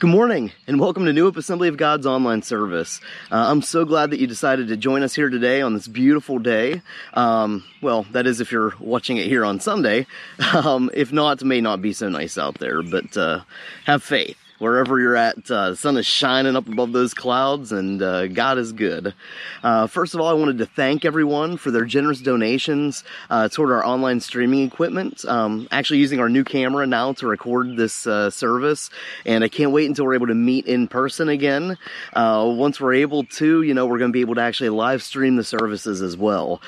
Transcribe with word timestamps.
Good 0.00 0.10
morning 0.10 0.52
and 0.68 0.78
welcome 0.78 1.06
to 1.06 1.12
New 1.12 1.24
Hope 1.24 1.36
Assembly 1.36 1.66
of 1.66 1.76
God's 1.76 2.06
online 2.06 2.42
service. 2.42 3.00
Uh, 3.32 3.50
I'm 3.50 3.62
so 3.62 3.84
glad 3.84 4.12
that 4.12 4.20
you 4.20 4.28
decided 4.28 4.68
to 4.68 4.76
join 4.76 5.02
us 5.02 5.12
here 5.12 5.28
today 5.28 5.60
on 5.60 5.74
this 5.74 5.88
beautiful 5.88 6.38
day. 6.38 6.82
Um, 7.14 7.64
well, 7.82 8.04
that 8.12 8.24
is 8.24 8.40
if 8.40 8.52
you're 8.52 8.74
watching 8.78 9.16
it 9.16 9.26
here 9.26 9.44
on 9.44 9.58
Sunday. 9.58 10.06
Um, 10.54 10.90
if 10.94 11.12
not, 11.12 11.42
it 11.42 11.44
may 11.44 11.60
not 11.60 11.82
be 11.82 11.92
so 11.92 12.08
nice 12.08 12.38
out 12.38 12.58
there, 12.58 12.82
but 12.82 13.16
uh, 13.16 13.40
have 13.86 14.02
faith 14.02 14.38
wherever 14.58 14.98
you're 14.98 15.16
at. 15.16 15.50
Uh, 15.50 15.70
the 15.70 15.76
sun 15.76 15.96
is 15.96 16.06
shining 16.06 16.56
up 16.56 16.68
above 16.68 16.92
those 16.92 17.14
clouds, 17.14 17.72
and 17.72 18.02
uh, 18.02 18.26
God 18.28 18.58
is 18.58 18.72
good. 18.72 19.14
Uh, 19.62 19.86
first 19.86 20.14
of 20.14 20.20
all, 20.20 20.28
I 20.28 20.32
wanted 20.32 20.58
to 20.58 20.66
thank 20.66 21.04
everyone 21.04 21.56
for 21.56 21.70
their 21.70 21.84
generous 21.84 22.20
donations 22.20 23.04
uh, 23.30 23.48
toward 23.48 23.72
our 23.72 23.84
online 23.84 24.20
streaming 24.20 24.66
equipment. 24.66 25.24
Um, 25.24 25.68
actually, 25.70 26.00
using 26.00 26.20
our 26.20 26.28
new 26.28 26.44
camera 26.44 26.86
now 26.86 27.12
to 27.14 27.26
record 27.26 27.76
this 27.76 28.06
uh, 28.06 28.30
service, 28.30 28.90
and 29.24 29.44
I 29.44 29.48
can't 29.48 29.72
wait 29.72 29.86
until 29.86 30.04
we're 30.04 30.14
able 30.14 30.26
to 30.28 30.34
meet 30.34 30.66
in 30.66 30.88
person 30.88 31.28
again. 31.28 31.78
Uh, 32.12 32.52
once 32.56 32.80
we're 32.80 32.94
able 32.94 33.24
to, 33.24 33.62
you 33.62 33.74
know, 33.74 33.86
we're 33.86 33.98
going 33.98 34.10
to 34.10 34.16
be 34.16 34.20
able 34.20 34.34
to 34.36 34.40
actually 34.40 34.70
live 34.70 35.02
stream 35.02 35.36
the 35.36 35.44
services 35.44 36.02
as 36.02 36.16
well. 36.16 36.60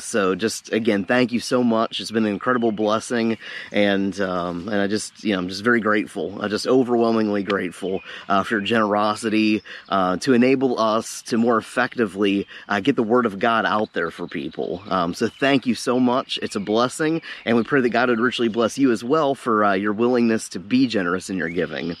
so, 0.00 0.34
just 0.34 0.72
again, 0.72 1.04
thank 1.04 1.32
you 1.32 1.40
so 1.40 1.64
much. 1.64 2.00
It's 2.00 2.10
been 2.10 2.26
an 2.26 2.32
incredible 2.32 2.72
blessing, 2.72 3.38
and 3.72 4.18
um, 4.20 4.68
and 4.68 4.80
I 4.80 4.86
just, 4.86 5.24
you 5.24 5.32
know, 5.32 5.38
I'm 5.38 5.48
just 5.48 5.64
very 5.64 5.80
grateful. 5.80 6.40
I 6.42 6.48
just 6.48 6.66
overwhelmingly 6.66 7.37
grateful 7.42 8.02
uh, 8.28 8.42
for 8.42 8.54
your 8.54 8.60
generosity 8.60 9.62
uh, 9.88 10.16
to 10.18 10.32
enable 10.32 10.78
us 10.78 11.22
to 11.22 11.38
more 11.38 11.58
effectively 11.58 12.46
uh, 12.68 12.80
get 12.80 12.96
the 12.96 13.02
word 13.02 13.26
of 13.26 13.38
God 13.38 13.66
out 13.66 13.92
there 13.92 14.10
for 14.10 14.26
people. 14.26 14.82
Um, 14.88 15.14
so 15.14 15.28
thank 15.28 15.66
you 15.66 15.74
so 15.74 15.98
much. 16.00 16.38
It's 16.42 16.56
a 16.56 16.60
blessing, 16.60 17.22
and 17.44 17.56
we 17.56 17.62
pray 17.62 17.80
that 17.80 17.90
God 17.90 18.08
would 18.08 18.20
richly 18.20 18.48
bless 18.48 18.78
you 18.78 18.92
as 18.92 19.02
well 19.02 19.34
for 19.34 19.64
uh, 19.64 19.74
your 19.74 19.92
willingness 19.92 20.48
to 20.50 20.58
be 20.58 20.86
generous 20.86 21.30
in 21.30 21.36
your 21.36 21.48
giving. 21.48 21.96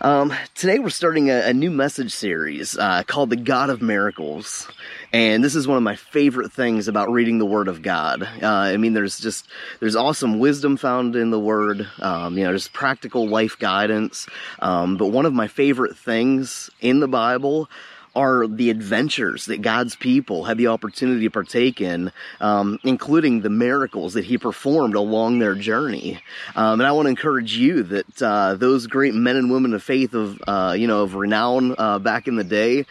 Um, 0.00 0.34
today 0.54 0.78
we're 0.78 0.90
starting 0.90 1.30
a, 1.30 1.46
a 1.46 1.54
new 1.54 1.70
message 1.70 2.12
series 2.12 2.76
uh, 2.76 3.02
called 3.06 3.30
The 3.30 3.36
God 3.36 3.70
of 3.70 3.80
Miracles. 3.80 4.68
And 5.16 5.42
this 5.42 5.54
is 5.54 5.66
one 5.66 5.78
of 5.78 5.82
my 5.82 5.96
favorite 5.96 6.52
things 6.52 6.88
about 6.88 7.10
reading 7.10 7.38
the 7.38 7.46
Word 7.46 7.68
of 7.68 7.80
God. 7.80 8.22
Uh, 8.22 8.46
I 8.46 8.76
mean, 8.76 8.92
there's 8.92 9.18
just, 9.18 9.48
there's 9.80 9.96
awesome 9.96 10.38
wisdom 10.38 10.76
found 10.76 11.16
in 11.16 11.30
the 11.30 11.40
Word, 11.40 11.88
um, 12.02 12.36
you 12.36 12.44
know, 12.44 12.52
just 12.52 12.74
practical 12.74 13.26
life 13.26 13.58
guidance. 13.58 14.26
Um, 14.58 14.98
but 14.98 15.06
one 15.06 15.24
of 15.24 15.32
my 15.32 15.48
favorite 15.48 15.96
things 15.96 16.68
in 16.82 17.00
the 17.00 17.08
Bible 17.08 17.70
are 18.14 18.46
the 18.46 18.68
adventures 18.68 19.46
that 19.46 19.62
God's 19.62 19.96
people 19.96 20.44
had 20.44 20.58
the 20.58 20.66
opportunity 20.66 21.22
to 21.22 21.30
partake 21.30 21.80
in, 21.80 22.12
um, 22.42 22.78
including 22.84 23.40
the 23.40 23.48
miracles 23.48 24.12
that 24.14 24.26
He 24.26 24.36
performed 24.36 24.96
along 24.96 25.38
their 25.38 25.54
journey. 25.54 26.20
Um, 26.54 26.80
and 26.80 26.86
I 26.86 26.92
want 26.92 27.06
to 27.06 27.10
encourage 27.10 27.56
you 27.56 27.82
that 27.84 28.22
uh, 28.22 28.54
those 28.56 28.86
great 28.86 29.14
men 29.14 29.36
and 29.36 29.50
women 29.50 29.72
of 29.72 29.82
faith 29.82 30.12
of 30.12 30.42
uh, 30.46 30.74
you 30.76 30.86
know 30.86 31.04
of 31.04 31.14
renown 31.14 31.74
uh, 31.78 31.98
back 31.98 32.28
in 32.28 32.36
the 32.36 32.44
day. 32.44 32.84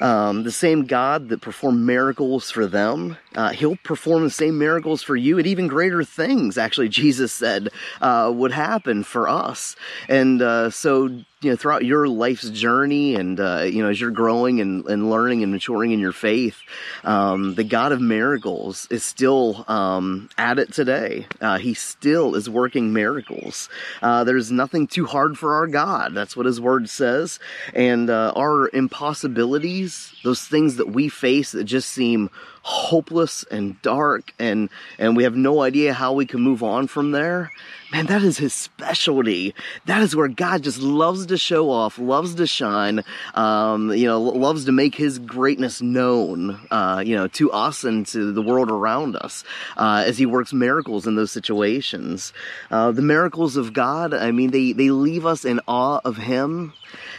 Um, 0.00 0.42
the 0.42 0.52
same 0.52 0.86
God 0.86 1.28
that 1.28 1.40
performed 1.40 1.84
miracles 1.84 2.50
for 2.50 2.66
them, 2.66 3.16
uh, 3.34 3.50
He'll 3.50 3.76
perform 3.76 4.24
the 4.24 4.30
same 4.30 4.58
miracles 4.58 5.02
for 5.02 5.16
you, 5.16 5.38
and 5.38 5.46
even 5.46 5.66
greater 5.66 6.04
things. 6.04 6.58
Actually, 6.58 6.88
Jesus 7.04 7.32
said 7.32 7.68
uh, 8.00 8.32
would 8.34 8.52
happen 8.52 9.04
for 9.04 9.28
us, 9.28 9.76
and 10.08 10.42
uh, 10.42 10.70
so 10.70 11.20
you 11.44 11.50
know 11.50 11.56
throughout 11.56 11.84
your 11.84 12.08
life's 12.08 12.48
journey 12.50 13.14
and 13.14 13.38
uh, 13.38 13.62
you 13.62 13.82
know 13.82 13.90
as 13.90 14.00
you're 14.00 14.10
growing 14.10 14.60
and, 14.60 14.86
and 14.86 15.10
learning 15.10 15.42
and 15.42 15.52
maturing 15.52 15.92
in 15.92 16.00
your 16.00 16.12
faith 16.12 16.58
um, 17.04 17.54
the 17.54 17.64
god 17.64 17.92
of 17.92 18.00
miracles 18.00 18.88
is 18.90 19.04
still 19.04 19.64
um, 19.68 20.28
at 20.38 20.58
it 20.58 20.72
today. 20.72 21.26
Uh, 21.40 21.58
he 21.58 21.74
still 21.74 22.34
is 22.34 22.48
working 22.48 22.92
miracles. 22.92 23.68
Uh, 24.02 24.24
there's 24.24 24.50
nothing 24.50 24.86
too 24.86 25.06
hard 25.06 25.38
for 25.38 25.54
our 25.54 25.66
god. 25.66 26.14
That's 26.14 26.36
what 26.36 26.46
his 26.46 26.60
word 26.60 26.88
says. 26.88 27.38
And 27.74 28.10
uh, 28.10 28.32
our 28.36 28.70
impossibilities 28.72 30.14
those 30.24 30.40
things 30.40 30.76
that 30.76 30.88
we 30.88 31.08
face 31.08 31.52
that 31.52 31.64
just 31.64 31.90
seem 31.90 32.30
hopeless 32.64 33.44
and 33.50 33.80
dark 33.82 34.32
and 34.38 34.70
and 34.98 35.14
we 35.14 35.24
have 35.24 35.36
no 35.36 35.60
idea 35.60 35.92
how 35.92 36.14
we 36.14 36.24
can 36.24 36.40
move 36.40 36.62
on 36.62 36.86
from 36.86 37.12
there. 37.12 37.52
Man 37.92 38.06
that 38.06 38.22
is 38.22 38.38
his 38.38 38.54
specialty. 38.54 39.54
That 39.84 40.00
is 40.00 40.16
where 40.16 40.28
god 40.28 40.62
just 40.62 40.80
loves 40.80 41.26
to 41.26 41.36
show 41.36 41.70
off 41.70 41.98
loves 41.98 42.34
to 42.36 42.46
shine 42.46 43.04
um, 43.34 43.92
you 43.92 44.06
know 44.06 44.18
loves 44.20 44.64
to 44.64 44.72
make 44.72 44.94
his 44.94 45.18
greatness 45.18 45.82
known 45.82 46.58
uh, 46.70 47.02
you 47.04 47.14
know 47.14 47.28
to 47.28 47.52
us 47.52 47.84
and 47.84 48.06
to 48.06 48.32
the 48.32 48.42
world 48.42 48.70
around 48.70 49.14
us 49.16 49.44
uh, 49.76 50.02
as 50.06 50.16
he 50.16 50.24
works 50.24 50.54
miracles 50.54 51.06
in 51.06 51.16
those 51.16 51.30
situations. 51.30 52.32
Uh, 52.70 52.92
the 52.92 53.02
miracles 53.02 53.58
of 53.58 53.74
god 53.74 54.14
i 54.14 54.30
mean 54.30 54.50
they 54.50 54.72
they 54.72 54.88
leave 54.88 55.26
us 55.26 55.44
in 55.44 55.60
awe 55.68 56.00
of 56.04 56.16
him 56.16 56.72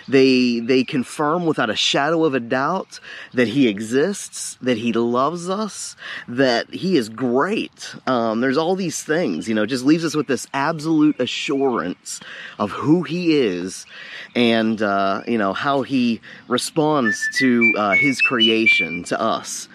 they 0.07 0.59
they 0.59 0.83
confirm 0.83 1.45
without 1.45 1.69
a 1.69 1.75
shadow 1.75 2.23
of 2.25 2.33
a 2.33 2.39
doubt 2.39 2.99
that 3.33 3.47
He 3.47 3.67
exists, 3.67 4.57
that 4.61 4.77
He 4.77 4.93
loves 4.93 5.49
us, 5.49 5.95
that 6.27 6.73
He 6.73 6.97
is 6.97 7.09
great. 7.09 7.95
Um, 8.07 8.41
there's 8.41 8.57
all 8.57 8.75
these 8.75 9.03
things, 9.03 9.47
you 9.47 9.55
know, 9.55 9.65
just 9.65 9.85
leaves 9.85 10.05
us 10.05 10.15
with 10.15 10.27
this 10.27 10.47
absolute 10.53 11.19
assurance 11.19 12.19
of 12.59 12.71
who 12.71 13.03
He 13.03 13.37
is 13.37 13.85
and 14.35 14.81
uh, 14.81 15.21
you 15.27 15.37
know 15.37 15.53
how 15.53 15.81
He 15.81 16.21
responds 16.47 17.21
to 17.37 17.73
uh, 17.77 17.91
His 17.91 18.21
creation 18.21 19.03
to 19.05 19.19
us. 19.19 19.67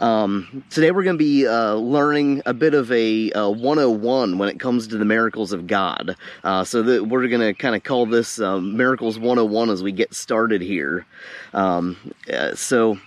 Um, 0.00 0.64
today 0.70 0.90
we're 0.90 1.02
going 1.02 1.18
to 1.18 1.24
be 1.24 1.46
uh, 1.46 1.74
learning 1.74 2.42
a 2.46 2.54
bit 2.54 2.74
of 2.74 2.90
a, 2.90 3.30
a, 3.32 3.50
101 3.50 4.38
when 4.38 4.48
it 4.48 4.58
comes 4.58 4.86
to 4.88 4.98
the 4.98 5.04
miracles 5.04 5.52
of 5.52 5.66
God. 5.66 6.16
Uh, 6.42 6.64
so 6.64 6.82
that 6.82 7.06
we're 7.06 7.28
going 7.28 7.40
to 7.40 7.54
kind 7.54 7.74
of 7.74 7.82
call 7.82 8.06
this 8.06 8.40
uh, 8.40 8.58
Miracles 8.60 9.18
101 9.18 9.70
as 9.70 9.82
we 9.82 9.92
get 9.92 10.14
started 10.14 10.62
here. 10.62 11.06
Um, 11.52 11.96
uh, 12.32 12.54
so 12.54 12.98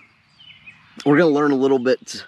we're 1.04 1.18
going 1.18 1.30
to 1.30 1.34
learn 1.34 1.50
a 1.50 1.56
little 1.56 1.78
bit 1.78 2.24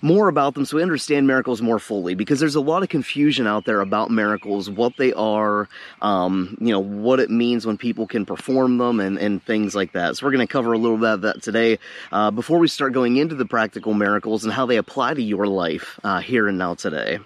more 0.00 0.28
about 0.28 0.54
them 0.54 0.64
so 0.64 0.76
we 0.76 0.82
understand 0.82 1.26
miracles 1.26 1.60
more 1.62 1.78
fully 1.78 2.14
because 2.14 2.40
there's 2.40 2.54
a 2.54 2.60
lot 2.60 2.82
of 2.82 2.88
confusion 2.88 3.46
out 3.46 3.64
there 3.64 3.80
about 3.80 4.10
miracles, 4.10 4.70
what 4.70 4.96
they 4.96 5.12
are, 5.12 5.68
um, 6.02 6.56
you 6.60 6.72
know, 6.72 6.80
what 6.80 7.20
it 7.20 7.30
means 7.30 7.66
when 7.66 7.76
people 7.76 8.06
can 8.06 8.24
perform 8.24 8.78
them 8.78 9.00
and, 9.00 9.18
and 9.18 9.42
things 9.42 9.74
like 9.74 9.92
that. 9.92 10.16
So 10.16 10.26
we're 10.26 10.32
going 10.32 10.46
to 10.46 10.52
cover 10.52 10.72
a 10.72 10.78
little 10.78 10.98
bit 10.98 11.10
of 11.10 11.20
that 11.22 11.42
today 11.42 11.78
uh, 12.12 12.30
before 12.30 12.58
we 12.58 12.68
start 12.68 12.92
going 12.92 13.16
into 13.16 13.34
the 13.34 13.46
practical 13.46 13.94
miracles 13.94 14.44
and 14.44 14.52
how 14.52 14.66
they 14.66 14.76
apply 14.76 15.14
to 15.14 15.22
your 15.22 15.46
life 15.46 15.98
uh, 16.04 16.20
here 16.20 16.48
and 16.48 16.58
now 16.58 16.74
today. 16.74 17.18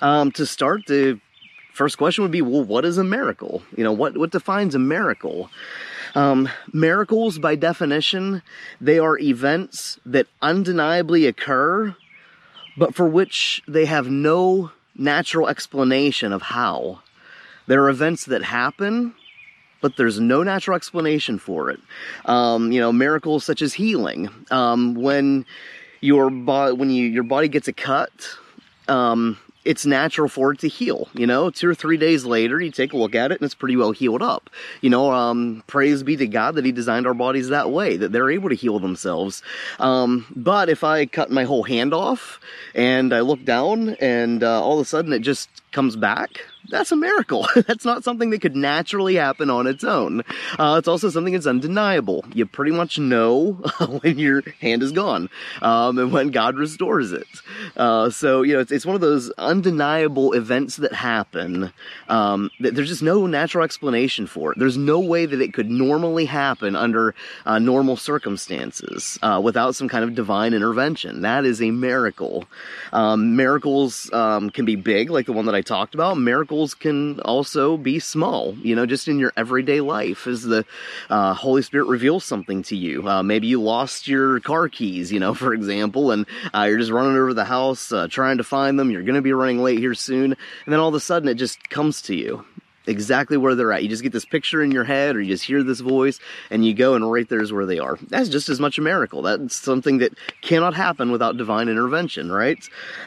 Um, 0.00 0.30
to 0.32 0.46
start, 0.46 0.86
the 0.86 1.20
first 1.72 1.98
question 1.98 2.22
would 2.22 2.30
be, 2.30 2.42
well, 2.42 2.64
what 2.64 2.84
is 2.84 2.98
a 2.98 3.04
miracle? 3.04 3.62
You 3.76 3.84
know, 3.84 3.92
what, 3.92 4.16
what 4.16 4.30
defines 4.30 4.74
a 4.74 4.78
miracle? 4.78 5.50
Um, 6.14 6.48
miracles, 6.72 7.38
by 7.38 7.56
definition, 7.56 8.42
they 8.80 8.98
are 9.00 9.18
events 9.18 9.98
that 10.06 10.28
undeniably 10.40 11.26
occur 11.26 11.96
but 12.76 12.94
for 12.94 13.08
which 13.08 13.62
they 13.66 13.84
have 13.84 14.08
no 14.08 14.70
natural 14.96 15.48
explanation 15.48 16.32
of 16.32 16.42
how. 16.42 17.00
There 17.66 17.82
are 17.82 17.88
events 17.88 18.26
that 18.26 18.42
happen, 18.42 19.14
but 19.80 19.96
there's 19.96 20.20
no 20.20 20.42
natural 20.42 20.76
explanation 20.76 21.38
for 21.38 21.70
it. 21.70 21.80
Um, 22.26 22.72
you 22.72 22.80
know, 22.80 22.92
miracles 22.92 23.44
such 23.44 23.62
as 23.62 23.74
healing. 23.74 24.28
Um, 24.50 24.94
when 24.94 25.46
your 26.00 26.30
body, 26.30 26.74
when 26.74 26.90
you, 26.90 27.06
your 27.06 27.22
body 27.22 27.48
gets 27.48 27.68
a 27.68 27.72
cut, 27.72 28.10
um, 28.88 29.38
it's 29.64 29.86
natural 29.86 30.28
for 30.28 30.52
it 30.52 30.58
to 30.60 30.68
heal. 30.68 31.08
You 31.14 31.26
know, 31.26 31.50
two 31.50 31.68
or 31.68 31.74
three 31.74 31.96
days 31.96 32.24
later, 32.24 32.60
you 32.60 32.70
take 32.70 32.92
a 32.92 32.96
look 32.96 33.14
at 33.14 33.32
it 33.32 33.40
and 33.40 33.46
it's 33.46 33.54
pretty 33.54 33.76
well 33.76 33.92
healed 33.92 34.22
up. 34.22 34.50
You 34.80 34.90
know, 34.90 35.12
um, 35.12 35.62
praise 35.66 36.02
be 36.02 36.16
to 36.16 36.26
God 36.26 36.54
that 36.56 36.64
He 36.64 36.72
designed 36.72 37.06
our 37.06 37.14
bodies 37.14 37.48
that 37.48 37.70
way, 37.70 37.96
that 37.96 38.12
they're 38.12 38.30
able 38.30 38.48
to 38.48 38.54
heal 38.54 38.78
themselves. 38.78 39.42
Um, 39.78 40.26
but 40.34 40.68
if 40.68 40.84
I 40.84 41.06
cut 41.06 41.30
my 41.30 41.44
whole 41.44 41.62
hand 41.62 41.94
off 41.94 42.40
and 42.74 43.12
I 43.12 43.20
look 43.20 43.44
down 43.44 43.90
and 44.00 44.42
uh, 44.42 44.62
all 44.62 44.78
of 44.78 44.86
a 44.86 44.88
sudden 44.88 45.12
it 45.12 45.20
just 45.20 45.48
comes 45.72 45.96
back, 45.96 46.44
that's 46.70 46.92
a 46.92 46.96
miracle. 46.96 47.46
that's 47.66 47.84
not 47.84 48.04
something 48.04 48.30
that 48.30 48.40
could 48.40 48.56
naturally 48.56 49.16
happen 49.16 49.50
on 49.50 49.66
its 49.66 49.84
own. 49.84 50.22
Uh, 50.58 50.76
it's 50.78 50.88
also 50.88 51.10
something 51.10 51.34
that's 51.34 51.46
undeniable. 51.46 52.24
You 52.32 52.46
pretty 52.46 52.72
much 52.72 52.98
know 52.98 53.52
when 54.00 54.18
your 54.18 54.42
hand 54.60 54.82
is 54.82 54.92
gone 54.92 55.28
um, 55.62 55.98
and 55.98 56.12
when 56.12 56.30
God 56.30 56.56
restores 56.56 57.12
it. 57.12 57.26
Uh, 57.76 58.10
so, 58.10 58.42
you 58.42 58.54
know, 58.54 58.60
it's, 58.60 58.72
it's 58.72 58.86
one 58.86 58.94
of 58.94 59.00
those 59.00 59.30
undeniable 59.32 60.32
events 60.32 60.76
that 60.76 60.92
happen 60.92 61.72
um, 62.08 62.50
that 62.60 62.74
there's 62.74 62.88
just 62.88 63.02
no 63.02 63.26
natural 63.26 63.64
explanation 63.64 64.26
for 64.26 64.52
it. 64.52 64.58
There's 64.58 64.76
no 64.76 65.00
way 65.00 65.26
that 65.26 65.40
it 65.40 65.52
could 65.52 65.70
normally 65.70 66.24
happen 66.24 66.76
under 66.76 67.14
uh, 67.44 67.58
normal 67.58 67.96
circumstances 67.96 69.18
uh, 69.22 69.40
without 69.42 69.74
some 69.74 69.88
kind 69.88 70.04
of 70.04 70.14
divine 70.14 70.54
intervention. 70.54 71.22
That 71.22 71.44
is 71.44 71.60
a 71.60 71.70
miracle. 71.70 72.44
Um, 72.92 73.36
miracles 73.36 74.10
um, 74.12 74.50
can 74.50 74.64
be 74.64 74.76
big, 74.76 75.10
like 75.10 75.26
the 75.26 75.32
one 75.32 75.46
that 75.46 75.54
I 75.54 75.60
talked 75.60 75.94
about. 75.94 76.16
Miracles 76.16 76.53
miracles 76.54 76.74
can 76.74 77.18
also 77.20 77.76
be 77.76 77.98
small, 77.98 78.54
you 78.62 78.76
know, 78.76 78.86
just 78.86 79.08
in 79.08 79.18
your 79.18 79.32
everyday 79.36 79.80
life 79.80 80.28
as 80.28 80.42
the 80.44 80.64
uh, 81.10 81.34
Holy 81.34 81.62
Spirit 81.62 81.88
reveals 81.88 82.24
something 82.24 82.62
to 82.62 82.76
you. 82.76 83.08
Uh, 83.08 83.24
maybe 83.24 83.48
you 83.48 83.60
lost 83.60 84.06
your 84.06 84.38
car 84.38 84.68
keys, 84.68 85.10
you 85.10 85.18
know, 85.18 85.34
for 85.34 85.52
example, 85.52 86.12
and 86.12 86.26
uh, 86.54 86.62
you're 86.68 86.78
just 86.78 86.92
running 86.92 87.16
over 87.16 87.34
the 87.34 87.44
house 87.44 87.90
uh, 87.90 88.06
trying 88.08 88.38
to 88.38 88.44
find 88.44 88.78
them. 88.78 88.92
You're 88.92 89.02
going 89.02 89.16
to 89.16 89.22
be 89.22 89.32
running 89.32 89.64
late 89.64 89.80
here 89.80 89.94
soon. 89.94 90.32
And 90.32 90.72
then 90.72 90.78
all 90.78 90.88
of 90.88 90.94
a 90.94 91.00
sudden 91.00 91.28
it 91.28 91.34
just 91.34 91.68
comes 91.70 92.02
to 92.02 92.14
you 92.14 92.44
exactly 92.86 93.36
where 93.36 93.56
they're 93.56 93.72
at. 93.72 93.82
You 93.82 93.88
just 93.88 94.02
get 94.04 94.12
this 94.12 94.24
picture 94.24 94.62
in 94.62 94.70
your 94.70 94.84
head 94.84 95.16
or 95.16 95.20
you 95.20 95.32
just 95.32 95.44
hear 95.44 95.62
this 95.64 95.80
voice 95.80 96.20
and 96.50 96.64
you 96.64 96.74
go 96.74 96.94
and 96.94 97.10
right 97.10 97.28
there's 97.28 97.52
where 97.52 97.66
they 97.66 97.80
are. 97.80 97.98
That's 98.08 98.28
just 98.28 98.48
as 98.48 98.60
much 98.60 98.78
a 98.78 98.82
miracle. 98.82 99.22
That's 99.22 99.56
something 99.56 99.98
that 99.98 100.12
cannot 100.40 100.74
happen 100.74 101.10
without 101.10 101.36
divine 101.36 101.68
intervention, 101.68 102.30
right? 102.30 102.62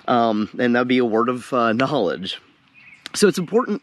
Um, 0.08 0.50
and 0.60 0.76
that'd 0.76 0.88
be 0.88 0.98
a 0.98 1.06
word 1.06 1.30
of 1.30 1.54
uh, 1.54 1.72
knowledge. 1.74 2.42
So 3.18 3.28
it's 3.28 3.40
important, 3.40 3.82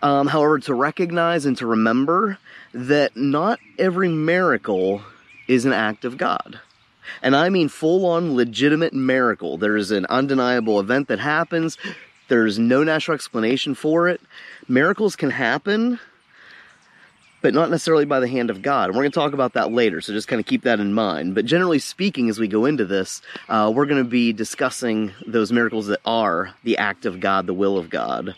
um, 0.00 0.26
however, 0.26 0.58
to 0.60 0.74
recognize 0.74 1.44
and 1.44 1.56
to 1.58 1.66
remember 1.66 2.38
that 2.72 3.14
not 3.14 3.58
every 3.78 4.08
miracle 4.08 5.02
is 5.46 5.66
an 5.66 5.74
act 5.74 6.06
of 6.06 6.16
God. 6.16 6.60
And 7.22 7.36
I 7.36 7.50
mean 7.50 7.68
full 7.68 8.06
on 8.06 8.36
legitimate 8.36 8.94
miracle. 8.94 9.58
There 9.58 9.76
is 9.76 9.90
an 9.90 10.06
undeniable 10.06 10.80
event 10.80 11.08
that 11.08 11.18
happens. 11.18 11.76
There's 12.28 12.58
no 12.58 12.82
natural 12.82 13.16
explanation 13.16 13.74
for 13.74 14.08
it. 14.08 14.22
Miracles 14.66 15.14
can 15.14 15.30
happen, 15.30 15.98
but 17.42 17.52
not 17.52 17.68
necessarily 17.68 18.04
by 18.04 18.20
the 18.20 18.28
hand 18.28 18.48
of 18.48 18.62
God. 18.62 18.88
And 18.88 18.94
we're 18.96 19.02
going 19.02 19.12
to 19.12 19.18
talk 19.18 19.32
about 19.32 19.54
that 19.54 19.72
later, 19.72 20.00
so 20.00 20.12
just 20.12 20.28
kind 20.28 20.40
of 20.40 20.46
keep 20.46 20.62
that 20.62 20.80
in 20.80 20.94
mind. 20.94 21.34
But 21.34 21.44
generally 21.44 21.80
speaking, 21.80 22.30
as 22.30 22.38
we 22.38 22.48
go 22.48 22.64
into 22.64 22.84
this, 22.84 23.20
uh, 23.48 23.72
we're 23.74 23.86
going 23.86 24.02
to 24.02 24.08
be 24.08 24.32
discussing 24.32 25.12
those 25.26 25.52
miracles 25.52 25.88
that 25.88 26.00
are 26.04 26.54
the 26.62 26.78
act 26.78 27.04
of 27.04 27.20
God, 27.20 27.46
the 27.46 27.54
will 27.54 27.76
of 27.76 27.90
God. 27.90 28.36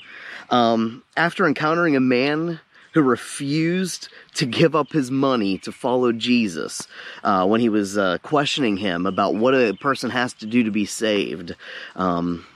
Um, 0.53 1.03
after 1.17 1.47
encountering 1.47 1.97
a 1.97 2.01
man 2.01 2.61
who 2.93 3.03
refused 3.03 4.09
to 4.35 4.47
give 4.47 4.77
up 4.77 4.93
his 4.93 5.11
money 5.11 5.57
to 5.59 5.73
follow 5.73 6.13
Jesus 6.13 6.87
uh, 7.25 7.47
when 7.47 7.61
he 7.61 7.71
was 7.71 7.97
uh, 7.97 8.19
questioning 8.23 8.77
him 8.77 9.07
about 9.07 9.35
what 9.35 9.55
a 9.55 9.73
person 9.81 10.11
has 10.11 10.35
to 10.35 10.47
do 10.47 10.63
to 10.63 10.71
be 10.71 10.85
saved. 10.85 11.57
Um, 11.97 12.47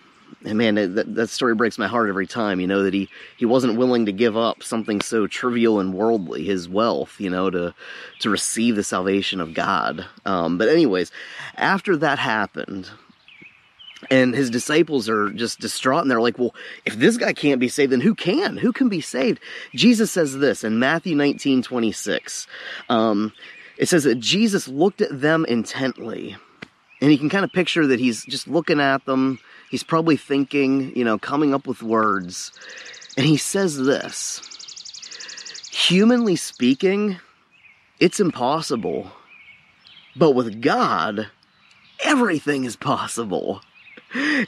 and 0.44 0.58
man, 0.58 0.74
that, 0.74 1.14
that 1.14 1.30
story 1.30 1.54
breaks 1.54 1.78
my 1.78 1.86
heart 1.86 2.10
every 2.10 2.26
time, 2.26 2.60
you 2.60 2.66
know, 2.66 2.82
that 2.82 2.92
he, 2.92 3.08
he 3.38 3.46
wasn't 3.46 3.78
willing 3.78 4.06
to 4.06 4.12
give 4.12 4.36
up 4.36 4.62
something 4.62 5.00
so 5.00 5.26
trivial 5.26 5.80
and 5.80 5.94
worldly, 5.94 6.44
his 6.44 6.68
wealth, 6.68 7.18
you 7.18 7.30
know, 7.30 7.48
to, 7.48 7.74
to 8.20 8.30
receive 8.30 8.76
the 8.76 8.84
salvation 8.84 9.40
of 9.40 9.54
God. 9.54 10.04
Um, 10.26 10.58
but 10.58 10.68
anyways, 10.68 11.10
after 11.56 11.96
that 11.96 12.18
happened, 12.18 12.90
and 14.10 14.34
his 14.34 14.50
disciples 14.50 15.08
are 15.08 15.30
just 15.30 15.60
distraught 15.60 16.02
and 16.02 16.10
they're 16.10 16.20
like, 16.20 16.38
well, 16.38 16.54
if 16.84 16.96
this 16.96 17.16
guy 17.16 17.32
can't 17.32 17.60
be 17.60 17.68
saved, 17.68 17.92
then 17.92 18.00
who 18.00 18.14
can? 18.14 18.56
Who 18.56 18.72
can 18.72 18.88
be 18.88 19.00
saved? 19.00 19.40
Jesus 19.74 20.10
says 20.10 20.38
this 20.38 20.64
in 20.64 20.78
Matthew 20.78 21.16
19 21.16 21.62
26. 21.62 22.46
Um, 22.88 23.32
it 23.78 23.88
says 23.88 24.04
that 24.04 24.20
Jesus 24.20 24.68
looked 24.68 25.00
at 25.00 25.20
them 25.20 25.44
intently. 25.46 26.36
And 27.00 27.12
you 27.12 27.18
can 27.18 27.28
kind 27.28 27.44
of 27.44 27.52
picture 27.52 27.86
that 27.86 28.00
he's 28.00 28.24
just 28.24 28.48
looking 28.48 28.80
at 28.80 29.04
them. 29.04 29.38
He's 29.70 29.82
probably 29.82 30.16
thinking, 30.16 30.96
you 30.96 31.04
know, 31.04 31.18
coming 31.18 31.52
up 31.52 31.66
with 31.66 31.82
words. 31.82 32.52
And 33.16 33.26
he 33.26 33.36
says 33.36 33.76
this 33.76 34.40
Humanly 35.70 36.36
speaking, 36.36 37.18
it's 38.00 38.20
impossible. 38.20 39.10
But 40.14 40.32
with 40.32 40.62
God, 40.62 41.28
everything 42.02 42.64
is 42.64 42.76
possible. 42.76 43.60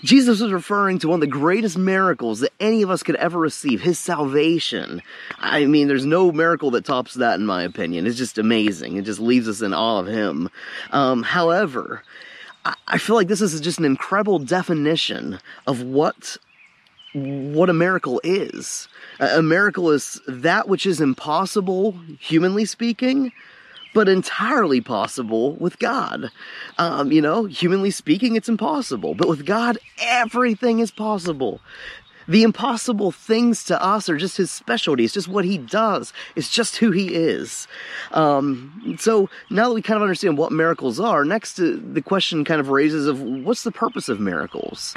Jesus 0.03 0.41
was 0.41 0.53
referring 0.53 0.99
to 1.01 1.09
one 1.09 1.17
of 1.17 1.21
the 1.21 1.27
greatest 1.27 1.79
miracles 1.79 2.41
that 2.41 2.53
any 2.61 2.83
of 2.83 2.91
us 2.91 3.03
could 3.03 3.17
ever 3.17 3.39
receive, 3.39 3.81
his 3.81 3.99
salvation. 3.99 5.03
I 5.39 5.67
mean, 5.67 5.89
there's 5.89 6.05
no 6.05 6.33
miracle 6.33 6.71
that 6.73 6.85
tops 6.85 7.15
that 7.15 7.41
in 7.41 7.47
my 7.47 7.63
opinion. 7.63 8.07
It's 8.07 8.19
just 8.19 8.39
amazing. 8.39 8.97
It 8.97 9.05
just 9.05 9.21
leaves 9.21 9.49
us 9.49 9.63
in 9.63 9.75
awe 9.75 10.01
of 10.01 10.07
him. 10.07 10.49
Um, 10.91 11.23
however, 11.23 12.03
I 12.87 12.99
feel 12.99 13.17
like 13.17 13.29
this 13.29 13.41
is 13.41 13.61
just 13.61 13.79
an 13.79 13.85
incredible 13.85 14.39
definition 14.39 15.39
of 15.67 15.83
what 15.83 16.37
what 17.15 17.71
a 17.71 17.75
miracle 17.75 18.21
is. 18.23 18.87
A 19.19 19.43
miracle 19.43 19.91
is 19.91 20.21
that 20.29 20.69
which 20.69 20.85
is 20.85 21.01
impossible, 21.01 21.99
humanly 22.21 22.67
speaking, 22.67 23.33
but 23.95 24.09
entirely 24.09 24.81
possible 24.81 25.55
with 25.55 25.79
God. 25.79 26.31
Um, 26.79 27.13
you 27.13 27.23
know, 27.23 27.45
humanly 27.45 27.91
speaking, 27.91 28.37
it's 28.37 28.49
impossible, 28.49 29.15
but 29.15 29.29
with 29.29 29.47
God, 29.47 29.79
everything 30.01 30.79
is 30.81 30.91
possible. 30.91 31.61
The 32.29 32.43
impossible 32.43 33.11
things 33.11 33.65
to 33.65 33.83
us 33.83 34.11
are 34.11 34.19
just 34.19 34.37
his 34.37 34.51
specialty. 34.51 35.03
It's 35.03 35.15
just 35.15 35.29
what 35.29 35.47
he 35.47 35.57
does. 35.57 36.13
It's 36.37 36.51
just 36.51 36.77
who 36.77 36.91
he 36.91 37.15
is. 37.15 37.67
Um, 38.13 38.99
so 39.01 39.31
now 39.49 39.69
that 39.69 39.75
we 39.75 39.81
kind 39.81 39.97
of 39.97 40.03
understand 40.03 40.37
what 40.37 40.53
miracles 40.53 41.01
are, 41.01 41.25
next 41.25 41.59
uh, 41.59 41.79
the 41.81 42.03
question 42.03 42.45
kind 42.45 42.61
of 42.61 42.69
raises 42.69 43.07
of 43.07 43.23
what's 43.23 43.63
the 43.63 43.73
purpose 43.73 44.11
of 44.11 44.21
miracles? 44.21 44.95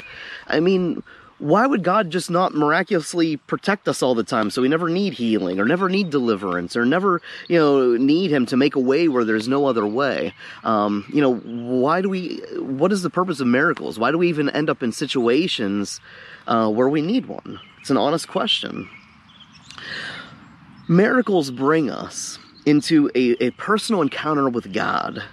I 0.48 0.60
mean, 0.60 1.02
why 1.42 1.66
would 1.66 1.82
God 1.82 2.10
just 2.10 2.30
not 2.30 2.54
miraculously 2.54 3.36
protect 3.36 3.88
us 3.88 4.00
all 4.00 4.14
the 4.14 4.22
time 4.22 4.48
so 4.48 4.62
we 4.62 4.68
never 4.68 4.88
need 4.88 5.12
healing 5.12 5.58
or 5.58 5.64
never 5.64 5.88
need 5.88 6.08
deliverance 6.08 6.76
or 6.76 6.86
never, 6.86 7.20
you 7.48 7.58
know, 7.58 7.96
need 7.96 8.30
Him 8.30 8.46
to 8.46 8.56
make 8.56 8.76
a 8.76 8.80
way 8.80 9.08
where 9.08 9.24
there's 9.24 9.48
no 9.48 9.66
other 9.66 9.84
way? 9.84 10.34
Um, 10.62 11.04
you 11.12 11.20
know, 11.20 11.34
why 11.34 12.00
do 12.00 12.08
we, 12.08 12.36
what 12.58 12.92
is 12.92 13.02
the 13.02 13.10
purpose 13.10 13.40
of 13.40 13.48
miracles? 13.48 13.98
Why 13.98 14.12
do 14.12 14.18
we 14.18 14.28
even 14.28 14.50
end 14.50 14.70
up 14.70 14.84
in 14.84 14.92
situations 14.92 16.00
uh, 16.46 16.70
where 16.70 16.88
we 16.88 17.02
need 17.02 17.26
one? 17.26 17.58
It's 17.80 17.90
an 17.90 17.96
honest 17.96 18.28
question. 18.28 18.88
Miracles 20.88 21.50
bring 21.50 21.90
us 21.90 22.38
into 22.66 23.10
a, 23.16 23.46
a 23.46 23.50
personal 23.52 24.00
encounter 24.00 24.48
with 24.48 24.72
God. 24.72 25.24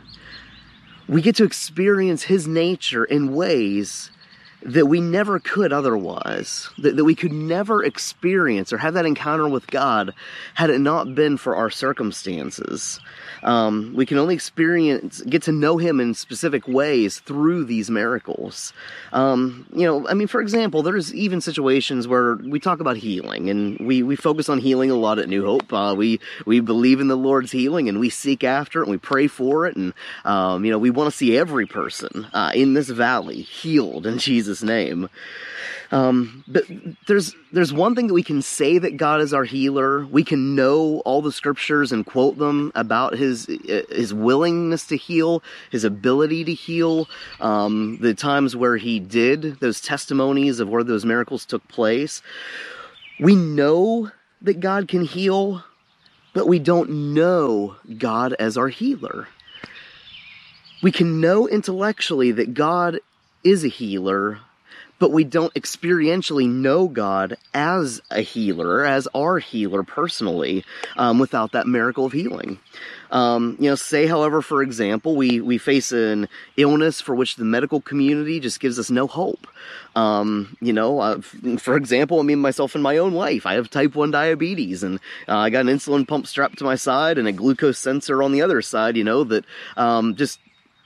We 1.08 1.22
get 1.22 1.36
to 1.36 1.44
experience 1.44 2.24
His 2.24 2.48
nature 2.48 3.06
in 3.06 3.36
ways 3.36 4.10
that 4.62 4.88
we 4.88 5.00
never 5.00 5.40
could 5.40 5.72
otherwise, 5.72 6.70
that, 6.78 6.96
that 6.96 7.06
we 7.06 7.16
could 7.16 7.32
never 7.32 7.84
experience 7.84 8.74
or 8.74 8.78
have 8.78 8.94
that 8.96 9.06
encounter 9.06 9.48
with 9.48 9.68
God 9.68 10.14
had 10.54 10.70
it 10.70 10.80
not 10.80 11.16
been 11.16 11.38
for 11.38 11.56
our 11.56 11.70
circumstances. 11.70 13.00
Um, 13.42 13.94
we 13.96 14.06
can 14.06 14.18
only 14.18 14.36
experience, 14.36 15.22
get 15.22 15.44
to 15.44 15.54
know 15.54 15.78
Him 15.78 16.00
in 16.00 16.14
specific 16.14 16.68
ways 16.68 17.20
through 17.20 17.66
these 17.66 17.90
miracles. 17.90 18.74
Um, 19.14 19.66
you 19.74 19.86
know, 19.86 20.08
I 20.08 20.14
mean, 20.14 20.28
for 20.28 20.42
example, 20.42 20.84
there's 20.84 21.14
even 21.14 21.40
situations 21.40 22.08
where 22.08 22.36
we 22.36 22.60
talk 22.60 22.82
about 22.82 22.98
healing, 22.98 23.50
and 23.50 23.80
we, 23.80 24.04
we 24.04 24.18
focus 24.18 24.50
on 24.50 24.60
healing 24.60 24.92
a 24.92 24.96
lot 24.96 25.20
at 25.20 25.30
New 25.30 25.46
Hope. 25.46 25.72
Uh, 25.72 25.96
we 25.98 26.20
we 26.46 26.60
believe 26.60 27.00
in 27.00 27.08
the 27.08 27.16
Lord's 27.16 27.52
healing, 27.52 27.88
and 27.88 28.00
we 28.00 28.10
seek 28.10 28.44
after 28.44 28.82
it, 28.82 28.84
and 28.84 28.92
we 28.92 28.98
pray 28.98 29.28
for 29.28 29.68
it, 29.68 29.78
and 29.78 29.94
um, 30.26 30.66
you 30.66 30.72
know, 30.72 30.78
we 30.78 30.90
want 30.90 31.10
to 31.10 31.16
see 31.16 31.38
every 31.38 31.66
person 31.66 32.28
uh, 32.34 32.52
in 32.54 32.74
this 32.74 32.90
valley 32.90 33.42
healed 33.42 34.06
in 34.06 34.18
Jesus' 34.18 34.49
name. 34.63 35.10
Um, 35.92 36.44
but 36.48 36.66
there's 37.07 37.36
there's 37.51 37.74
one 37.74 37.96
thing 37.96 38.07
that 38.07 38.13
we 38.13 38.24
can 38.24 38.42
say 38.42 38.78
that 38.78 38.98
God 38.98 39.22
is 39.22 39.34
our 39.34 39.44
healer. 39.44 40.06
We 40.06 40.24
can 40.24 40.56
know 40.56 41.00
all 41.00 41.22
the 41.22 41.31
scriptures 41.31 41.92
and 41.92 42.06
quote 42.06 42.38
them 42.38 42.72
about 42.75 43.18
His 43.18 43.48
His 43.90 44.13
willingness 44.13 44.85
to 44.88 44.97
heal, 44.97 45.42
His 45.71 45.83
ability 45.83 46.44
to 46.45 46.54
heal, 46.54 47.07
um, 47.40 47.97
the 48.02 48.14
times 48.14 48.56
where 48.56 48.78
He 48.78 49.00
did 49.00 49.59
those 49.59 49.81
testimonies 49.81 50.59
of 50.59 50.69
where 50.69 50.83
those 50.83 51.06
miracles 51.06 51.45
took 51.45 51.68
place. 51.68 52.21
We 53.19 53.35
know 53.35 54.12
that 54.42 54.59
God 54.59 54.88
can 54.88 55.04
heal, 55.04 55.64
but 56.33 56.47
we 56.47 56.59
don't 56.59 57.14
know 57.14 57.76
God 57.97 58.33
as 58.40 58.57
our 58.57 58.69
healer. 58.69 59.28
We 60.81 60.92
can 60.92 61.19
know 61.19 61.47
intellectually 61.47 62.31
that 62.31 62.54
God 62.54 63.00
is 63.44 63.64
a 63.64 63.69
healer, 63.69 64.40
but 65.00 65.12
we 65.12 65.24
don't 65.24 65.54
experientially 65.54 66.48
know 66.48 66.88
God 66.88 67.38
as 67.54 68.02
a 68.12 68.22
healer, 68.22 68.86
as 68.86 69.08
our 69.16 69.40
healer 69.40 69.84
personally, 69.84 70.66
um, 70.98 71.19
without 71.19 71.54
that 71.54 71.68
miracle 71.68 72.06
of 72.06 72.12
healing. 72.12 72.60
Um, 73.12 73.56
you 73.60 73.69
know, 73.69 73.76
say, 73.76 74.06
however, 74.06 74.42
for 74.42 74.62
example, 74.62 75.16
we, 75.16 75.42
we 75.42 75.58
face 75.58 75.92
an 75.92 76.28
illness 76.58 77.02
for 77.02 77.16
which 77.16 77.38
the 77.38 77.46
medical 77.46 77.81
community 77.81 78.40
just 78.40 78.60
gives 78.60 78.78
us 78.78 78.92
no 78.92 79.08
hope. 79.08 79.48
Um, 79.96 80.58
you 80.62 80.74
know, 80.74 81.00
uh, 81.00 81.22
for 81.58 81.76
example, 81.76 82.19
I 82.19 82.24
mean, 82.24 82.40
myself 82.40 82.76
in 82.76 82.81
my 82.81 82.98
own 82.98 83.14
life, 83.14 83.46
I 83.46 83.56
have 83.56 83.69
type 83.69 83.96
1 83.96 84.12
diabetes 84.12 84.84
and 84.84 85.00
uh, 85.28 85.38
I 85.38 85.50
got 85.50 85.62
an 85.62 85.76
insulin 85.76 86.08
pump 86.08 86.28
strapped 86.28 86.60
to 86.60 86.66
my 86.66 86.76
side 86.76 87.18
and 87.18 87.28
a 87.28 87.31
glucose 87.31 87.80
sensor 87.80 88.22
on 88.22 88.31
the 88.31 88.44
other 88.44 88.62
side, 88.62 88.96
you 88.96 89.04
know, 89.04 89.24
that 89.24 89.46
um, 89.76 90.16
just 90.16 90.40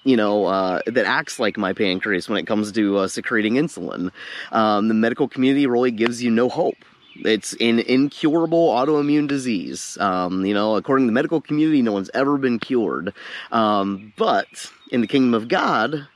you 0.04 0.18
know, 0.18 0.46
uh, 0.46 0.82
that 0.86 1.06
acts 1.06 1.40
like 1.40 1.58
my 1.58 1.74
pancreas 1.74 2.28
when 2.28 2.38
it 2.38 2.48
comes 2.48 2.72
to 2.74 2.98
uh, 2.98 3.08
secreting 3.08 3.56
insulin. 3.56 4.12
Um, 4.52 4.88
the 4.88 4.94
medical 4.94 5.28
community 5.28 5.68
really 5.68 5.92
gives 5.92 6.22
you 6.22 6.32
no 6.32 6.50
hope. 6.50 6.76
It's 7.16 7.54
an 7.62 7.80
incurable 7.80 8.70
autoimmune 8.70 9.28
disease. 9.28 9.98
Um, 10.00 10.46
you 10.46 10.54
know, 10.54 10.76
according 10.76 11.06
to 11.06 11.08
the 11.08 11.14
medical 11.14 11.42
community, 11.42 11.82
no 11.82 11.92
one's 11.92 12.10
ever 12.14 12.38
been 12.38 12.60
cured. 12.60 13.14
Um, 13.52 14.14
but 14.18 14.48
in 14.92 15.02
the 15.02 15.08
kingdom 15.08 15.34
of 15.34 15.48
God, 15.48 16.08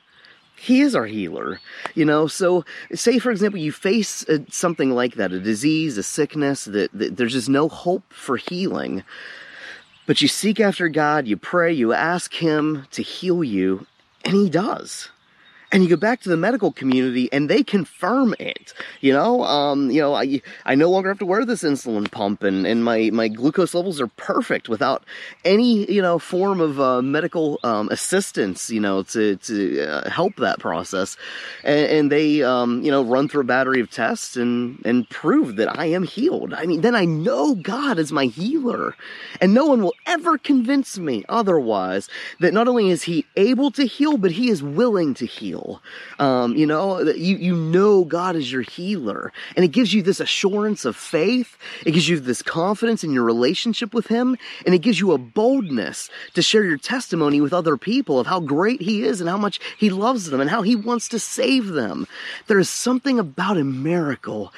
he 0.56 0.82
is 0.82 0.96
our 0.96 1.06
healer, 1.06 1.60
you 1.94 2.04
know. 2.04 2.26
So, 2.26 2.66
say 2.94 3.20
for 3.20 3.32
example, 3.32 3.60
you 3.60 3.72
face 3.72 4.28
a, 4.28 4.44
something 4.52 4.92
like 4.92 5.16
that, 5.16 5.32
a 5.32 5.40
disease, 5.40 5.98
a 5.98 6.04
sickness 6.04 6.66
that, 6.66 6.92
that 6.94 7.16
there's 7.16 7.34
just 7.34 7.50
no 7.50 7.70
hope 7.70 8.12
for 8.12 8.38
healing. 8.38 9.04
But 10.08 10.22
you 10.22 10.28
seek 10.30 10.60
after 10.60 10.88
God, 10.88 11.28
you 11.28 11.38
pray, 11.38 11.72
you 11.74 11.94
ask 11.94 12.34
Him 12.34 12.88
to 12.92 13.04
heal 13.04 13.44
you, 13.44 13.86
and 14.26 14.34
He 14.34 14.50
does. 14.50 15.10
And 15.72 15.84
you 15.84 15.90
go 15.90 15.96
back 15.96 16.22
to 16.22 16.30
the 16.30 16.38
medical 16.38 16.72
community 16.72 17.30
and 17.32 17.50
they 17.50 17.64
confirm 17.64 18.34
it 18.40 18.74
you 19.02 19.14
know? 19.14 19.44
Um, 19.44 19.92
you 19.92 20.02
know 20.02 20.14
I, 20.14 20.42
I 20.66 20.76
no 20.76 20.90
longer 20.90 21.10
have 21.10 21.20
to 21.20 21.26
wear 21.26 21.46
this 21.46 21.64
insulin 21.64 22.10
pump 22.10 22.44
and, 22.44 22.66
and 22.66 22.84
my, 22.84 23.10
my 23.12 23.28
glucose 23.28 23.74
levels 23.74 24.02
are 24.02 24.08
perfect 24.08 24.70
without 24.70 25.04
any 25.46 25.92
you 25.92 26.02
know 26.02 26.20
form 26.20 26.60
of 26.60 26.80
uh, 26.80 27.02
medical 27.02 27.60
um, 27.64 27.90
assistance 27.90 28.70
you 28.70 28.80
know 28.80 29.04
to, 29.04 29.36
to 29.38 29.82
uh, 29.82 30.10
help 30.10 30.36
that 30.38 30.60
process. 30.60 31.18
And, 31.64 31.86
and 31.92 32.12
they 32.12 32.44
um, 32.44 32.84
you 32.84 32.92
know 32.92 33.04
run 33.04 33.28
through 33.28 33.42
a 33.42 33.46
battery 33.46 33.82
of 33.82 33.92
tests 33.92 34.38
and 34.38 34.82
and 34.86 35.10
prove 35.10 35.56
that 35.58 35.78
I 35.80 35.86
am 35.88 36.04
healed. 36.04 36.54
I 36.54 36.66
mean 36.66 36.82
then 36.82 36.96
I 36.96 37.06
know 37.06 37.56
God 37.56 38.00
is 38.00 38.12
my 38.12 38.26
healer. 38.26 38.96
And 39.42 39.54
no 39.54 39.66
one 39.66 39.84
will 39.84 39.94
ever 40.06 40.38
convince 40.38 40.98
me 40.98 41.24
otherwise 41.30 42.10
that 42.40 42.54
not 42.54 42.68
only 42.68 42.90
is 42.90 43.04
he 43.04 43.26
able 43.36 43.72
to 43.72 43.86
heal 43.86 44.18
but 44.18 44.32
he 44.32 44.50
is 44.50 44.64
willing 44.64 45.14
to 45.16 45.26
heal 45.26 45.57
heal. 45.58 45.82
Um, 46.20 46.56
you 46.56 46.66
know, 46.66 47.00
you, 47.02 47.38
you 47.38 47.56
know 47.56 48.04
God 48.04 48.36
is 48.36 48.52
your 48.52 48.62
healer. 48.62 49.32
And 49.56 49.64
it 49.64 49.70
gives 49.70 49.94
you 49.94 50.02
this 50.02 50.20
assurance 50.20 50.86
of 50.86 50.96
faith. 50.96 51.58
It 51.86 51.92
gives 51.92 52.08
you 52.08 52.20
this 52.20 52.42
confidence 52.42 53.04
in 53.04 53.12
your 53.12 53.24
relationship 53.24 53.94
with 53.94 54.08
Him. 54.08 54.38
And 54.66 54.74
it 54.74 54.80
gives 54.80 55.00
you 55.00 55.12
a 55.12 55.18
boldness 55.18 56.10
to 56.34 56.42
share 56.42 56.64
your 56.64 56.78
testimony 56.78 57.42
with 57.42 57.54
other 57.54 57.78
people 57.78 58.20
of 58.20 58.28
how 58.28 58.40
great 58.40 58.82
He 58.82 59.04
is 59.04 59.22
and 59.22 59.30
how 59.30 59.38
much 59.38 59.60
He 59.78 59.90
loves 59.90 60.30
them 60.30 60.42
and 60.42 60.50
how 60.50 60.62
He 60.62 60.76
wants 60.76 61.08
to 61.10 61.20
save 61.20 61.68
them. 61.68 62.08
There 62.48 62.60
is 62.60 62.70
something 62.70 63.20
about 63.20 63.58
a 63.58 63.64
miracle 63.64 64.54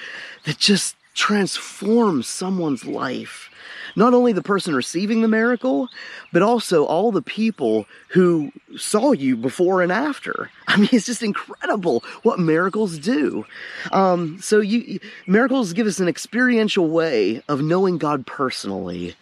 that 0.46 0.58
just 0.58 0.96
transforms 1.16 2.28
someone's 2.28 2.86
life 2.86 3.49
not 3.96 4.14
only 4.14 4.34
the 4.34 4.42
person 4.42 4.76
receiving 4.76 5.22
the 5.22 5.28
miracle, 5.28 5.90
but 6.32 6.42
also 6.42 6.86
all 6.86 7.12
the 7.12 7.22
people 7.22 7.86
who 8.10 8.52
saw 8.78 9.12
you 9.12 9.36
before 9.36 9.82
and 9.82 9.92
after. 9.92 10.50
I 10.68 10.78
mean, 10.78 10.90
it's 10.92 11.06
just 11.06 11.24
incredible 11.24 12.04
what 12.24 12.40
miracles 12.40 12.98
do. 12.98 13.46
Um, 13.92 14.40
so 14.42 14.60
you, 14.60 15.00
miracles 15.28 15.74
give 15.74 15.88
us 15.88 16.00
an 16.00 16.08
experiential 16.08 16.88
way 16.90 17.42
of 17.48 17.62
knowing 17.62 17.98
God 17.98 18.26
personally 18.26 19.16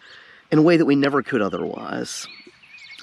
in 0.50 0.58
a 0.58 0.62
way 0.62 0.76
that 0.76 0.86
we 0.86 0.96
never 0.96 1.22
could 1.22 1.42
otherwise. 1.42 2.26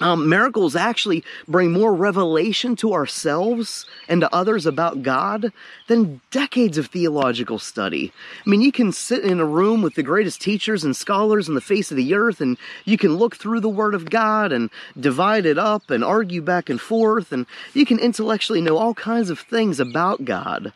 Um, 0.02 0.28
miracles 0.28 0.76
actually 0.76 1.24
bring 1.48 1.72
more 1.72 1.94
revelation 1.94 2.76
to 2.78 2.92
ourselves 2.94 3.86
and 4.10 4.20
to 4.20 4.36
others 4.36 4.66
about 4.66 5.04
God 5.04 5.54
than 5.88 6.20
decades 6.32 6.78
of 6.78 6.88
theological 6.88 7.60
study. 7.60 8.12
I 8.46 8.50
mean, 8.50 8.60
you 8.60 8.74
can 8.74 8.92
sit 8.92 9.24
in 9.24 9.40
a 9.40 9.46
room 9.46 9.82
with 9.82 9.96
the 9.96 10.04
greatest 10.04 10.42
teachers 10.42 10.84
and 10.84 10.94
scholars 10.94 11.48
on 11.48 11.56
the 11.56 11.62
face 11.62 11.92
of 11.92 11.98
the 11.98 12.14
earth, 12.14 12.42
and 12.42 12.58
you 12.84 12.98
can 12.98 13.16
look 13.16 13.38
through 13.38 13.62
the 13.62 13.70
Word 13.70 13.94
of 13.94 14.10
God 14.10 14.52
and 14.52 14.70
divide 15.00 15.46
it 15.46 15.58
up 15.58 15.90
and 15.90 16.04
argue 16.04 16.42
back 16.42 16.70
and 16.70 16.82
forth, 16.82 17.32
and 17.32 17.46
you 17.74 17.86
can 17.86 17.98
intellectually 17.98 18.60
know 18.60 18.78
all 18.78 18.94
kinds 18.94 19.30
of 19.30 19.40
things 19.40 19.80
about 19.80 20.26
God. 20.26 20.74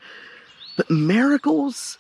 But 0.78 0.90
miracles, 0.90 1.98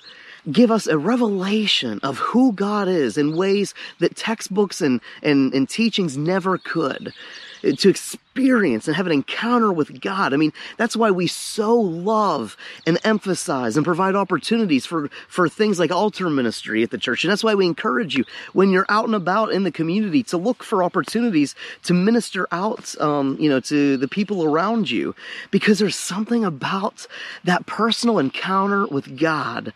give 0.51 0.71
us 0.71 0.87
a 0.87 0.97
revelation 0.97 1.99
of 2.03 2.17
who 2.17 2.53
God 2.53 2.87
is 2.87 3.17
in 3.17 3.35
ways 3.35 3.73
that 3.99 4.15
textbooks 4.15 4.81
and, 4.81 5.01
and, 5.21 5.53
and 5.53 5.69
teachings 5.69 6.17
never 6.17 6.57
could. 6.57 7.13
To 7.61 7.93
and 8.35 8.95
have 8.95 9.05
an 9.05 9.11
encounter 9.11 9.71
with 9.71 9.99
God. 9.99 10.33
I 10.33 10.37
mean, 10.37 10.53
that's 10.77 10.95
why 10.95 11.11
we 11.11 11.27
so 11.27 11.75
love 11.75 12.55
and 12.87 12.97
emphasize 13.03 13.75
and 13.75 13.85
provide 13.85 14.15
opportunities 14.15 14.85
for, 14.85 15.09
for 15.27 15.49
things 15.49 15.77
like 15.77 15.91
altar 15.91 16.29
ministry 16.29 16.81
at 16.81 16.91
the 16.91 16.97
church. 16.97 17.23
And 17.23 17.31
that's 17.31 17.43
why 17.43 17.53
we 17.53 17.65
encourage 17.65 18.15
you 18.15 18.23
when 18.53 18.69
you're 18.69 18.85
out 18.87 19.05
and 19.05 19.15
about 19.15 19.51
in 19.51 19.63
the 19.63 19.71
community 19.71 20.23
to 20.23 20.37
look 20.37 20.63
for 20.63 20.83
opportunities 20.83 21.53
to 21.83 21.93
minister 21.93 22.47
out, 22.51 22.95
um, 23.01 23.35
you 23.39 23.49
know, 23.49 23.59
to 23.59 23.97
the 23.97 24.07
people 24.07 24.43
around 24.43 24.89
you. 24.89 25.13
Because 25.51 25.79
there's 25.79 25.97
something 25.97 26.45
about 26.45 27.07
that 27.43 27.65
personal 27.65 28.19
encounter 28.19 28.87
with 28.87 29.19
God 29.19 29.73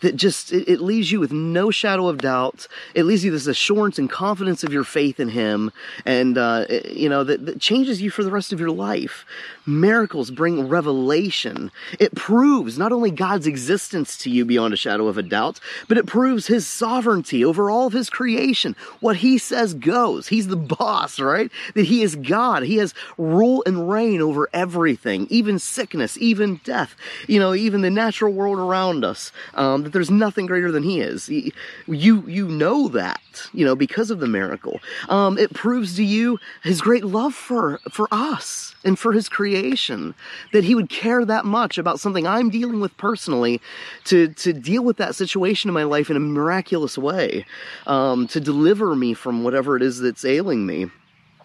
that 0.00 0.16
just, 0.16 0.52
it, 0.52 0.66
it 0.68 0.80
leaves 0.80 1.12
you 1.12 1.20
with 1.20 1.32
no 1.32 1.70
shadow 1.70 2.08
of 2.08 2.18
doubt. 2.18 2.66
It 2.94 3.04
leaves 3.04 3.24
you 3.24 3.30
this 3.30 3.46
assurance 3.46 3.98
and 3.98 4.08
confidence 4.08 4.64
of 4.64 4.72
your 4.72 4.84
faith 4.84 5.20
in 5.20 5.28
Him. 5.28 5.70
And, 6.06 6.38
uh, 6.38 6.66
you 6.90 7.08
know, 7.10 7.22
that, 7.24 7.44
that 7.44 7.60
changes 7.60 7.95
you 8.00 8.10
for 8.10 8.24
the 8.24 8.30
rest 8.30 8.52
of 8.52 8.60
your 8.60 8.70
life. 8.70 9.24
Miracles 9.66 10.30
bring 10.30 10.68
revelation. 10.68 11.72
It 11.98 12.14
proves 12.14 12.78
not 12.78 12.92
only 12.92 13.10
God's 13.10 13.46
existence 13.46 14.16
to 14.18 14.30
you 14.30 14.44
beyond 14.44 14.72
a 14.72 14.76
shadow 14.76 15.08
of 15.08 15.18
a 15.18 15.22
doubt, 15.22 15.58
but 15.88 15.98
it 15.98 16.06
proves 16.06 16.46
his 16.46 16.66
sovereignty 16.66 17.44
over 17.44 17.68
all 17.68 17.88
of 17.88 17.92
his 17.92 18.08
creation. 18.08 18.76
What 19.00 19.16
he 19.16 19.38
says 19.38 19.74
goes. 19.74 20.28
He's 20.28 20.46
the 20.46 20.56
boss, 20.56 21.18
right? 21.18 21.50
That 21.74 21.86
he 21.86 22.02
is 22.02 22.14
God. 22.14 22.62
He 22.62 22.76
has 22.76 22.94
rule 23.18 23.64
and 23.66 23.90
reign 23.90 24.22
over 24.22 24.48
everything, 24.52 25.26
even 25.30 25.58
sickness, 25.58 26.16
even 26.18 26.60
death, 26.62 26.94
you 27.26 27.40
know, 27.40 27.52
even 27.52 27.80
the 27.80 27.90
natural 27.90 28.32
world 28.32 28.58
around 28.58 29.04
us. 29.04 29.32
Um, 29.54 29.82
that 29.82 29.92
there's 29.92 30.10
nothing 30.10 30.46
greater 30.46 30.70
than 30.70 30.84
he 30.84 31.00
is. 31.00 31.28
You, 31.28 32.24
you 32.26 32.48
know 32.48 32.88
that, 32.88 33.20
you 33.52 33.64
know, 33.64 33.74
because 33.74 34.12
of 34.12 34.20
the 34.20 34.28
miracle. 34.28 34.80
Um, 35.08 35.38
it 35.38 35.52
proves 35.52 35.96
to 35.96 36.04
you 36.04 36.38
his 36.62 36.80
great 36.80 37.04
love 37.04 37.34
for, 37.34 37.80
for 37.90 38.06
us 38.12 38.75
and 38.84 38.98
for 38.98 39.12
his 39.12 39.28
creation 39.28 40.14
that 40.52 40.64
he 40.64 40.74
would 40.74 40.88
care 40.88 41.24
that 41.24 41.44
much 41.44 41.78
about 41.78 42.00
something 42.00 42.26
I'm 42.26 42.50
dealing 42.50 42.80
with 42.80 42.96
personally 42.96 43.60
to, 44.04 44.28
to 44.28 44.52
deal 44.52 44.84
with 44.84 44.96
that 44.98 45.14
situation 45.14 45.68
in 45.68 45.74
my 45.74 45.84
life 45.84 46.10
in 46.10 46.16
a 46.16 46.20
miraculous 46.20 46.96
way, 46.96 47.44
um, 47.86 48.26
to 48.28 48.40
deliver 48.40 48.94
me 48.94 49.14
from 49.14 49.44
whatever 49.44 49.76
it 49.76 49.82
is 49.82 50.00
that's 50.00 50.24
ailing 50.24 50.66
me 50.66 50.90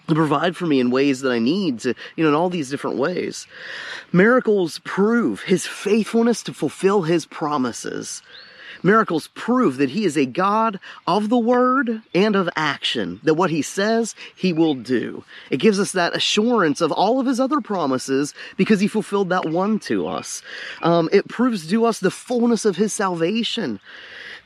to 0.08 0.16
provide 0.16 0.56
for 0.56 0.66
me 0.66 0.80
in 0.80 0.92
ways 0.92 1.22
that 1.22 1.32
I 1.32 1.40
need 1.40 1.80
to, 1.82 1.94
you 2.16 2.24
know, 2.24 2.30
in 2.30 2.36
all 2.36 2.50
these 2.50 2.70
different 2.70 2.98
ways. 2.98 3.48
Miracles 4.12 4.80
prove 4.80 5.42
his 5.42 5.66
faithfulness 5.66 6.44
to 6.44 6.54
fulfill 6.54 7.04
his 7.04 7.26
promises. 7.26 8.22
Miracles 8.84 9.30
prove 9.34 9.78
that 9.78 9.90
he 9.90 10.06
is 10.06 10.18
a 10.18 10.26
God 10.26 10.80
of 11.08 11.30
the 11.30 11.38
word 11.38 12.02
and 12.14 12.36
of 12.36 12.50
action, 12.56 13.20
that 13.24 13.36
what 13.36 13.50
he 13.50 13.62
says, 13.62 14.16
he 14.36 14.54
will 14.54 14.76
do. 14.76 15.24
It 15.50 15.58
gives 15.58 15.80
us 15.80 15.92
that 15.94 16.16
assurance 16.16 16.82
of 16.82 16.92
all 16.92 17.20
of 17.20 17.28
his 17.28 17.40
other 17.40 17.62
promises 17.62 18.34
because 18.58 18.80
he 18.80 18.88
fulfilled 18.88 19.30
that 19.30 19.50
one 19.50 19.80
to 19.80 20.08
us. 20.08 20.42
Um, 20.82 21.10
it 21.12 21.28
proves 21.28 21.68
to 21.70 21.86
us 21.86 22.00
the 22.00 22.12
fullness 22.12 22.66
of 22.66 22.76
his 22.76 22.94
salvation 22.94 23.80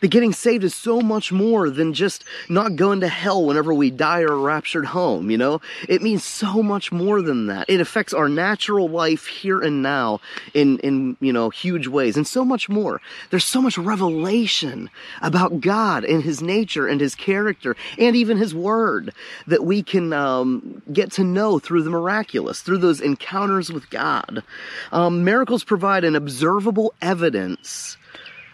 that 0.02 0.10
getting 0.10 0.34
saved 0.34 0.64
is 0.64 0.76
so 0.76 1.02
much 1.02 1.32
more 1.32 1.70
than 1.70 1.94
just 1.94 2.24
not 2.50 2.76
going 2.76 3.02
to 3.02 3.08
hell 3.08 3.46
whenever 3.46 3.74
we 3.74 3.90
die 3.90 4.22
or 4.22 4.38
raptured 4.38 4.86
home, 4.86 5.32
you 5.32 5.38
know? 5.38 5.62
It 5.88 6.02
means 6.02 6.24
so 6.24 6.62
much 6.62 6.92
more 6.92 7.22
than 7.22 7.48
that. 7.48 7.70
It 7.70 7.80
affects 7.80 8.14
our 8.14 8.30
natural 8.30 8.90
life 8.90 9.28
here 9.28 9.62
and 9.62 9.82
now 9.82 10.22
in, 10.54 10.80
in, 10.80 11.18
you 11.20 11.34
know, 11.34 11.50
huge 11.50 11.88
ways 11.88 12.18
and 12.18 12.28
so 12.28 12.44
much 12.46 12.70
more. 12.70 13.02
There's 13.30 13.46
so 13.46 13.62
much 13.62 13.78
revelation 13.78 14.90
about 15.22 15.62
God 15.62 16.04
and 16.04 16.24
His 16.24 16.42
nature 16.42 16.88
and 16.88 17.00
His 17.00 17.16
character 17.16 17.76
and 17.98 18.16
even 18.16 18.38
His 18.38 18.54
Word 18.54 19.14
that 19.48 19.64
we 19.64 19.84
can 19.84 20.14
um, 20.14 20.82
get 20.92 21.12
to 21.14 21.24
know 21.24 21.60
through 21.60 21.84
the 21.84 21.90
miraculous, 21.90 22.62
through 22.62 22.80
those 22.80 23.02
encounters 23.02 23.72
with 23.72 23.90
God. 23.90 24.44
Um, 24.92 25.24
miracles 25.24 25.64
provide 25.64 26.04
an 26.04 26.16
observable 26.16 26.94
evidence 27.02 27.98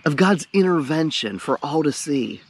of 0.06 0.16
God's 0.16 0.48
intervention 0.54 1.40
for 1.40 1.58
all 1.64 1.84
to 1.84 1.92
see. 1.92 2.42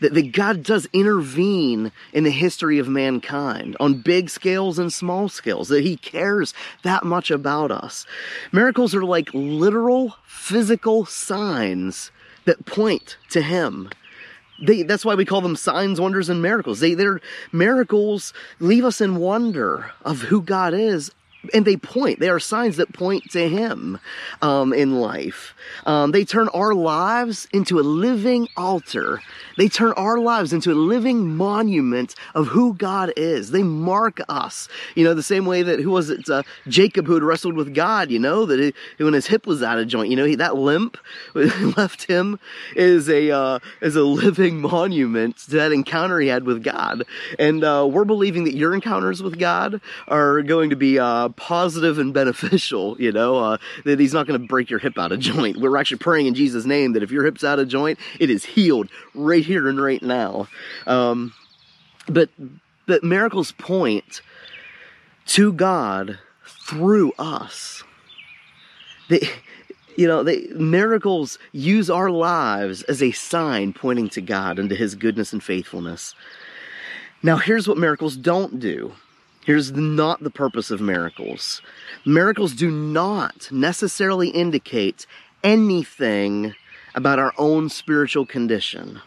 That, 0.00 0.14
that 0.14 0.32
God 0.32 0.62
does 0.62 0.86
intervene 0.92 1.90
in 2.12 2.22
the 2.22 2.30
history 2.30 2.78
of 2.78 2.88
mankind 2.88 3.76
on 3.80 4.00
big 4.00 4.30
scales 4.30 4.78
and 4.78 4.92
small 4.92 5.28
scales, 5.28 5.68
that 5.68 5.82
He 5.82 5.96
cares 5.96 6.54
that 6.84 7.02
much 7.02 7.32
about 7.32 7.72
us. 7.72 8.06
Miracles 8.52 8.94
are 8.94 9.04
like 9.04 9.28
literal 9.34 10.14
physical 10.24 11.04
signs 11.04 12.12
that 12.44 12.64
point 12.64 13.16
to 13.30 13.42
Him. 13.42 13.90
They, 14.64 14.82
that's 14.82 15.04
why 15.04 15.16
we 15.16 15.24
call 15.24 15.40
them 15.40 15.56
signs, 15.56 16.00
wonders, 16.00 16.28
and 16.28 16.40
miracles. 16.40 16.80
They, 16.80 16.94
they're 16.94 17.20
miracles 17.52 18.32
leave 18.60 18.84
us 18.84 19.00
in 19.00 19.16
wonder 19.16 19.90
of 20.04 20.22
who 20.22 20.42
God 20.42 20.74
is 20.74 21.10
and 21.54 21.64
they 21.64 21.76
point. 21.76 22.20
They 22.20 22.28
are 22.28 22.40
signs 22.40 22.76
that 22.76 22.92
point 22.92 23.30
to 23.32 23.48
him 23.48 23.98
um, 24.42 24.72
in 24.72 25.00
life. 25.00 25.54
Um, 25.86 26.12
they 26.12 26.24
turn 26.24 26.48
our 26.48 26.74
lives 26.74 27.48
into 27.52 27.78
a 27.78 27.82
living 27.82 28.48
altar. 28.56 29.20
They 29.56 29.68
turn 29.68 29.92
our 29.92 30.18
lives 30.18 30.52
into 30.52 30.72
a 30.72 30.74
living 30.74 31.36
monument 31.36 32.14
of 32.34 32.48
who 32.48 32.74
god 32.74 33.12
is. 33.16 33.50
They 33.50 33.62
mark 33.62 34.20
us 34.28 34.68
you 34.94 35.04
know 35.04 35.14
the 35.14 35.22
same 35.22 35.44
way 35.44 35.62
that 35.62 35.80
who 35.80 35.90
was 35.90 36.10
it 36.10 36.28
uh, 36.28 36.42
jacob 36.66 37.06
who 37.06 37.14
had 37.14 37.22
wrestled 37.22 37.54
with 37.54 37.74
god 37.74 38.10
you 38.10 38.18
know 38.18 38.44
that 38.46 38.58
he, 38.58 38.74
when 39.02 39.14
his 39.14 39.26
hip 39.26 39.46
was 39.46 39.62
out 39.62 39.78
of 39.78 39.86
joint 39.86 40.10
you 40.10 40.16
know 40.16 40.24
he, 40.24 40.34
that 40.34 40.56
limp 40.56 40.96
left 41.34 42.04
him 42.04 42.38
is 42.76 43.08
a 43.08 43.30
uh, 43.30 43.58
is 43.80 43.96
a 43.96 44.02
living 44.02 44.60
monument 44.60 45.36
to 45.38 45.50
that 45.52 45.72
encounter 45.72 46.20
he 46.20 46.28
had 46.28 46.44
with 46.44 46.62
god. 46.62 47.04
And 47.38 47.64
uh, 47.64 47.88
we're 47.90 48.04
believing 48.04 48.44
that 48.44 48.54
your 48.54 48.74
encounters 48.74 49.22
with 49.22 49.38
god 49.38 49.80
are 50.06 50.42
going 50.42 50.70
to 50.70 50.76
be 50.76 50.98
uh, 50.98 51.28
positive 51.38 51.98
and 51.98 52.12
beneficial, 52.12 53.00
you 53.00 53.12
know, 53.12 53.36
uh, 53.36 53.58
that 53.84 53.98
he's 53.98 54.12
not 54.12 54.26
going 54.26 54.40
to 54.40 54.46
break 54.46 54.68
your 54.68 54.78
hip 54.78 54.98
out 54.98 55.12
of 55.12 55.20
joint. 55.20 55.56
We're 55.56 55.76
actually 55.76 55.98
praying 55.98 56.26
in 56.26 56.34
Jesus' 56.34 56.66
name 56.66 56.92
that 56.92 57.02
if 57.02 57.10
your 57.10 57.24
hip's 57.24 57.44
out 57.44 57.58
of 57.58 57.68
joint, 57.68 57.98
it 58.20 58.28
is 58.28 58.44
healed 58.44 58.90
right 59.14 59.44
here 59.44 59.68
and 59.68 59.80
right 59.80 60.02
now. 60.02 60.48
Um, 60.86 61.32
but, 62.08 62.28
but 62.86 63.02
miracles 63.02 63.52
point 63.52 64.20
to 65.26 65.52
God 65.52 66.18
through 66.44 67.12
us. 67.18 67.82
They, 69.08 69.28
you 69.96 70.06
know, 70.06 70.22
they, 70.22 70.46
miracles 70.54 71.38
use 71.52 71.90
our 71.90 72.10
lives 72.10 72.82
as 72.84 73.02
a 73.02 73.12
sign 73.12 73.72
pointing 73.72 74.08
to 74.10 74.20
God 74.20 74.58
and 74.58 74.68
to 74.68 74.76
His 74.76 74.94
goodness 74.94 75.32
and 75.32 75.42
faithfulness. 75.42 76.14
Now, 77.22 77.36
here's 77.36 77.66
what 77.66 77.78
miracles 77.78 78.16
don't 78.16 78.60
do. 78.60 78.92
Here's 79.48 79.72
not 79.72 80.22
the 80.22 80.28
purpose 80.28 80.70
of 80.70 80.82
miracles. 80.82 81.62
Miracles 82.04 82.52
do 82.52 82.70
not 82.70 83.50
necessarily 83.50 84.28
indicate 84.28 85.06
anything 85.42 86.54
about 86.94 87.18
our 87.18 87.32
own 87.38 87.70
spiritual 87.70 88.26
condition. 88.26 89.00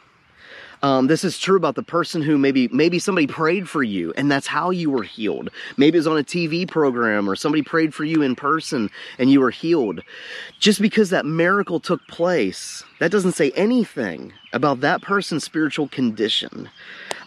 Um, 0.82 1.06
this 1.06 1.24
is 1.24 1.38
true 1.38 1.58
about 1.58 1.76
the 1.76 1.84
person 1.84 2.24
who 2.24 2.40
maybe 2.40 2.68
maybe 2.70 2.98
somebody 2.98 3.28
prayed 3.28 3.70
for 3.70 3.84
you 3.84 4.14
and 4.18 4.32
that's 4.32 4.48
how 4.48 4.72
you 4.72 4.90
were 4.90 5.04
healed. 5.04 5.52
Maybe 5.78 5.98
it 5.98 6.00
was 6.00 6.08
on 6.08 6.18
a 6.18 6.24
TV 6.24 6.68
program 6.68 7.30
or 7.30 7.36
somebody 7.36 7.62
prayed 7.62 7.94
for 7.94 8.04
you 8.04 8.24
in 8.24 8.36
person 8.36 8.90
and 9.20 9.30
you 9.30 9.42
were 9.42 9.52
healed. 9.52 10.02
Just 10.60 10.82
because 10.82 11.12
that 11.12 11.28
miracle 11.28 11.80
took 11.80 12.02
place, 12.08 12.84
that 13.00 13.12
doesn't 13.12 13.34
say 13.34 13.52
anything 13.52 14.34
about 14.54 14.82
that 14.82 15.04
person's 15.04 15.44
spiritual 15.44 15.88
condition. 15.88 16.68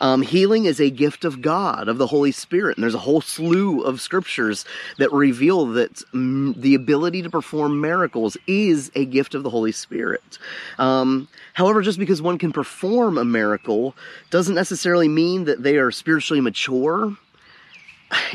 Um, 0.04 0.20
healing 0.20 0.66
is 0.66 0.82
a 0.82 0.90
gift 0.90 1.24
of 1.24 1.40
God, 1.40 1.88
of 1.88 1.96
the 1.96 2.06
Holy 2.06 2.30
Spirit. 2.30 2.76
And 2.76 2.82
there's 2.82 2.94
a 2.94 2.98
whole 2.98 3.22
slew 3.22 3.80
of 3.80 4.02
scriptures 4.02 4.66
that 4.98 5.10
reveal 5.10 5.64
that 5.68 5.94
mm, 6.12 6.54
the 6.60 6.74
ability 6.74 7.22
to 7.22 7.30
perform 7.30 7.80
miracles 7.80 8.36
is 8.46 8.92
a 8.94 9.06
gift 9.06 9.34
of 9.34 9.44
the 9.44 9.48
Holy 9.48 9.72
Spirit. 9.72 10.38
Um, 10.78 11.26
however, 11.54 11.80
just 11.80 11.98
because 11.98 12.20
one 12.20 12.36
can 12.36 12.52
perform 12.52 13.16
a 13.16 13.24
miracle 13.24 13.96
doesn't 14.28 14.54
necessarily 14.54 15.08
mean 15.08 15.44
that 15.44 15.62
they 15.62 15.78
are 15.78 15.90
spiritually 15.90 16.42
mature 16.42 17.16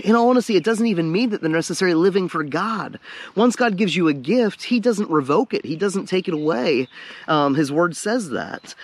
in 0.04 0.16
all 0.16 0.30
honesty, 0.30 0.56
it 0.56 0.64
doesn't 0.64 0.88
even 0.88 1.12
mean 1.12 1.30
that 1.30 1.42
they're 1.42 1.50
necessarily 1.50 1.96
living 1.96 2.30
for 2.30 2.44
God. 2.44 3.00
Once 3.36 3.56
God 3.56 3.78
gives 3.78 3.96
you 3.96 4.08
a 4.08 4.14
gift, 4.14 4.64
He 4.64 4.80
doesn't 4.80 5.10
revoke 5.10 5.54
it, 5.54 5.66
He 5.66 5.76
doesn't 5.76 6.08
take 6.08 6.28
it 6.28 6.34
away. 6.34 6.88
Um, 7.28 7.56
his 7.56 7.72
word 7.72 7.96
says 7.96 8.30
that. 8.30 8.76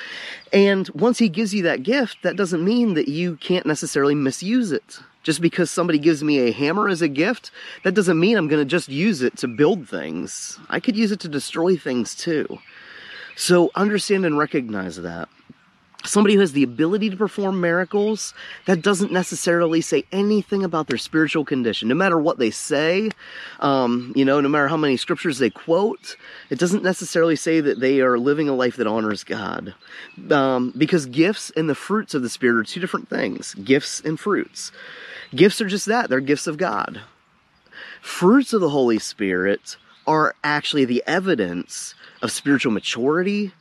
And 0.53 0.89
once 0.89 1.17
He 1.17 1.29
gives 1.29 1.53
you 1.53 1.63
that 1.63 1.83
gift, 1.83 2.17
that 2.23 2.35
doesn't 2.35 2.63
mean 2.63 2.93
that 2.95 3.07
you 3.07 3.37
can't 3.37 3.65
necessarily 3.65 4.15
misuse 4.15 4.71
it. 4.71 4.99
Just 5.23 5.41
because 5.41 5.71
somebody 5.71 5.97
gives 5.97 6.23
me 6.23 6.37
a 6.39 6.51
hammer 6.51 6.87
as 6.87 7.01
a 7.01 7.07
gift, 7.07 7.49
that 7.83 7.95
doesn't 7.95 8.19
mean 8.19 8.37
I'm 8.37 8.47
going 8.47 8.61
to 8.61 8.69
just 8.69 8.89
use 8.89 9.23
it 9.23 9.37
to 9.37 9.47
build 9.47 9.89
things. 9.89 10.59
I 10.69 10.79
could 10.79 10.95
use 10.95 11.11
it 11.11 11.19
to 11.21 11.27
destroy 11.27 11.77
things 11.77 12.13
too. 12.13 12.59
So 13.35 13.71
understand 13.75 14.25
and 14.25 14.37
recognize 14.37 14.97
that 14.97 15.27
somebody 16.07 16.35
who 16.35 16.41
has 16.41 16.53
the 16.53 16.63
ability 16.63 17.09
to 17.09 17.17
perform 17.17 17.61
miracles, 17.61 18.33
that 18.65 18.81
doesn't 18.81 19.11
necessarily 19.11 19.81
say 19.81 20.03
anything 20.11 20.63
about 20.63 20.87
their 20.87 20.97
spiritual 20.97 21.45
condition. 21.45 21.87
No 21.87 21.95
matter 21.95 22.17
what 22.17 22.37
they 22.37 22.51
say, 22.51 23.09
um, 23.59 24.13
you 24.15 24.25
know, 24.25 24.41
no 24.41 24.49
matter 24.49 24.67
how 24.67 24.77
many 24.77 24.97
scriptures 24.97 25.39
they 25.39 25.49
quote, 25.49 26.17
it 26.49 26.59
doesn't 26.59 26.83
necessarily 26.83 27.35
say 27.35 27.61
that 27.61 27.79
they 27.79 28.01
are 28.01 28.17
living 28.17 28.49
a 28.49 28.55
life 28.55 28.75
that 28.77 28.87
honors 28.87 29.23
God. 29.23 29.73
Um, 30.29 30.73
because 30.77 31.05
gifts 31.05 31.51
and 31.55 31.69
the 31.69 31.75
fruits 31.75 32.13
of 32.13 32.21
the 32.21 32.29
Spirit 32.29 32.59
are 32.59 32.63
two 32.63 32.79
different 32.79 33.09
things 33.09 33.53
gifts 33.55 34.01
and 34.01 34.19
fruits. 34.19 34.71
Gifts 35.33 35.59
are 35.61 35.67
just 35.67 35.85
that, 35.87 36.09
they're 36.09 36.19
gifts 36.19 36.47
of 36.47 36.57
God. 36.57 37.01
Fruits 38.01 38.53
of 38.53 38.61
the 38.61 38.69
Holy 38.69 38.99
Spirit 38.99 39.77
are 40.07 40.35
actually 40.43 40.85
the 40.85 41.03
evidence 41.07 41.95
of 42.21 42.31
spiritual 42.31 42.71
maturity 42.71 43.51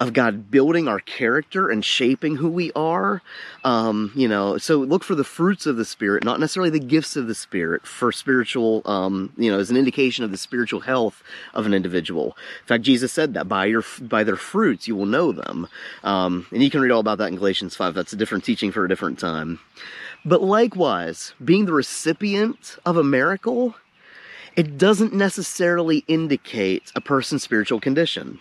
of 0.00 0.12
God 0.12 0.50
building 0.50 0.88
our 0.88 1.00
character 1.00 1.70
and 1.70 1.84
shaping 1.84 2.36
who 2.36 2.48
we 2.48 2.72
are. 2.72 3.22
Um, 3.64 4.12
you 4.14 4.28
know, 4.28 4.58
so 4.58 4.78
look 4.78 5.04
for 5.04 5.14
the 5.14 5.24
fruits 5.24 5.66
of 5.66 5.76
the 5.76 5.84
Spirit, 5.84 6.24
not 6.24 6.40
necessarily 6.40 6.70
the 6.70 6.80
gifts 6.80 7.16
of 7.16 7.26
the 7.26 7.34
Spirit, 7.34 7.86
for 7.86 8.12
spiritual, 8.12 8.82
um, 8.84 9.32
you 9.36 9.50
know, 9.50 9.58
as 9.58 9.70
an 9.70 9.76
indication 9.76 10.24
of 10.24 10.30
the 10.30 10.36
spiritual 10.36 10.80
health 10.80 11.22
of 11.54 11.66
an 11.66 11.74
individual. 11.74 12.36
In 12.62 12.66
fact, 12.66 12.84
Jesus 12.84 13.12
said 13.12 13.34
that 13.34 13.48
by 13.48 13.66
your 13.66 13.84
by 14.00 14.24
their 14.24 14.36
fruits 14.36 14.88
you 14.88 14.96
will 14.96 15.06
know 15.06 15.32
them. 15.32 15.68
Um, 16.02 16.46
and 16.50 16.62
you 16.62 16.70
can 16.70 16.80
read 16.80 16.90
all 16.90 17.00
about 17.00 17.18
that 17.18 17.28
in 17.28 17.36
Galatians 17.36 17.76
five. 17.76 17.94
That's 17.94 18.12
a 18.12 18.16
different 18.16 18.44
teaching 18.44 18.72
for 18.72 18.84
a 18.84 18.88
different 18.88 19.18
time. 19.18 19.60
But 20.24 20.42
likewise, 20.42 21.34
being 21.44 21.64
the 21.66 21.72
recipient 21.72 22.76
of 22.84 22.96
a 22.96 23.04
miracle, 23.04 23.74
it 24.56 24.78
doesn't 24.78 25.12
necessarily 25.12 26.04
indicate 26.06 26.92
a 26.94 27.00
person's 27.00 27.42
spiritual 27.42 27.80
condition. 27.80 28.38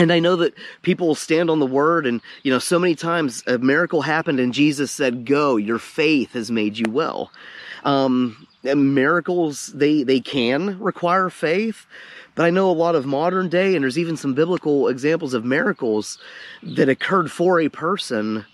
And 0.00 0.10
I 0.10 0.18
know 0.18 0.34
that 0.36 0.54
people 0.80 1.08
will 1.08 1.14
stand 1.14 1.50
on 1.50 1.60
the 1.60 1.66
word, 1.66 2.06
and 2.06 2.22
you 2.42 2.50
know, 2.50 2.58
so 2.58 2.78
many 2.78 2.94
times 2.94 3.44
a 3.46 3.58
miracle 3.58 4.00
happened, 4.00 4.40
and 4.40 4.54
Jesus 4.54 4.90
said, 4.90 5.26
"Go, 5.26 5.58
your 5.58 5.78
faith 5.78 6.32
has 6.32 6.50
made 6.50 6.78
you 6.78 6.90
well." 6.90 7.30
Um, 7.84 8.46
miracles 8.64 9.66
they 9.74 10.02
they 10.02 10.20
can 10.20 10.78
require 10.80 11.28
faith, 11.28 11.86
but 12.34 12.46
I 12.46 12.50
know 12.50 12.70
a 12.70 12.72
lot 12.72 12.94
of 12.94 13.04
modern 13.04 13.50
day, 13.50 13.74
and 13.74 13.82
there's 13.82 13.98
even 13.98 14.16
some 14.16 14.32
biblical 14.32 14.88
examples 14.88 15.34
of 15.34 15.44
miracles 15.44 16.16
that 16.62 16.88
occurred 16.88 17.30
for 17.30 17.60
a 17.60 17.68
person 17.68 18.46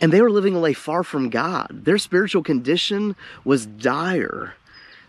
and 0.00 0.12
they 0.12 0.22
were 0.22 0.30
living 0.30 0.54
a 0.54 0.60
life 0.60 0.78
far 0.78 1.02
from 1.02 1.28
God. 1.28 1.68
Their 1.84 1.98
spiritual 1.98 2.44
condition 2.44 3.16
was 3.44 3.66
dire 3.66 4.54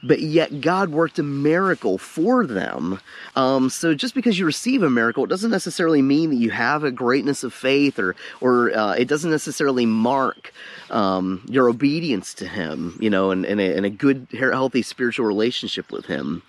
but 0.02 0.20
yet 0.20 0.62
God 0.62 0.90
worked 0.90 1.20
a 1.20 1.24
miracle 1.24 1.98
for 1.98 2.46
them. 2.46 3.00
Um, 3.36 3.70
so 3.70 3.94
just 3.94 4.16
because 4.16 4.40
you 4.40 4.46
receive 4.46 4.84
a 4.84 4.90
miracle, 4.90 5.24
it 5.24 5.30
doesn't 5.30 5.52
necessarily 5.52 6.02
mean 6.02 6.30
that 6.30 6.38
you 6.38 6.52
have 6.52 6.84
a 6.84 6.92
greatness 6.92 7.44
of 7.44 7.54
faith, 7.54 8.00
or 8.00 8.16
or 8.42 8.76
uh, 8.76 8.94
it 8.94 9.08
doesn't 9.08 9.32
necessarily 9.32 9.86
mark 9.86 10.54
um, 10.90 11.46
your 11.50 11.70
obedience 11.70 12.34
to 12.36 12.48
Him, 12.48 12.98
you 13.00 13.10
know, 13.10 13.32
and, 13.32 13.46
and, 13.46 13.60
a, 13.60 13.76
and 13.76 13.86
a 13.86 13.90
good, 13.90 14.28
healthy 14.32 14.82
spiritual 14.82 15.26
relationship 15.26 15.92
with 15.92 16.06
Him. 16.06 16.42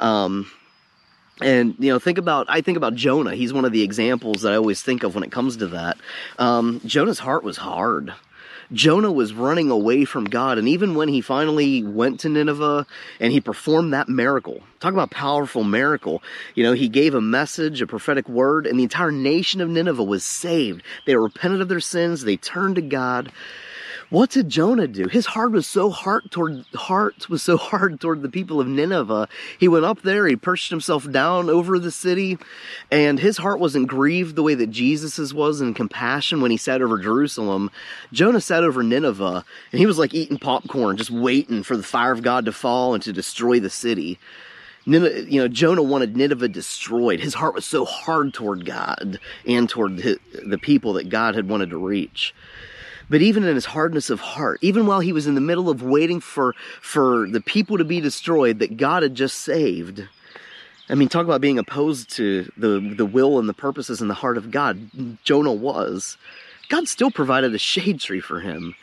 Um, 0.00 0.50
and 1.40 1.74
you 1.78 1.92
know, 1.92 1.98
think 1.98 2.18
about 2.18 2.46
I 2.48 2.60
think 2.60 2.76
about 2.76 2.94
Jonah. 2.94 3.34
He's 3.34 3.52
one 3.52 3.64
of 3.64 3.72
the 3.72 3.82
examples 3.82 4.42
that 4.42 4.52
I 4.52 4.56
always 4.56 4.82
think 4.82 5.02
of 5.02 5.14
when 5.14 5.24
it 5.24 5.32
comes 5.32 5.56
to 5.58 5.68
that. 5.68 5.98
Um, 6.38 6.80
Jonah's 6.84 7.18
heart 7.18 7.42
was 7.42 7.56
hard. 7.56 8.12
Jonah 8.72 9.12
was 9.12 9.34
running 9.34 9.70
away 9.70 10.04
from 10.04 10.24
God. 10.24 10.58
And 10.58 10.68
even 10.68 10.94
when 10.94 11.08
he 11.08 11.20
finally 11.20 11.82
went 11.82 12.20
to 12.20 12.28
Nineveh 12.28 12.86
and 13.20 13.32
he 13.32 13.40
performed 13.40 13.92
that 13.92 14.08
miracle, 14.08 14.62
talk 14.80 14.92
about 14.92 15.10
powerful 15.10 15.64
miracle. 15.64 16.22
You 16.54 16.64
know, 16.64 16.72
he 16.72 16.88
gave 16.88 17.14
a 17.14 17.20
message, 17.20 17.82
a 17.82 17.86
prophetic 17.86 18.28
word, 18.28 18.66
and 18.66 18.78
the 18.78 18.84
entire 18.84 19.12
nation 19.12 19.60
of 19.60 19.68
Nineveh 19.68 20.02
was 20.02 20.24
saved. 20.24 20.82
They 21.06 21.16
repented 21.16 21.60
of 21.60 21.68
their 21.68 21.80
sins, 21.80 22.24
they 22.24 22.36
turned 22.36 22.76
to 22.76 22.82
God. 22.82 23.30
What 24.12 24.28
did 24.28 24.50
Jonah 24.50 24.88
do? 24.88 25.08
His 25.08 25.24
heart 25.24 25.52
was 25.52 25.66
so 25.66 25.88
hard 25.88 26.30
toward 26.30 26.66
heart 26.74 27.30
was 27.30 27.42
so 27.42 27.56
hard 27.70 27.98
toward 27.98 28.20
the 28.20 28.28
people 28.28 28.60
of 28.60 28.68
Nineveh. 28.68 29.26
He 29.58 29.68
went 29.68 29.86
up 29.86 30.02
there, 30.02 30.26
he 30.26 30.36
perched 30.36 30.68
himself 30.68 31.10
down 31.10 31.48
over 31.48 31.78
the 31.78 31.90
city, 31.90 32.36
and 32.90 33.18
his 33.18 33.38
heart 33.38 33.58
wasn't 33.58 33.88
grieved 33.88 34.36
the 34.36 34.42
way 34.42 34.54
that 34.54 34.70
Jesus's 34.70 35.32
was 35.32 35.62
in 35.62 35.72
compassion 35.72 36.42
when 36.42 36.50
he 36.50 36.58
sat 36.58 36.82
over 36.82 36.98
Jerusalem. 36.98 37.70
Jonah 38.12 38.42
sat 38.42 38.64
over 38.64 38.82
Nineveh, 38.82 39.46
and 39.72 39.78
he 39.78 39.86
was 39.86 39.96
like 39.96 40.12
eating 40.12 40.36
popcorn, 40.36 40.98
just 40.98 41.10
waiting 41.10 41.62
for 41.62 41.78
the 41.78 41.82
fire 41.82 42.12
of 42.12 42.20
God 42.20 42.44
to 42.44 42.52
fall 42.52 42.92
and 42.92 43.02
to 43.04 43.14
destroy 43.14 43.60
the 43.60 43.70
city. 43.70 44.18
Nineveh, 44.84 45.22
you 45.22 45.40
know, 45.40 45.48
Jonah 45.48 45.82
wanted 45.82 46.18
Nineveh 46.18 46.48
destroyed. 46.48 47.20
His 47.20 47.32
heart 47.32 47.54
was 47.54 47.64
so 47.64 47.86
hard 47.86 48.34
toward 48.34 48.66
God 48.66 49.18
and 49.46 49.70
toward 49.70 49.96
the, 49.96 50.18
the 50.46 50.58
people 50.58 50.92
that 50.92 51.08
God 51.08 51.34
had 51.34 51.48
wanted 51.48 51.70
to 51.70 51.78
reach. 51.78 52.34
But 53.12 53.20
even 53.20 53.44
in 53.44 53.54
his 53.54 53.66
hardness 53.66 54.08
of 54.08 54.20
heart, 54.20 54.58
even 54.62 54.86
while 54.86 55.00
he 55.00 55.12
was 55.12 55.26
in 55.26 55.34
the 55.34 55.40
middle 55.42 55.68
of 55.68 55.82
waiting 55.82 56.18
for, 56.18 56.54
for 56.80 57.28
the 57.28 57.42
people 57.42 57.76
to 57.76 57.84
be 57.84 58.00
destroyed 58.00 58.58
that 58.60 58.78
God 58.78 59.02
had 59.02 59.14
just 59.14 59.40
saved, 59.40 60.08
I 60.88 60.94
mean, 60.94 61.10
talk 61.10 61.26
about 61.26 61.42
being 61.42 61.58
opposed 61.58 62.08
to 62.12 62.50
the, 62.56 62.80
the 62.96 63.04
will 63.04 63.38
and 63.38 63.46
the 63.46 63.52
purposes 63.52 64.00
and 64.00 64.08
the 64.08 64.14
heart 64.14 64.38
of 64.38 64.50
God. 64.50 65.18
Jonah 65.24 65.52
was. 65.52 66.16
God 66.70 66.88
still 66.88 67.10
provided 67.10 67.54
a 67.54 67.58
shade 67.58 68.00
tree 68.00 68.20
for 68.20 68.40
him. 68.40 68.74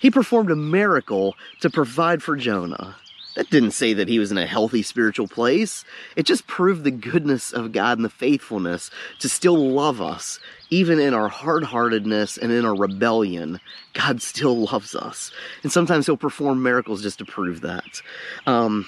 He 0.00 0.10
performed 0.10 0.50
a 0.50 0.56
miracle 0.56 1.34
to 1.60 1.68
provide 1.68 2.22
for 2.22 2.36
Jonah. 2.36 2.96
That 3.34 3.50
didn't 3.50 3.72
say 3.72 3.92
that 3.94 4.08
he 4.08 4.18
was 4.18 4.30
in 4.30 4.38
a 4.38 4.46
healthy 4.46 4.82
spiritual 4.82 5.26
place. 5.26 5.84
It 6.14 6.24
just 6.24 6.46
proved 6.46 6.84
the 6.84 6.90
goodness 6.92 7.52
of 7.52 7.72
God 7.72 7.98
and 7.98 8.04
the 8.04 8.10
faithfulness 8.10 8.90
to 9.18 9.28
still 9.28 9.56
love 9.56 10.00
us. 10.00 10.38
Even 10.70 11.00
in 11.00 11.14
our 11.14 11.28
hard 11.28 11.64
heartedness 11.64 12.38
and 12.38 12.52
in 12.52 12.64
our 12.64 12.76
rebellion, 12.76 13.60
God 13.92 14.22
still 14.22 14.56
loves 14.70 14.94
us. 14.94 15.32
And 15.62 15.72
sometimes 15.72 16.06
He'll 16.06 16.16
perform 16.16 16.62
miracles 16.62 17.02
just 17.02 17.18
to 17.18 17.24
prove 17.24 17.60
that. 17.62 18.02
Um, 18.46 18.86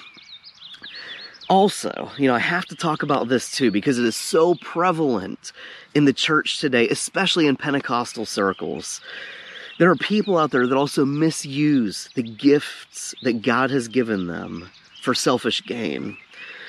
also, 1.49 2.11
you 2.17 2.27
know, 2.27 2.35
I 2.35 2.39
have 2.39 2.65
to 2.65 2.75
talk 2.75 3.03
about 3.03 3.29
this 3.29 3.51
too 3.51 3.71
because 3.71 3.99
it 3.99 4.05
is 4.05 4.15
so 4.15 4.55
prevalent 4.55 5.51
in 5.95 6.05
the 6.05 6.13
church 6.13 6.59
today, 6.59 6.87
especially 6.89 7.47
in 7.47 7.55
Pentecostal 7.55 8.25
circles. 8.25 9.01
There 9.77 9.91
are 9.91 9.95
people 9.95 10.37
out 10.37 10.51
there 10.51 10.65
that 10.65 10.75
also 10.75 11.05
misuse 11.05 12.09
the 12.15 12.23
gifts 12.23 13.13
that 13.21 13.43
God 13.43 13.69
has 13.69 13.87
given 13.87 14.27
them 14.27 14.69
for 15.01 15.13
selfish 15.13 15.63
gain. 15.63 16.17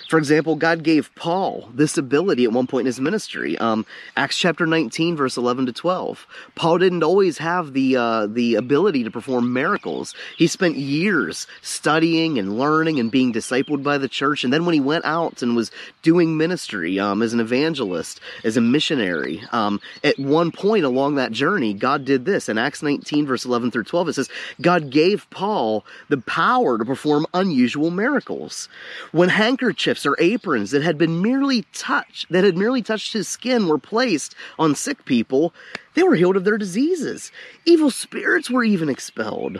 For 0.08 0.16
example, 0.16 0.56
God 0.56 0.82
gave 0.82 1.14
Paul 1.16 1.68
this 1.74 1.98
ability 1.98 2.44
at 2.44 2.52
one 2.52 2.66
point 2.66 2.80
in 2.80 2.86
his 2.86 2.98
ministry. 2.98 3.58
Um, 3.58 3.84
Acts 4.16 4.38
chapter 4.38 4.66
19, 4.66 5.16
verse 5.16 5.36
11 5.36 5.66
to 5.66 5.72
12. 5.74 6.26
Paul 6.54 6.78
didn't 6.78 7.02
always 7.02 7.36
have 7.36 7.74
the 7.74 7.96
uh, 7.96 8.26
the 8.26 8.54
ability 8.54 9.04
to 9.04 9.10
perform 9.10 9.52
miracles. 9.52 10.14
He 10.38 10.46
spent 10.46 10.76
years 10.76 11.46
studying 11.60 12.38
and 12.38 12.58
learning 12.58 12.98
and 12.98 13.10
being 13.10 13.34
discipled 13.34 13.82
by 13.82 13.98
the 13.98 14.08
church. 14.08 14.44
And 14.44 14.52
then 14.52 14.64
when 14.64 14.72
he 14.72 14.80
went 14.80 15.04
out 15.04 15.42
and 15.42 15.54
was 15.54 15.70
doing 16.00 16.38
ministry 16.38 16.98
um, 16.98 17.20
as 17.20 17.34
an 17.34 17.40
evangelist, 17.40 18.18
as 18.44 18.56
a 18.56 18.62
missionary, 18.62 19.42
um, 19.52 19.78
at 20.02 20.18
one 20.18 20.50
point 20.52 20.86
along 20.86 21.16
that 21.16 21.32
journey, 21.32 21.74
God 21.74 22.06
did 22.06 22.24
this. 22.24 22.48
In 22.48 22.56
Acts 22.56 22.82
19, 22.82 23.26
verse 23.26 23.44
11 23.44 23.72
through 23.72 23.84
12, 23.84 24.08
it 24.08 24.12
says, 24.14 24.30
God 24.58 24.88
gave 24.88 25.28
Paul 25.28 25.84
the 26.08 26.16
power 26.16 26.78
to 26.78 26.84
perform 26.86 27.26
unusual 27.34 27.90
miracles. 27.90 28.70
When 29.12 29.28
handkerchiefs 29.28 29.97
or 30.06 30.16
aprons 30.18 30.70
that 30.70 30.82
had 30.82 30.98
been 30.98 31.22
merely 31.22 31.62
touched, 31.72 32.30
that 32.30 32.44
had 32.44 32.56
merely 32.56 32.82
touched 32.82 33.12
his 33.12 33.28
skin 33.28 33.68
were 33.68 33.78
placed 33.78 34.34
on 34.58 34.74
sick 34.74 35.04
people, 35.04 35.54
they 35.94 36.02
were 36.02 36.14
healed 36.14 36.36
of 36.36 36.44
their 36.44 36.58
diseases. 36.58 37.32
Evil 37.64 37.90
spirits 37.90 38.50
were 38.50 38.64
even 38.64 38.88
expelled. 38.88 39.58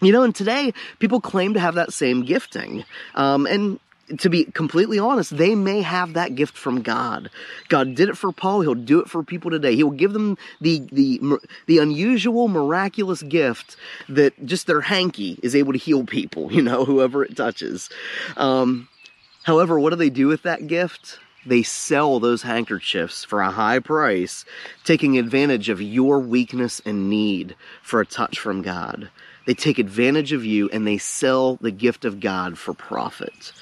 You 0.00 0.12
know, 0.12 0.22
and 0.22 0.34
today 0.34 0.74
people 0.98 1.20
claim 1.20 1.54
to 1.54 1.60
have 1.60 1.74
that 1.76 1.92
same 1.92 2.24
gifting. 2.24 2.84
Um, 3.14 3.46
and 3.46 3.80
to 4.18 4.28
be 4.28 4.44
completely 4.44 4.98
honest, 4.98 5.36
they 5.36 5.54
may 5.54 5.82
have 5.82 6.12
that 6.12 6.34
gift 6.34 6.56
from 6.56 6.82
God. 6.82 7.30
God 7.68 7.94
did 7.94 8.08
it 8.08 8.16
for 8.16 8.32
Paul. 8.32 8.60
He'll 8.60 8.74
do 8.74 9.00
it 9.00 9.08
for 9.08 9.22
people 9.22 9.50
today. 9.50 9.74
He 9.74 9.82
will 9.82 9.90
give 9.90 10.12
them 10.12 10.38
the 10.60 10.80
the 10.92 11.20
the 11.66 11.78
unusual, 11.78 12.48
miraculous 12.48 13.22
gift 13.22 13.76
that 14.08 14.46
just 14.46 14.66
their 14.66 14.80
hanky 14.80 15.38
is 15.42 15.56
able 15.56 15.72
to 15.72 15.78
heal 15.78 16.04
people. 16.04 16.52
You 16.56 16.62
know, 16.62 16.86
whoever 16.86 17.22
it 17.22 17.36
touches. 17.36 17.90
Um, 18.38 18.88
However, 19.46 19.78
what 19.78 19.90
do 19.90 19.96
they 19.96 20.10
do 20.10 20.26
with 20.26 20.42
that 20.42 20.66
gift? 20.66 21.20
They 21.46 21.62
sell 21.62 22.18
those 22.18 22.42
handkerchiefs 22.42 23.22
for 23.22 23.40
a 23.40 23.52
high 23.52 23.78
price, 23.78 24.44
taking 24.82 25.16
advantage 25.16 25.68
of 25.68 25.80
your 25.80 26.18
weakness 26.18 26.82
and 26.84 27.08
need 27.08 27.54
for 27.80 28.00
a 28.00 28.06
touch 28.06 28.40
from 28.40 28.62
God. 28.62 29.08
They 29.46 29.54
take 29.54 29.78
advantage 29.78 30.32
of 30.32 30.44
you 30.44 30.68
and 30.70 30.84
they 30.84 30.98
sell 30.98 31.54
the 31.60 31.70
gift 31.70 32.04
of 32.04 32.18
God 32.18 32.58
for 32.58 32.74
profit. 32.74 33.52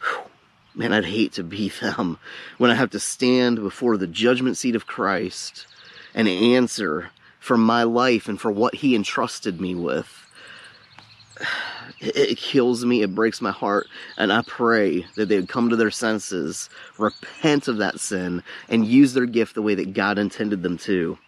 Whew. 0.00 0.30
Man, 0.74 0.94
I'd 0.94 1.04
hate 1.04 1.32
to 1.32 1.42
be 1.42 1.68
them 1.82 2.18
when 2.56 2.70
I 2.70 2.74
have 2.74 2.90
to 2.92 2.98
stand 2.98 3.56
before 3.60 3.98
the 3.98 4.06
judgment 4.06 4.56
seat 4.56 4.74
of 4.74 4.86
Christ 4.86 5.66
and 6.14 6.26
answer 6.26 7.10
for 7.38 7.58
my 7.58 7.82
life 7.82 8.28
and 8.28 8.40
for 8.40 8.50
what 8.50 8.76
He 8.76 8.96
entrusted 8.96 9.60
me 9.60 9.74
with 9.74 10.22
it 12.02 12.38
kills 12.38 12.84
me, 12.84 13.02
it 13.02 13.14
breaks 13.14 13.40
my 13.40 13.52
heart, 13.52 13.86
and 14.16 14.32
I 14.32 14.42
pray 14.42 15.06
that 15.16 15.28
they 15.28 15.36
would 15.36 15.48
come 15.48 15.70
to 15.70 15.76
their 15.76 15.90
senses, 15.90 16.68
repent 16.98 17.68
of 17.68 17.78
that 17.78 18.00
sin, 18.00 18.42
and 18.68 18.86
use 18.86 19.14
their 19.14 19.26
gift 19.26 19.54
the 19.54 19.62
way 19.62 19.74
that 19.74 19.94
God 19.94 20.18
intended 20.18 20.62
them 20.62 20.78
to. 20.78 21.18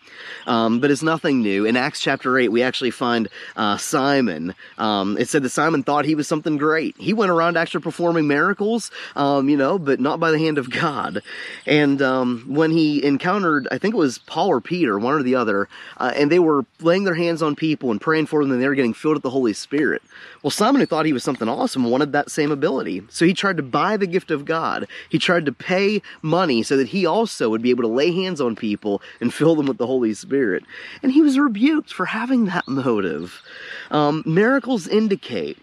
Um, 0.46 0.81
but 0.81 0.90
it's 0.90 1.03
nothing 1.03 1.42
new. 1.42 1.64
In 1.64 1.77
Acts 1.77 2.00
chapter 2.00 2.38
8, 2.38 2.48
we 2.48 2.62
actually 2.62 2.90
find 2.90 3.29
uh, 3.57 3.77
Simon. 3.77 4.55
Um, 4.79 5.16
it 5.18 5.29
said 5.29 5.42
that 5.42 5.50
Simon 5.50 5.83
thought 5.83 6.05
he 6.05 6.14
was 6.14 6.29
something 6.29 6.57
great. 6.57 6.96
He 6.98 7.12
went 7.12 7.31
around 7.31 7.57
actually 7.57 7.83
performing 7.83 8.27
miracles, 8.27 8.90
um, 9.16 9.48
you 9.48 9.57
know, 9.57 9.79
but 9.79 10.00
not 10.00 10.20
by 10.20 10.31
the 10.31 10.38
hand 10.38 10.59
of 10.59 10.70
God. 10.70 11.22
And 11.66 12.00
um, 12.03 12.44
when 12.48 12.70
he 12.70 13.05
encountered, 13.05 13.68
I 13.70 13.79
think 13.79 13.94
it 13.94 13.98
was 13.98 14.18
Paul 14.18 14.48
or 14.48 14.61
Peter, 14.61 14.98
one 14.98 15.14
or 15.14 15.22
the 15.22 15.35
other, 15.35 15.68
uh, 15.96 16.12
and 16.14 16.31
they 16.31 16.38
were 16.38 16.64
laying 16.81 17.05
their 17.05 17.14
hands 17.14 17.42
on 17.42 17.57
people 17.57 17.90
and 17.90 18.00
praying 18.00 18.27
for 18.27 18.42
them, 18.42 18.53
and 18.53 18.62
they 18.62 18.68
were 18.68 18.74
getting 18.74 18.94
filled 18.94 19.14
with 19.14 19.22
the 19.22 19.31
Holy 19.31 19.53
Spirit. 19.53 20.03
Well, 20.42 20.50
Simon, 20.50 20.81
who 20.81 20.87
thought 20.87 21.07
he 21.07 21.14
was 21.14 21.24
something 21.24 21.48
awesome, 21.48 21.85
wanted 21.85 22.12
that 22.12 22.31
same 22.31 22.53
ability. 22.53 23.03
So 23.09 23.24
he 23.24 23.33
tried 23.33 23.57
to 23.57 23.62
buy 23.62 23.96
the 23.96 24.07
gift 24.07 24.31
of 24.31 24.44
God. 24.44 24.87
He 25.09 25.18
tried 25.18 25.46
to 25.46 25.53
pay 25.53 26.03
money 26.20 26.62
so 26.62 26.77
that 26.77 26.88
he 26.88 27.07
also 27.07 27.48
would 27.48 27.62
be 27.62 27.70
able 27.70 27.83
to 27.83 27.88
lay 27.88 28.12
hands 28.12 28.42
on 28.42 28.55
people 28.55 29.00
and 29.20 29.33
fill 29.33 29.57
them 29.57 29.66
with 29.66 29.79
the 29.79 29.87
Holy 29.87 30.03
Spirit. 30.12 30.64
And 31.02 31.12
he 31.12 31.22
was 31.22 31.38
rebuked 31.38 31.92
for 31.92 32.04
having 32.04 32.44
that 32.46 32.68
motive. 32.68 33.42
Um, 33.90 34.22
miracles 34.26 34.86
indicate 34.86 35.58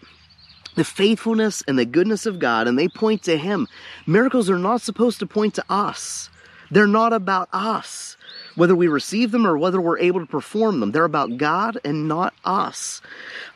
the 0.74 0.84
faithfulness 0.84 1.62
and 1.68 1.78
the 1.78 1.84
goodness 1.84 2.26
of 2.26 2.38
God, 2.38 2.66
and 2.66 2.78
they 2.78 2.88
point 2.88 3.22
to 3.24 3.36
Him. 3.36 3.68
Miracles 4.06 4.48
are 4.48 4.58
not 4.58 4.80
supposed 4.80 5.18
to 5.20 5.26
point 5.26 5.54
to 5.54 5.64
us, 5.68 6.30
they're 6.70 6.86
not 6.86 7.12
about 7.12 7.48
us 7.52 8.16
whether 8.54 8.74
we 8.74 8.88
receive 8.88 9.30
them 9.30 9.46
or 9.46 9.56
whether 9.56 9.80
we're 9.80 9.98
able 9.98 10.20
to 10.20 10.26
perform 10.26 10.80
them. 10.80 10.92
They're 10.92 11.04
about 11.04 11.36
God 11.36 11.78
and 11.84 12.08
not 12.08 12.34
us. 12.44 13.00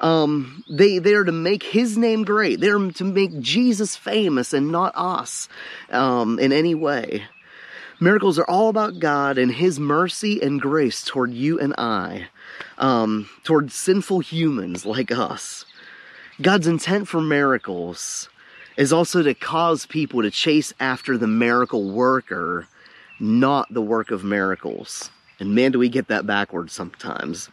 Um, 0.00 0.64
they, 0.70 0.98
they 0.98 1.14
are 1.14 1.24
to 1.24 1.32
make 1.32 1.62
His 1.62 1.98
name 1.98 2.24
great. 2.24 2.60
They're 2.60 2.78
to 2.78 3.04
make 3.04 3.38
Jesus 3.40 3.96
famous 3.96 4.52
and 4.52 4.72
not 4.72 4.92
us 4.96 5.48
um, 5.90 6.38
in 6.38 6.52
any 6.52 6.74
way. 6.74 7.24
Miracles 7.98 8.38
are 8.38 8.48
all 8.48 8.68
about 8.68 8.98
God 8.98 9.38
and 9.38 9.52
His 9.52 9.80
mercy 9.80 10.42
and 10.42 10.60
grace 10.60 11.02
toward 11.04 11.32
you 11.32 11.58
and 11.58 11.74
I, 11.78 12.28
um, 12.78 13.28
toward 13.42 13.72
sinful 13.72 14.20
humans 14.20 14.84
like 14.84 15.10
us. 15.10 15.64
God's 16.40 16.66
intent 16.66 17.08
for 17.08 17.20
miracles 17.20 18.28
is 18.76 18.92
also 18.92 19.22
to 19.22 19.32
cause 19.32 19.86
people 19.86 20.20
to 20.22 20.30
chase 20.30 20.74
after 20.78 21.16
the 21.16 21.26
miracle 21.26 21.90
worker 21.90 22.68
not 23.18 23.72
the 23.72 23.82
work 23.82 24.10
of 24.10 24.24
miracles. 24.24 25.10
And 25.38 25.54
man, 25.54 25.72
do 25.72 25.78
we 25.78 25.88
get 25.88 26.08
that 26.08 26.26
backwards 26.26 26.72
sometimes. 26.72 27.50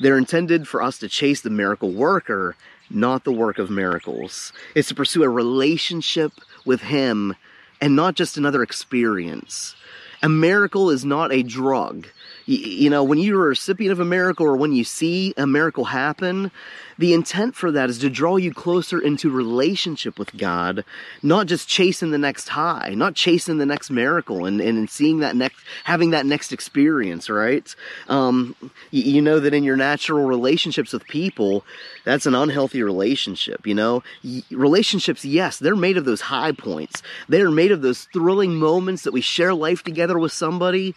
They're 0.00 0.18
intended 0.18 0.66
for 0.66 0.82
us 0.82 0.98
to 0.98 1.08
chase 1.08 1.42
the 1.42 1.50
miracle 1.50 1.90
worker, 1.90 2.56
not 2.88 3.24
the 3.24 3.32
work 3.32 3.58
of 3.58 3.70
miracles. 3.70 4.52
It's 4.74 4.88
to 4.88 4.94
pursue 4.94 5.22
a 5.22 5.28
relationship 5.28 6.32
with 6.64 6.82
Him 6.82 7.34
and 7.80 7.96
not 7.96 8.14
just 8.14 8.36
another 8.36 8.62
experience. 8.62 9.74
A 10.22 10.28
miracle 10.28 10.90
is 10.90 11.04
not 11.04 11.32
a 11.32 11.42
drug. 11.42 12.06
You, 12.50 12.90
know, 12.90 13.04
when 13.04 13.20
you're 13.20 13.44
a 13.44 13.48
recipient 13.50 13.92
of 13.92 14.00
a 14.00 14.04
miracle 14.04 14.44
or 14.44 14.56
when 14.56 14.72
you 14.72 14.82
see 14.82 15.32
a 15.36 15.46
miracle 15.46 15.84
happen, 15.84 16.50
the 16.98 17.14
intent 17.14 17.54
for 17.54 17.70
that 17.70 17.88
is 17.88 17.98
to 18.00 18.10
draw 18.10 18.36
you 18.36 18.52
closer 18.52 19.00
into 19.00 19.30
relationship 19.30 20.18
with 20.18 20.36
God, 20.36 20.84
not 21.22 21.46
just 21.46 21.68
chasing 21.68 22.10
the 22.10 22.18
next 22.18 22.48
high, 22.48 22.92
not 22.96 23.14
chasing 23.14 23.58
the 23.58 23.66
next 23.66 23.88
miracle 23.88 24.46
and, 24.46 24.60
and 24.60 24.90
seeing 24.90 25.20
that 25.20 25.36
next, 25.36 25.64
having 25.84 26.10
that 26.10 26.26
next 26.26 26.52
experience, 26.52 27.30
right? 27.30 27.72
Um, 28.08 28.56
you, 28.90 29.02
you 29.04 29.22
know 29.22 29.38
that 29.38 29.54
in 29.54 29.62
your 29.62 29.76
natural 29.76 30.26
relationships 30.26 30.92
with 30.92 31.04
people, 31.04 31.64
that's 32.04 32.26
an 32.26 32.34
unhealthy 32.34 32.82
relationship, 32.82 33.64
you 33.64 33.76
know? 33.76 34.02
Relationships, 34.50 35.24
yes, 35.24 35.60
they're 35.60 35.76
made 35.76 35.96
of 35.96 36.04
those 36.04 36.22
high 36.22 36.52
points. 36.52 37.00
They're 37.28 37.52
made 37.52 37.70
of 37.70 37.80
those 37.80 38.08
thrilling 38.12 38.56
moments 38.56 39.04
that 39.04 39.12
we 39.12 39.20
share 39.20 39.54
life 39.54 39.84
together 39.84 40.18
with 40.18 40.32
somebody. 40.32 40.96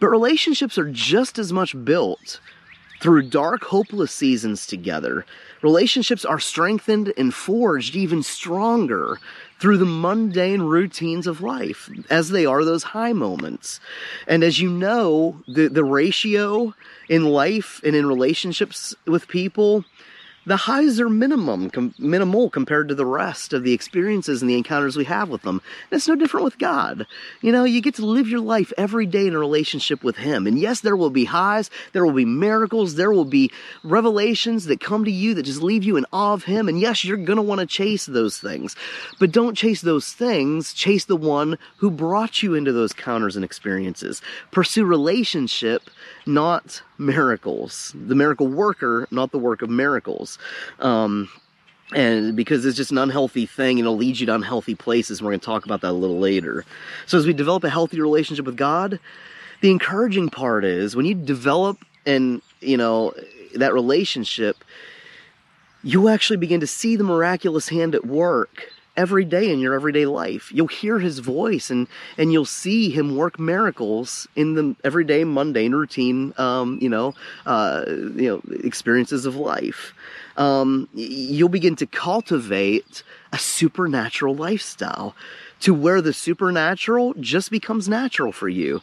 But 0.00 0.08
relationships 0.08 0.78
are 0.78 0.90
just 0.90 1.38
as 1.38 1.52
much 1.52 1.74
built 1.84 2.40
through 3.00 3.28
dark, 3.28 3.64
hopeless 3.64 4.12
seasons 4.12 4.66
together. 4.66 5.26
Relationships 5.62 6.24
are 6.24 6.40
strengthened 6.40 7.12
and 7.18 7.34
forged 7.34 7.96
even 7.96 8.22
stronger 8.22 9.18
through 9.60 9.76
the 9.76 9.84
mundane 9.84 10.62
routines 10.62 11.26
of 11.26 11.40
life, 11.40 11.90
as 12.08 12.30
they 12.30 12.46
are 12.46 12.64
those 12.64 12.82
high 12.82 13.12
moments. 13.12 13.78
And 14.26 14.42
as 14.42 14.60
you 14.60 14.70
know, 14.70 15.42
the, 15.46 15.68
the 15.68 15.84
ratio 15.84 16.74
in 17.08 17.24
life 17.24 17.80
and 17.84 17.94
in 17.94 18.06
relationships 18.06 18.94
with 19.06 19.28
people 19.28 19.84
the 20.46 20.56
highs 20.56 21.00
are 21.00 21.08
minimum, 21.08 21.70
com- 21.70 21.94
minimal 21.98 22.50
compared 22.50 22.88
to 22.88 22.94
the 22.94 23.06
rest 23.06 23.52
of 23.52 23.62
the 23.62 23.72
experiences 23.72 24.42
and 24.42 24.50
the 24.50 24.56
encounters 24.56 24.96
we 24.96 25.04
have 25.04 25.28
with 25.28 25.42
them. 25.42 25.62
And 25.90 25.96
it's 25.96 26.08
no 26.08 26.16
different 26.16 26.44
with 26.44 26.58
God. 26.58 27.06
You 27.40 27.52
know, 27.52 27.64
you 27.64 27.80
get 27.80 27.94
to 27.96 28.06
live 28.06 28.28
your 28.28 28.40
life 28.40 28.72
every 28.76 29.06
day 29.06 29.26
in 29.26 29.34
a 29.34 29.38
relationship 29.38 30.04
with 30.04 30.16
Him. 30.16 30.46
And 30.46 30.58
yes, 30.58 30.80
there 30.80 30.96
will 30.96 31.10
be 31.10 31.24
highs, 31.24 31.70
there 31.92 32.04
will 32.04 32.12
be 32.12 32.24
miracles, 32.24 32.96
there 32.96 33.12
will 33.12 33.24
be 33.24 33.50
revelations 33.82 34.66
that 34.66 34.80
come 34.80 35.04
to 35.04 35.10
you 35.10 35.34
that 35.34 35.44
just 35.44 35.62
leave 35.62 35.84
you 35.84 35.96
in 35.96 36.06
awe 36.12 36.34
of 36.34 36.44
Him. 36.44 36.68
And 36.68 36.78
yes, 36.78 37.04
you're 37.04 37.16
going 37.16 37.36
to 37.36 37.42
want 37.42 37.60
to 37.60 37.66
chase 37.66 38.06
those 38.06 38.38
things. 38.38 38.76
But 39.18 39.32
don't 39.32 39.56
chase 39.56 39.80
those 39.80 40.12
things, 40.12 40.72
chase 40.72 41.06
the 41.06 41.16
one 41.16 41.58
who 41.76 41.90
brought 41.90 42.42
you 42.42 42.54
into 42.54 42.72
those 42.72 42.92
counters 42.92 43.36
and 43.36 43.44
experiences. 43.44 44.20
Pursue 44.50 44.84
relationship, 44.84 45.90
not 46.26 46.82
miracles. 46.98 47.94
The 47.94 48.14
miracle 48.14 48.46
worker, 48.46 49.08
not 49.10 49.32
the 49.32 49.38
work 49.38 49.62
of 49.62 49.70
miracles. 49.70 50.33
Um, 50.78 51.28
and 51.94 52.34
because 52.34 52.64
it's 52.64 52.76
just 52.76 52.90
an 52.90 52.98
unhealthy 52.98 53.46
thing 53.46 53.78
and 53.78 53.80
it'll 53.80 53.96
lead 53.96 54.18
you 54.18 54.26
to 54.26 54.34
unhealthy 54.34 54.74
places. 54.74 55.22
We're 55.22 55.30
going 55.30 55.40
to 55.40 55.46
talk 55.46 55.64
about 55.64 55.82
that 55.82 55.90
a 55.90 55.92
little 55.92 56.18
later. 56.18 56.64
So, 57.06 57.18
as 57.18 57.26
we 57.26 57.32
develop 57.32 57.64
a 57.64 57.70
healthy 57.70 58.00
relationship 58.00 58.46
with 58.46 58.56
God, 58.56 58.98
the 59.60 59.70
encouraging 59.70 60.30
part 60.30 60.64
is 60.64 60.96
when 60.96 61.06
you 61.06 61.14
develop 61.14 61.78
and, 62.06 62.42
you 62.60 62.76
know, 62.76 63.14
that 63.54 63.72
relationship, 63.72 64.64
you 65.82 66.08
actually 66.08 66.38
begin 66.38 66.60
to 66.60 66.66
see 66.66 66.96
the 66.96 67.04
miraculous 67.04 67.68
hand 67.68 67.94
at 67.94 68.06
work 68.06 68.72
every 68.96 69.24
day 69.24 69.52
in 69.52 69.58
your 69.58 69.74
everyday 69.74 70.06
life. 70.06 70.50
You'll 70.52 70.68
hear 70.68 70.98
his 70.98 71.18
voice 71.18 71.70
and, 71.70 71.88
and 72.16 72.32
you'll 72.32 72.44
see 72.44 72.90
him 72.90 73.16
work 73.16 73.38
miracles 73.38 74.28
in 74.36 74.54
the 74.54 74.76
everyday 74.84 75.24
mundane 75.24 75.72
routine, 75.72 76.32
um, 76.38 76.78
you 76.80 76.88
know, 76.88 77.14
uh, 77.46 77.84
you 77.86 78.28
know, 78.28 78.42
experiences 78.62 79.26
of 79.26 79.36
life. 79.36 79.94
Um, 80.36 80.88
you'll 80.94 81.48
begin 81.48 81.76
to 81.76 81.86
cultivate 81.86 83.02
a 83.32 83.38
supernatural 83.38 84.34
lifestyle 84.34 85.14
to 85.60 85.72
where 85.72 86.02
the 86.02 86.12
supernatural 86.12 87.14
just 87.20 87.50
becomes 87.50 87.88
natural 87.88 88.32
for 88.32 88.48
you 88.48 88.80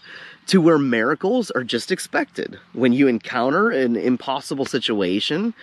to 0.47 0.59
where 0.59 0.77
miracles 0.77 1.51
are 1.51 1.63
just 1.63 1.91
expected. 1.91 2.59
When 2.73 2.93
you 2.93 3.07
encounter 3.07 3.69
an 3.69 3.95
impossible 3.95 4.65
situation, 4.65 5.53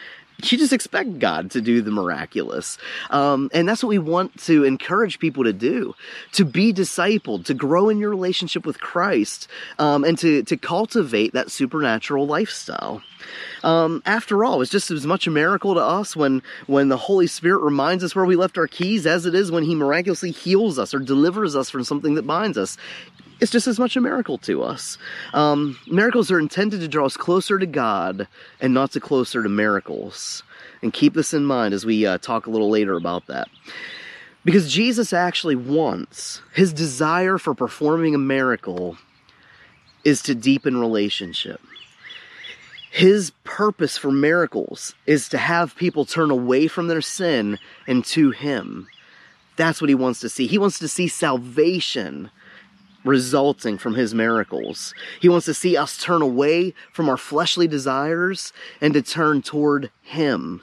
you 0.45 0.57
just 0.57 0.73
expect 0.73 1.19
God 1.19 1.51
to 1.51 1.61
do 1.61 1.83
the 1.83 1.91
miraculous. 1.91 2.79
Um, 3.11 3.51
and 3.53 3.69
that's 3.69 3.83
what 3.83 3.89
we 3.89 3.99
want 3.99 4.39
to 4.45 4.65
encourage 4.65 5.19
people 5.19 5.45
to 5.45 5.53
do 5.53 5.95
to 6.33 6.45
be 6.45 6.73
discipled, 6.73 7.45
to 7.47 7.55
grow 7.55 7.89
in 7.89 7.99
your 7.99 8.11
relationship 8.11 8.65
with 8.65 8.81
Christ, 8.81 9.49
um, 9.81 10.05
and 10.05 10.17
to, 10.19 10.45
to 10.45 10.57
cultivate 10.57 11.33
that 11.33 11.51
supernatural 11.51 12.27
lifestyle. 12.27 13.03
Um, 13.63 14.03
after 14.07 14.45
all, 14.45 14.63
it's 14.63 14.71
just 14.71 14.91
as 14.91 15.07
much 15.07 15.27
a 15.27 15.31
miracle 15.31 15.75
to 15.75 15.81
us 15.81 16.15
when, 16.15 16.43
when 16.67 16.89
the 16.89 16.97
Holy 16.97 17.27
Spirit 17.27 17.63
reminds 17.63 18.05
us 18.05 18.15
where 18.15 18.25
we 18.25 18.37
left 18.37 18.59
our 18.59 18.67
keys 18.67 19.07
as 19.07 19.27
it 19.27 19.35
is 19.35 19.51
when 19.51 19.65
He 19.65 19.75
miraculously 19.75 20.31
heals 20.31 20.79
us 20.79 20.95
or 20.95 20.99
delivers 20.99 21.57
us 21.57 21.71
from 21.71 21.85
something 21.85 22.15
that 22.15 22.27
binds 22.27 22.57
us 22.59 22.77
it's 23.41 23.53
just 23.53 23.67
as 23.67 23.79
much 23.79 23.97
a 23.97 24.01
miracle 24.01 24.39
to 24.39 24.63
us. 24.63 24.99
Um, 25.33 25.79
miracles 25.87 26.31
are 26.31 26.41
intended 26.41 26.81
to 26.81 26.89
draw 26.89 27.07
us 27.07 27.17
closer 27.17 27.59
to 27.59 27.67
God 27.67 28.27
and 28.61 28.75
not 28.75 28.93
to 28.93 29.01
closer 29.01 29.43
to 29.43 29.49
miracles. 29.49 30.43
And 30.83 30.93
keep 30.93 31.15
this 31.15 31.35
in 31.35 31.45
mind 31.45 31.75
as 31.75 31.87
we 31.87 32.07
uh, 32.07 32.19
talk 32.19 32.47
a 32.47 32.51
little 32.51 32.71
later 32.71 32.97
about 32.97 33.27
that. 33.27 33.49
Because 34.45 34.73
Jesus 34.73 35.13
actually 35.13 35.57
wants, 35.57 36.41
his 36.55 36.73
desire 36.73 37.39
for 37.39 37.55
performing 37.55 38.15
a 38.15 38.19
miracle 38.19 38.97
is 40.05 40.23
to 40.23 40.35
deepen 40.35 40.79
relationship. 40.79 41.61
His 42.99 43.31
purpose 43.45 43.97
for 43.97 44.11
miracles 44.11 44.97
is 45.07 45.29
to 45.29 45.39
have 45.39 45.77
people 45.77 46.05
turn 46.05 46.33
away 46.33 46.67
from 46.67 46.89
their 46.89 47.01
sin 47.01 47.61
and 47.87 48.05
to 48.07 48.33
him. 48.33 48.89
That's 49.55 49.81
what 49.81 49.89
he 49.89 49.95
wants 49.95 50.19
to 50.19 50.29
see. 50.29 50.49
He 50.49 50.59
wants 50.59 50.81
to 50.81 50.89
see 50.89 51.07
salvation 51.07 52.33
resulting 53.05 53.79
from 53.79 53.95
his 53.95 54.15
miracles. 54.15 54.95
He 55.21 55.29
wants 55.29 55.47
to 55.47 55.55
see 55.55 55.77
us 55.77 55.97
turn 55.97 56.23
away 56.23 56.75
from 56.93 57.09
our 57.09 57.17
fleshly 57.17 57.69
desires 57.69 58.53
and 58.81 58.93
to 58.95 59.03
turn 59.03 59.43
toward 59.43 59.93
him. 60.03 60.61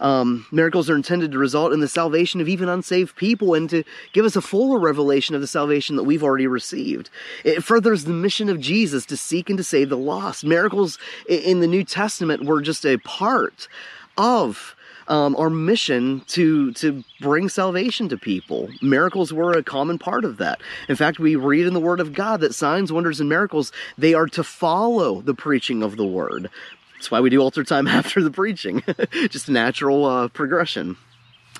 Um, 0.00 0.46
miracles 0.50 0.90
are 0.90 0.96
intended 0.96 1.32
to 1.32 1.38
result 1.38 1.72
in 1.72 1.80
the 1.80 1.88
salvation 1.88 2.40
of 2.40 2.48
even 2.48 2.68
unsaved 2.68 3.16
people 3.16 3.54
and 3.54 3.68
to 3.70 3.84
give 4.12 4.24
us 4.24 4.36
a 4.36 4.40
fuller 4.40 4.78
revelation 4.78 5.34
of 5.34 5.40
the 5.40 5.46
salvation 5.46 5.96
that 5.96 6.04
we've 6.04 6.22
already 6.22 6.46
received. 6.46 7.10
It 7.44 7.62
furthers 7.62 8.04
the 8.04 8.12
mission 8.12 8.48
of 8.48 8.60
Jesus 8.60 9.06
to 9.06 9.16
seek 9.16 9.48
and 9.50 9.56
to 9.58 9.64
save 9.64 9.88
the 9.88 9.96
lost. 9.96 10.44
Miracles 10.44 10.98
in 11.28 11.60
the 11.60 11.66
New 11.66 11.84
Testament 11.84 12.44
were 12.44 12.60
just 12.60 12.84
a 12.84 12.98
part 12.98 13.68
of 14.16 14.76
um, 15.08 15.36
our 15.36 15.50
mission 15.50 16.22
to 16.28 16.72
to 16.72 17.04
bring 17.20 17.48
salvation 17.48 18.08
to 18.08 18.16
people. 18.16 18.68
Miracles 18.82 19.32
were 19.32 19.52
a 19.52 19.62
common 19.62 19.98
part 19.98 20.24
of 20.24 20.38
that. 20.38 20.60
In 20.88 20.96
fact, 20.96 21.18
we 21.18 21.36
read 21.36 21.66
in 21.66 21.74
the 21.74 21.80
Word 21.80 22.00
of 22.00 22.12
God 22.12 22.40
that 22.40 22.54
signs, 22.54 22.92
wonders, 22.92 23.20
and 23.20 23.28
miracles 23.28 23.72
they 23.96 24.14
are 24.14 24.26
to 24.26 24.42
follow 24.42 25.20
the 25.20 25.34
preaching 25.34 25.82
of 25.82 25.96
the 25.96 26.06
Word. 26.06 26.50
That's 26.96 27.10
why 27.10 27.20
we 27.20 27.30
do 27.30 27.40
altar 27.40 27.64
time 27.64 27.86
after 28.00 28.22
the 28.22 28.30
preaching, 28.30 28.82
just 29.28 29.48
a 29.48 29.52
natural 29.52 30.04
uh, 30.04 30.28
progression. 30.28 30.96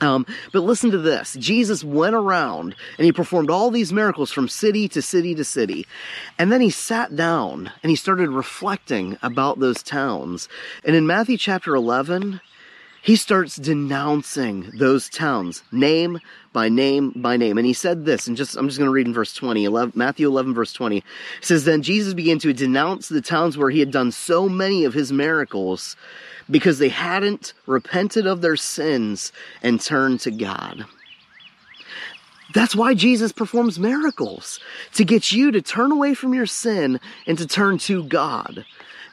Um, 0.00 0.26
but 0.52 0.60
listen 0.60 0.90
to 0.90 0.98
this. 0.98 1.34
Jesus 1.38 1.82
went 1.82 2.14
around 2.14 2.74
and 2.98 3.04
he 3.06 3.12
performed 3.12 3.50
all 3.50 3.70
these 3.70 3.92
miracles 3.92 4.30
from 4.30 4.48
city 4.48 4.88
to 4.88 5.00
city 5.00 5.34
to 5.34 5.44
city. 5.44 5.86
And 6.38 6.52
then 6.52 6.60
he 6.60 6.68
sat 6.68 7.16
down 7.16 7.72
and 7.82 7.88
he 7.88 7.96
started 7.96 8.28
reflecting 8.28 9.16
about 9.22 9.58
those 9.58 9.82
towns. 9.82 10.48
And 10.84 10.94
in 10.94 11.06
Matthew 11.06 11.38
chapter 11.38 11.74
11, 11.74 12.40
he 13.06 13.14
starts 13.14 13.54
denouncing 13.54 14.68
those 14.74 15.08
towns 15.08 15.62
name 15.70 16.18
by 16.52 16.68
name 16.68 17.12
by 17.14 17.36
name. 17.36 17.56
And 17.56 17.64
he 17.64 17.72
said 17.72 18.04
this 18.04 18.26
and 18.26 18.36
just 18.36 18.56
i'm 18.56 18.66
just 18.66 18.78
going 18.78 18.88
to 18.88 18.92
read 18.92 19.06
in 19.06 19.14
verse 19.14 19.32
20 19.32 19.64
11, 19.64 19.92
matthew 19.94 20.26
11 20.26 20.54
verse 20.54 20.72
20 20.72 21.04
says 21.40 21.64
then 21.64 21.82
jesus 21.82 22.14
began 22.14 22.40
to 22.40 22.52
denounce 22.52 23.08
the 23.08 23.20
towns 23.20 23.56
where 23.56 23.70
he 23.70 23.78
had 23.78 23.92
done 23.92 24.10
so 24.10 24.48
many 24.48 24.84
of 24.84 24.92
his 24.92 25.12
miracles 25.12 25.96
because 26.50 26.78
they 26.78 26.88
hadn't 26.88 27.52
repented 27.66 28.26
of 28.26 28.40
their 28.40 28.56
sins 28.56 29.32
and 29.62 29.80
turned 29.80 30.18
to 30.20 30.32
god. 30.32 30.84
That's 32.54 32.76
why 32.76 32.94
Jesus 32.94 33.32
performs 33.32 33.78
miracles, 33.78 34.60
to 34.94 35.04
get 35.04 35.30
you 35.30 35.50
to 35.50 35.60
turn 35.60 35.92
away 35.92 36.14
from 36.14 36.32
your 36.32 36.46
sin 36.46 37.00
and 37.26 37.36
to 37.36 37.46
turn 37.46 37.76
to 37.78 38.04
God. 38.04 38.64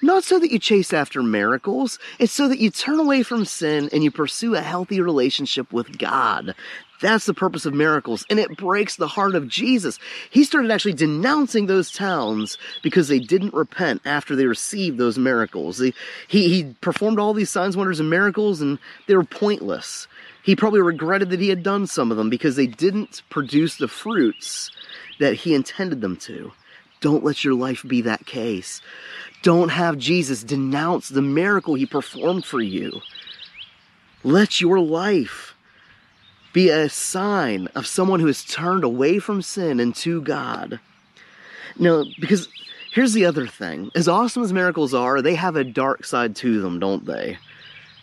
Not 0.04 0.26
so 0.26 0.38
that 0.38 0.52
you 0.52 0.60
chase 0.60 0.92
after 0.92 1.24
miracles, 1.24 1.98
it's 2.20 2.34
so 2.34 2.50
that 2.50 2.60
you 2.60 2.70
turn 2.70 3.00
away 3.00 3.24
from 3.24 3.46
sin 3.46 3.88
and 3.94 4.04
you 4.04 4.12
pursue 4.12 4.54
a 4.54 4.62
healthy 4.62 5.00
relationship 5.00 5.72
with 5.72 5.98
God. 5.98 6.56
That's 7.00 7.26
the 7.26 7.34
purpose 7.34 7.66
of 7.66 7.74
miracles, 7.74 8.26
and 8.30 8.38
it 8.38 8.58
breaks 8.58 8.98
the 8.98 9.08
heart 9.08 9.34
of 9.34 9.48
Jesus. 9.48 10.00
He 10.30 10.44
started 10.44 10.72
actually 10.72 10.96
denouncing 10.96 11.68
those 11.68 11.90
towns 11.90 12.58
because 12.82 13.08
they 13.08 13.20
didn't 13.20 13.54
repent 13.54 14.02
after 14.04 14.36
they 14.36 14.46
received 14.46 14.98
those 14.98 15.18
miracles. 15.18 15.80
He, 15.80 15.94
he, 16.28 16.50
he 16.50 16.74
performed 16.82 17.18
all 17.18 17.34
these 17.34 17.50
signs, 17.50 17.78
wonders, 17.78 18.02
and 18.02 18.10
miracles, 18.10 18.60
and 18.60 18.80
they 19.08 19.16
were 19.16 19.24
pointless. 19.24 20.10
He 20.44 20.54
probably 20.54 20.82
regretted 20.82 21.30
that 21.30 21.40
he 21.40 21.48
had 21.48 21.64
done 21.64 21.88
some 21.88 22.12
of 22.12 22.18
them 22.18 22.30
because 22.30 22.58
they 22.58 22.68
didn't 22.68 23.22
produce 23.30 23.78
the 23.78 23.88
fruits 23.88 24.70
that 25.22 25.36
he 25.36 25.56
intended 25.56 26.02
them 26.02 26.18
to. 26.18 26.52
Don't 27.04 27.26
let 27.26 27.44
your 27.44 27.54
life 27.54 27.84
be 27.86 28.00
that 28.04 28.26
case. 28.26 28.82
Don't 29.42 29.68
have 29.68 29.98
Jesus 29.98 30.42
denounce 30.42 31.10
the 31.10 31.22
miracle 31.22 31.74
he 31.74 31.86
performed 31.86 32.46
for 32.46 32.62
you. 32.62 33.02
Let 34.24 34.62
your 34.62 34.80
life 34.80 35.54
be 36.54 36.70
a 36.70 36.88
sign 36.88 37.68
of 37.76 37.86
someone 37.86 38.22
who 38.22 38.28
has 38.28 38.46
turned 38.46 38.86
away 38.86 39.20
from 39.20 39.42
sin 39.42 39.82
and 39.82 39.94
to 39.96 40.22
God. 40.22 40.80
Now, 41.78 42.06
because 42.22 42.48
here's 42.94 43.12
the 43.12 43.26
other 43.26 43.48
thing 43.48 43.92
as 43.96 44.08
awesome 44.08 44.42
as 44.42 44.54
miracles 44.54 44.94
are, 44.94 45.22
they 45.22 45.36
have 45.36 45.58
a 45.58 45.66
dark 45.66 46.06
side 46.06 46.38
to 46.38 46.62
them, 46.62 46.80
don't 46.80 47.06
they? 47.06 47.38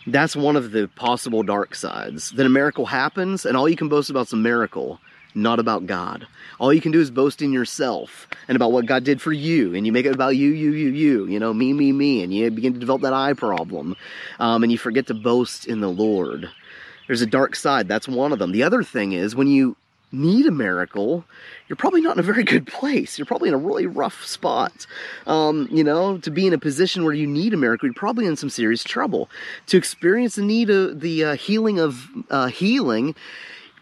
That's 0.05 0.35
one 0.35 0.55
of 0.55 0.69
the 0.69 0.87
possible 0.89 1.41
dark 1.41 1.73
sides. 1.73 2.29
That 2.33 2.45
a 2.45 2.49
miracle 2.49 2.85
happens 2.85 3.47
and 3.47 3.57
all 3.57 3.67
you 3.67 3.75
can 3.75 3.89
boast 3.89 4.11
about 4.11 4.27
is 4.27 4.33
a 4.33 4.37
miracle 4.37 4.99
not 5.33 5.59
about 5.59 5.85
God. 5.85 6.27
All 6.59 6.73
you 6.73 6.81
can 6.81 6.91
do 6.91 7.01
is 7.01 7.09
boast 7.09 7.41
in 7.41 7.51
yourself 7.51 8.27
and 8.47 8.55
about 8.55 8.71
what 8.71 8.85
God 8.85 9.03
did 9.03 9.21
for 9.21 9.33
you, 9.33 9.73
and 9.73 9.85
you 9.85 9.91
make 9.91 10.05
it 10.05 10.13
about 10.13 10.35
you, 10.35 10.49
you, 10.49 10.71
you, 10.71 10.89
you, 10.89 11.25
you 11.27 11.39
know, 11.39 11.53
me, 11.53 11.73
me, 11.73 11.91
me, 11.91 12.23
and 12.23 12.33
you 12.33 12.51
begin 12.51 12.73
to 12.73 12.79
develop 12.79 13.01
that 13.01 13.13
I 13.13 13.33
problem, 13.33 13.95
um, 14.39 14.63
and 14.63 14.71
you 14.71 14.77
forget 14.77 15.07
to 15.07 15.13
boast 15.13 15.65
in 15.67 15.81
the 15.81 15.89
Lord. 15.89 16.49
There's 17.07 17.21
a 17.21 17.27
dark 17.27 17.55
side. 17.55 17.87
That's 17.87 18.07
one 18.07 18.31
of 18.31 18.39
them. 18.39 18.51
The 18.51 18.63
other 18.63 18.83
thing 18.83 19.11
is 19.13 19.35
when 19.35 19.47
you 19.47 19.75
need 20.11 20.45
a 20.45 20.51
miracle, 20.51 21.25
you're 21.67 21.77
probably 21.77 22.01
not 22.01 22.15
in 22.15 22.19
a 22.19 22.23
very 22.23 22.43
good 22.43 22.67
place. 22.67 23.17
You're 23.17 23.25
probably 23.25 23.49
in 23.49 23.55
a 23.55 23.57
really 23.57 23.85
rough 23.85 24.25
spot. 24.25 24.85
Um, 25.25 25.67
you 25.71 25.83
know, 25.83 26.17
to 26.19 26.31
be 26.31 26.47
in 26.47 26.53
a 26.53 26.57
position 26.57 27.03
where 27.03 27.13
you 27.13 27.27
need 27.27 27.53
a 27.53 27.57
miracle, 27.57 27.87
you're 27.87 27.93
probably 27.93 28.25
in 28.25 28.35
some 28.35 28.49
serious 28.49 28.83
trouble. 28.83 29.29
To 29.67 29.77
experience 29.77 30.35
the 30.35 30.43
need 30.43 30.69
of 30.69 30.99
the 30.99 31.23
uh, 31.23 31.35
healing 31.35 31.79
of 31.79 32.07
uh, 32.29 32.47
healing, 32.47 33.15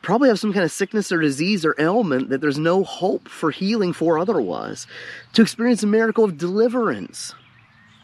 probably 0.02 0.30
have 0.30 0.40
some 0.40 0.54
kind 0.54 0.64
of 0.64 0.72
sickness 0.72 1.12
or 1.12 1.20
disease 1.20 1.66
or 1.66 1.76
ailment 1.78 2.30
that 2.30 2.42
there's 2.42 2.58
no 2.58 2.84
hope 2.84 3.28
for 3.28 3.52
healing 3.52 3.94
for 3.94 4.18
otherwise. 4.18 4.88
To 5.34 5.42
experience 5.42 5.84
a 5.84 5.88
miracle 5.88 6.24
of 6.24 6.38
deliverance. 6.38 7.34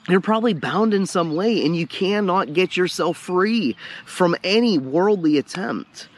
You're 0.07 0.21
probably 0.21 0.53
bound 0.53 0.93
in 0.93 1.05
some 1.05 1.35
way 1.35 1.65
and 1.65 1.75
you 1.75 1.87
cannot 1.87 2.53
get 2.53 2.77
yourself 2.77 3.17
free 3.17 3.75
from 4.05 4.35
any 4.43 4.77
worldly 4.77 5.37
attempt. 5.37 6.09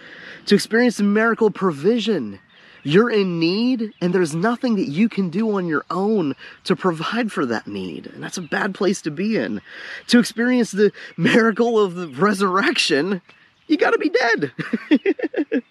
To 0.48 0.56
experience 0.56 1.00
a 1.00 1.04
miracle 1.04 1.52
provision. 1.52 2.40
You're 2.84 3.10
in 3.10 3.40
need 3.40 3.94
and 4.02 4.14
there's 4.14 4.36
nothing 4.36 4.76
that 4.76 4.88
you 4.88 5.10
can 5.10 5.30
do 5.30 5.58
on 5.58 5.68
your 5.68 5.86
own 5.90 6.36
to 6.66 6.76
provide 6.76 7.32
for 7.32 7.46
that 7.46 7.68
need. 7.68 8.08
And 8.08 8.24
that's 8.24 8.38
a 8.38 8.42
bad 8.42 8.74
place 8.74 9.02
to 9.04 9.12
be 9.12 9.38
in. 9.38 9.62
To 10.08 10.20
experience 10.20 10.72
the 10.72 10.92
miracle 11.18 11.80
of 11.80 11.96
the 11.96 12.08
resurrection 12.08 13.22
you 13.68 13.78
got 13.78 13.92
to 13.92 13.98
be 13.98 14.10
dead. 14.10 14.52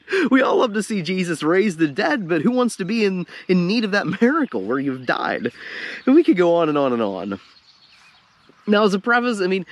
we 0.30 0.42
all 0.42 0.56
love 0.58 0.74
to 0.74 0.82
see 0.82 1.02
Jesus 1.02 1.42
raise 1.42 1.76
the 1.76 1.88
dead, 1.88 2.28
but 2.28 2.42
who 2.42 2.50
wants 2.50 2.76
to 2.76 2.84
be 2.84 3.04
in, 3.04 3.26
in 3.48 3.66
need 3.66 3.84
of 3.84 3.90
that 3.92 4.06
miracle 4.20 4.62
where 4.62 4.78
you've 4.78 5.06
died? 5.06 5.52
And 6.04 6.14
we 6.14 6.22
could 6.22 6.36
go 6.36 6.56
on 6.56 6.68
and 6.68 6.78
on 6.78 6.92
and 6.92 7.02
on. 7.02 7.40
Now, 8.66 8.84
as 8.84 8.94
a 8.94 8.98
preface, 8.98 9.40
I 9.40 9.46
mean, 9.46 9.64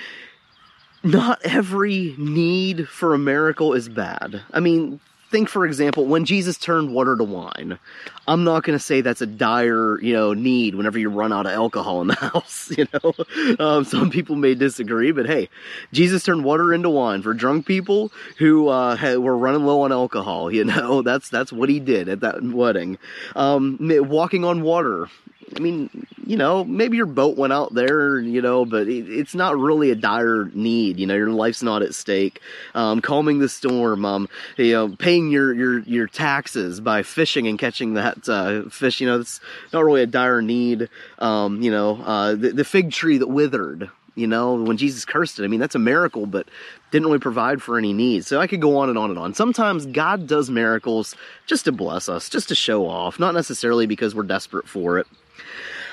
not 1.03 1.41
every 1.45 2.15
need 2.17 2.89
for 2.89 3.13
a 3.13 3.19
miracle 3.19 3.75
is 3.75 3.89
bad. 3.89 4.43
I 4.53 4.61
mean, 4.61 5.01
think, 5.35 5.49
for 5.49 5.67
example, 5.67 6.07
when 6.07 6.25
Jesus 6.25 6.57
turned 6.57 6.95
water 6.95 7.17
to 7.17 7.25
wine, 7.25 7.81
I'm 8.29 8.45
not 8.45 8.63
going 8.63 8.79
to 8.79 8.85
say 8.85 9.01
that's 9.01 9.21
a 9.21 9.27
dire, 9.27 10.01
you 10.01 10.13
know, 10.13 10.33
need 10.33 10.77
whenever 10.77 10.97
you 10.97 11.09
run 11.11 11.33
out 11.33 11.45
of 11.45 11.53
alcohol 11.53 12.03
in 12.03 12.07
the 12.07 12.15
house. 12.15 12.71
You 12.79 12.87
know, 12.93 13.57
um, 13.59 13.85
some 13.85 14.11
people 14.11 14.37
may 14.37 14.55
disagree, 14.55 15.11
but 15.11 15.27
hey, 15.27 15.49
Jesus 15.93 16.23
turned 16.23 16.45
water 16.45 16.73
into 16.73 16.89
wine 16.89 17.21
for 17.23 17.35
drunk 17.35 17.67
people 17.67 18.13
who 18.39 18.69
uh, 18.69 18.95
had, 18.95 19.19
were 19.19 19.37
running 19.37 19.67
low 19.67 19.81
on 19.81 19.91
alcohol. 19.91 20.53
You 20.53 20.67
know, 20.67 21.03
that's 21.09 21.31
that's 21.31 21.53
what 21.53 21.69
he 21.69 21.81
did 21.81 22.09
at 22.09 22.21
that 22.21 22.41
wedding. 22.41 22.97
Um, 23.35 23.77
walking 23.81 24.45
on 24.45 24.63
water 24.63 25.09
I 25.57 25.61
mean, 25.61 26.07
you 26.27 26.37
know, 26.37 26.65
maybe 26.65 26.97
your 26.97 27.07
boat 27.07 27.37
went 27.37 27.53
out 27.53 27.75
there, 27.75 28.19
you 28.19 28.43
know, 28.43 28.65
but 28.65 28.89
it, 28.89 29.09
it's 29.09 29.35
not 29.35 29.57
really 29.57 29.91
a 29.91 29.95
dire 29.95 30.51
need. 30.55 30.99
You 30.99 31.07
know, 31.07 31.15
your 31.15 31.31
life's 31.31 31.63
not 31.63 31.83
at 31.83 31.95
stake. 31.95 32.41
Um, 32.75 33.01
calming 33.01 33.39
the 33.39 33.49
storm, 33.49 34.05
um, 34.05 34.29
you 34.57 34.73
know, 34.73 34.97
paying 34.97 35.31
your 35.31 35.53
your 35.53 35.79
your 35.81 36.07
taxes 36.07 36.81
by 36.81 37.03
fishing 37.03 37.47
and 37.47 37.59
catching 37.59 37.95
that 37.95 38.29
uh, 38.29 38.69
fish. 38.69 39.01
You 39.01 39.07
know, 39.07 39.21
it's 39.21 39.41
not 39.73 39.85
really 39.85 40.03
a 40.03 40.07
dire 40.07 40.43
need. 40.43 40.89
Um, 41.19 41.63
you 41.63 41.71
know, 41.71 42.03
uh, 42.03 42.35
the, 42.35 42.51
the 42.51 42.65
fig 42.65 42.91
tree 42.91 43.19
that 43.19 43.29
withered. 43.29 43.91
You 44.17 44.29
know, 44.29 44.55
when 44.63 44.77
Jesus 44.77 45.05
cursed 45.05 45.41
it, 45.41 45.45
I 45.45 45.49
mean, 45.49 45.59
that's 45.59 45.75
a 45.75 45.81
miracle, 45.81 46.25
but 46.25 46.47
didn't 46.93 47.07
really 47.07 47.19
provide 47.19 47.61
for 47.61 47.79
any 47.79 47.93
needs. 47.93 48.29
So 48.29 48.41
I 48.41 48.47
could 48.47 48.61
go 48.61 48.77
on 48.77 48.89
and 48.89 48.97
on 48.97 49.11
and 49.11 49.19
on. 49.19 49.35
Sometimes 49.35 49.87
God 49.87 50.29
does 50.29 50.49
miracles 50.49 51.17
just 51.47 51.65
to 51.65 51.73
bless 51.73 52.09
us, 52.09 52.29
just 52.29 52.49
to 52.51 52.55
show 52.55 52.87
off, 52.87 53.19
not 53.19 53.35
necessarily 53.35 53.87
because 53.87 54.15
we're 54.15 54.23
desperate 54.23 54.69
for 54.69 55.01
it. 55.01 55.09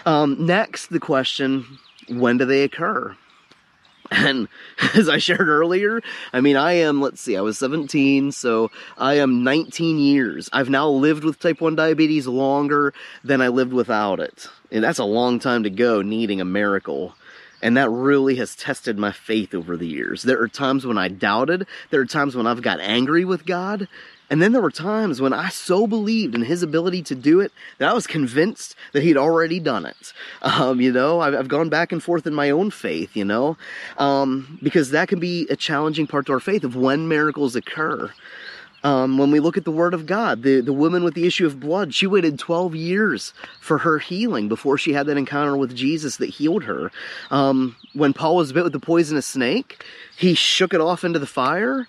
Um, 0.05 0.45
next, 0.45 0.87
the 0.87 0.99
question 0.99 1.79
when 2.09 2.37
do 2.37 2.45
they 2.45 2.63
occur? 2.63 3.15
And 4.11 4.49
as 4.95 5.07
I 5.07 5.17
shared 5.17 5.47
earlier, 5.47 6.01
I 6.33 6.41
mean, 6.41 6.57
I 6.57 6.73
am, 6.73 7.01
let's 7.01 7.21
see, 7.21 7.37
I 7.37 7.41
was 7.41 7.57
17, 7.57 8.31
so 8.33 8.69
I 8.97 9.15
am 9.15 9.43
19 9.43 9.97
years. 9.97 10.49
I've 10.51 10.69
now 10.69 10.89
lived 10.89 11.23
with 11.23 11.39
type 11.39 11.61
1 11.61 11.75
diabetes 11.75 12.27
longer 12.27 12.93
than 13.23 13.41
I 13.41 13.47
lived 13.47 13.73
without 13.73 14.19
it. 14.19 14.49
And 14.71 14.83
that's 14.83 14.99
a 14.99 15.05
long 15.05 15.39
time 15.39 15.63
to 15.63 15.69
go 15.69 16.01
needing 16.01 16.41
a 16.41 16.45
miracle. 16.45 17.15
And 17.61 17.77
that 17.77 17.89
really 17.89 18.35
has 18.35 18.55
tested 18.55 18.97
my 18.97 19.11
faith 19.11 19.53
over 19.53 19.77
the 19.77 19.87
years. 19.87 20.23
There 20.23 20.41
are 20.41 20.47
times 20.47 20.85
when 20.85 20.97
I 20.97 21.07
doubted. 21.07 21.67
There 21.91 22.01
are 22.01 22.05
times 22.05 22.35
when 22.35 22.47
I've 22.47 22.61
got 22.63 22.79
angry 22.79 23.23
with 23.23 23.45
God. 23.45 23.87
And 24.31 24.41
then 24.41 24.53
there 24.53 24.61
were 24.61 24.71
times 24.71 25.19
when 25.19 25.33
I 25.33 25.49
so 25.49 25.85
believed 25.85 26.35
in 26.35 26.43
his 26.43 26.63
ability 26.63 27.01
to 27.03 27.15
do 27.15 27.41
it 27.41 27.51
that 27.79 27.89
I 27.89 27.93
was 27.93 28.07
convinced 28.07 28.77
that 28.93 29.03
he'd 29.03 29.17
already 29.17 29.59
done 29.59 29.85
it. 29.85 30.13
Um, 30.41 30.79
you 30.79 30.93
know, 30.93 31.19
I've, 31.19 31.35
I've, 31.35 31.47
gone 31.49 31.67
back 31.67 31.91
and 31.91 32.01
forth 32.01 32.25
in 32.25 32.33
my 32.33 32.49
own 32.49 32.71
faith, 32.71 33.13
you 33.13 33.25
know, 33.25 33.57
um, 33.97 34.57
because 34.63 34.91
that 34.91 35.09
can 35.09 35.19
be 35.19 35.47
a 35.49 35.57
challenging 35.57 36.07
part 36.07 36.27
to 36.27 36.31
our 36.31 36.39
faith 36.39 36.63
of 36.63 36.77
when 36.77 37.09
miracles 37.09 37.57
occur. 37.57 38.09
Um, 38.85 39.17
when 39.17 39.31
we 39.31 39.41
look 39.41 39.57
at 39.57 39.65
the 39.65 39.71
Word 39.71 39.93
of 39.93 40.05
God, 40.05 40.43
the, 40.43 40.61
the 40.61 40.73
woman 40.73 41.03
with 41.03 41.13
the 41.13 41.27
issue 41.27 41.45
of 41.45 41.59
blood, 41.59 41.93
she 41.93 42.07
waited 42.07 42.39
12 42.39 42.73
years 42.73 43.33
for 43.59 43.79
her 43.79 43.99
healing 43.99 44.47
before 44.47 44.77
she 44.77 44.93
had 44.93 45.07
that 45.07 45.17
encounter 45.17 45.57
with 45.57 45.75
Jesus 45.75 46.15
that 46.17 46.29
healed 46.29 46.63
her. 46.63 46.89
Um, 47.31 47.75
when 47.93 48.13
Paul 48.13 48.37
was 48.37 48.53
bit 48.53 48.63
with 48.63 48.73
the 48.73 48.79
poisonous 48.79 49.27
snake, 49.27 49.83
he 50.15 50.33
shook 50.33 50.73
it 50.73 50.79
off 50.79 51.03
into 51.03 51.19
the 51.19 51.27
fire 51.27 51.87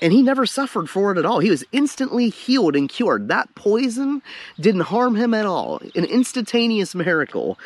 and 0.00 0.12
he 0.12 0.22
never 0.22 0.46
suffered 0.46 0.88
for 0.88 1.12
it 1.12 1.18
at 1.18 1.26
all. 1.26 1.40
He 1.40 1.50
was 1.50 1.64
instantly 1.72 2.28
healed 2.28 2.76
and 2.76 2.88
cured. 2.88 3.28
That 3.28 3.54
poison 3.54 4.22
didn't 4.58 4.82
harm 4.82 5.16
him 5.16 5.34
at 5.34 5.46
all. 5.46 5.80
An 5.94 6.04
instantaneous 6.04 6.94
miracle. 6.94 7.58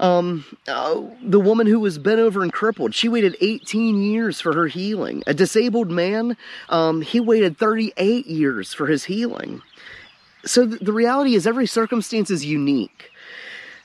Um, 0.00 0.44
uh, 0.68 1.02
the 1.22 1.40
woman 1.40 1.66
who 1.66 1.80
was 1.80 1.98
bent 1.98 2.20
over 2.20 2.42
and 2.42 2.52
crippled, 2.52 2.94
she 2.94 3.08
waited 3.08 3.36
18 3.40 4.02
years 4.02 4.40
for 4.40 4.54
her 4.54 4.68
healing. 4.68 5.22
A 5.26 5.34
disabled 5.34 5.90
man, 5.90 6.36
um, 6.68 7.02
he 7.02 7.20
waited 7.20 7.58
38 7.58 8.26
years 8.26 8.72
for 8.72 8.86
his 8.86 9.04
healing. 9.04 9.60
So 10.44 10.66
th- 10.66 10.80
the 10.80 10.92
reality 10.92 11.34
is, 11.34 11.46
every 11.46 11.66
circumstance 11.66 12.30
is 12.30 12.44
unique. 12.44 13.10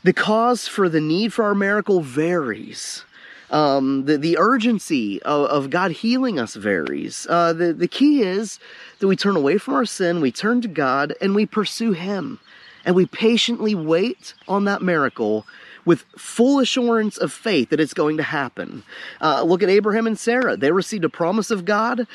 The 0.04 0.14
cause 0.14 0.68
for 0.68 0.88
the 0.88 1.02
need 1.02 1.34
for 1.34 1.46
our 1.46 1.56
miracle 1.56 2.02
varies. 2.02 3.06
Um, 3.54 4.06
the, 4.06 4.18
the 4.18 4.38
urgency 4.40 5.22
of, 5.22 5.46
of, 5.46 5.70
God 5.70 5.92
healing 5.92 6.40
us 6.40 6.56
varies. 6.56 7.28
Uh, 7.30 7.54
the, 7.54 7.72
the 7.72 7.88
key 7.88 8.24
is 8.24 8.60
that 8.98 9.08
we 9.08 9.16
turn 9.16 9.36
away 9.36 9.60
from 9.60 9.76
our 9.76 9.86
sin, 9.86 10.22
we 10.22 10.32
turn 10.32 10.62
to 10.62 10.68
God, 10.68 11.14
and 11.22 11.36
we 11.36 11.46
pursue 11.46 11.92
Him. 11.92 12.40
And 12.84 12.96
we 12.96 13.06
patiently 13.06 13.76
wait 13.76 14.34
on 14.48 14.66
that 14.66 14.82
miracle 14.82 15.46
with 15.86 16.04
full 16.18 16.60
assurance 16.60 17.18
of 17.18 17.32
faith 17.32 17.70
that 17.70 17.80
it's 17.80 17.94
going 17.94 18.18
to 18.18 18.24
happen. 18.24 18.84
Uh, 19.22 19.44
look 19.44 19.64
at 19.64 19.70
Abraham 19.70 20.08
and 20.08 20.18
Sarah. 20.18 20.56
They 20.56 20.72
received 20.72 21.04
a 21.04 21.10
promise 21.10 21.52
of 21.52 21.66
God. 21.66 22.08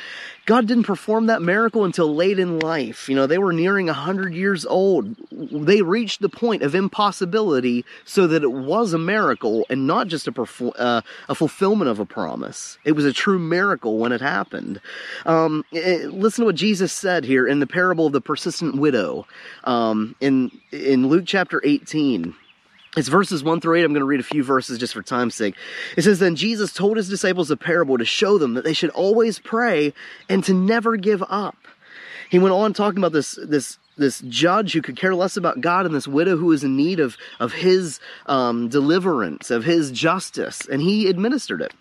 God 0.46 0.66
didn't 0.66 0.84
perform 0.84 1.26
that 1.26 1.42
miracle 1.42 1.84
until 1.84 2.14
late 2.14 2.38
in 2.38 2.58
life. 2.58 3.08
You 3.08 3.14
know, 3.14 3.26
they 3.26 3.36
were 3.36 3.52
nearing 3.52 3.86
100 3.86 4.32
years 4.32 4.64
old. 4.64 5.14
They 5.30 5.82
reached 5.82 6.22
the 6.22 6.30
point 6.30 6.62
of 6.62 6.74
impossibility 6.74 7.84
so 8.06 8.26
that 8.26 8.42
it 8.42 8.52
was 8.52 8.94
a 8.94 8.98
miracle 8.98 9.66
and 9.68 9.86
not 9.86 10.08
just 10.08 10.26
a, 10.26 10.32
perfor- 10.32 10.72
uh, 10.78 11.02
a 11.28 11.34
fulfillment 11.34 11.90
of 11.90 11.98
a 11.98 12.06
promise. 12.06 12.78
It 12.84 12.92
was 12.92 13.04
a 13.04 13.12
true 13.12 13.38
miracle 13.38 13.98
when 13.98 14.12
it 14.12 14.22
happened. 14.22 14.80
Um, 15.26 15.64
it, 15.70 16.04
eh, 16.04 16.06
listen 16.08 16.42
to 16.42 16.46
what 16.46 16.54
Jesus 16.54 16.94
said 16.94 17.24
here 17.24 17.46
in 17.46 17.60
the 17.60 17.66
parable 17.66 18.06
of 18.06 18.12
the 18.12 18.20
persistent 18.20 18.76
widow 18.76 19.26
um, 19.64 20.16
in, 20.20 20.50
in 20.72 21.08
Luke 21.08 21.24
chapter 21.26 21.60
18. 21.62 22.34
It's 22.98 23.06
verses 23.06 23.44
1 23.44 23.60
through 23.60 23.76
8. 23.76 23.84
I'm 23.84 23.92
going 23.92 24.00
to 24.00 24.06
read 24.06 24.18
a 24.18 24.24
few 24.24 24.42
verses 24.42 24.76
just 24.76 24.92
for 24.92 25.02
time's 25.02 25.36
sake. 25.36 25.54
It 25.96 26.02
says, 26.02 26.18
Then 26.18 26.34
Jesus 26.34 26.72
told 26.72 26.96
his 26.96 27.08
disciples 27.08 27.48
a 27.48 27.56
parable 27.56 27.96
to 27.96 28.04
show 28.04 28.38
them 28.38 28.54
that 28.54 28.64
they 28.64 28.72
should 28.72 28.90
always 28.90 29.38
pray 29.38 29.94
and 30.28 30.42
to 30.42 30.52
never 30.52 30.96
give 30.96 31.22
up. 31.28 31.56
He 32.28 32.40
went 32.40 32.56
on 32.56 32.72
talking 32.72 32.98
about 32.98 33.12
this, 33.12 33.38
this, 33.40 33.78
this 33.96 34.20
judge 34.22 34.72
who 34.72 34.82
could 34.82 34.96
care 34.96 35.14
less 35.14 35.36
about 35.36 35.60
God 35.60 35.86
and 35.86 35.94
this 35.94 36.08
widow 36.08 36.36
who 36.36 36.46
was 36.46 36.64
in 36.64 36.76
need 36.76 36.98
of, 36.98 37.16
of 37.38 37.52
his 37.52 38.00
um, 38.26 38.68
deliverance, 38.68 39.52
of 39.52 39.62
his 39.62 39.92
justice, 39.92 40.66
and 40.66 40.82
he 40.82 41.08
administered 41.08 41.62
it. 41.62 41.74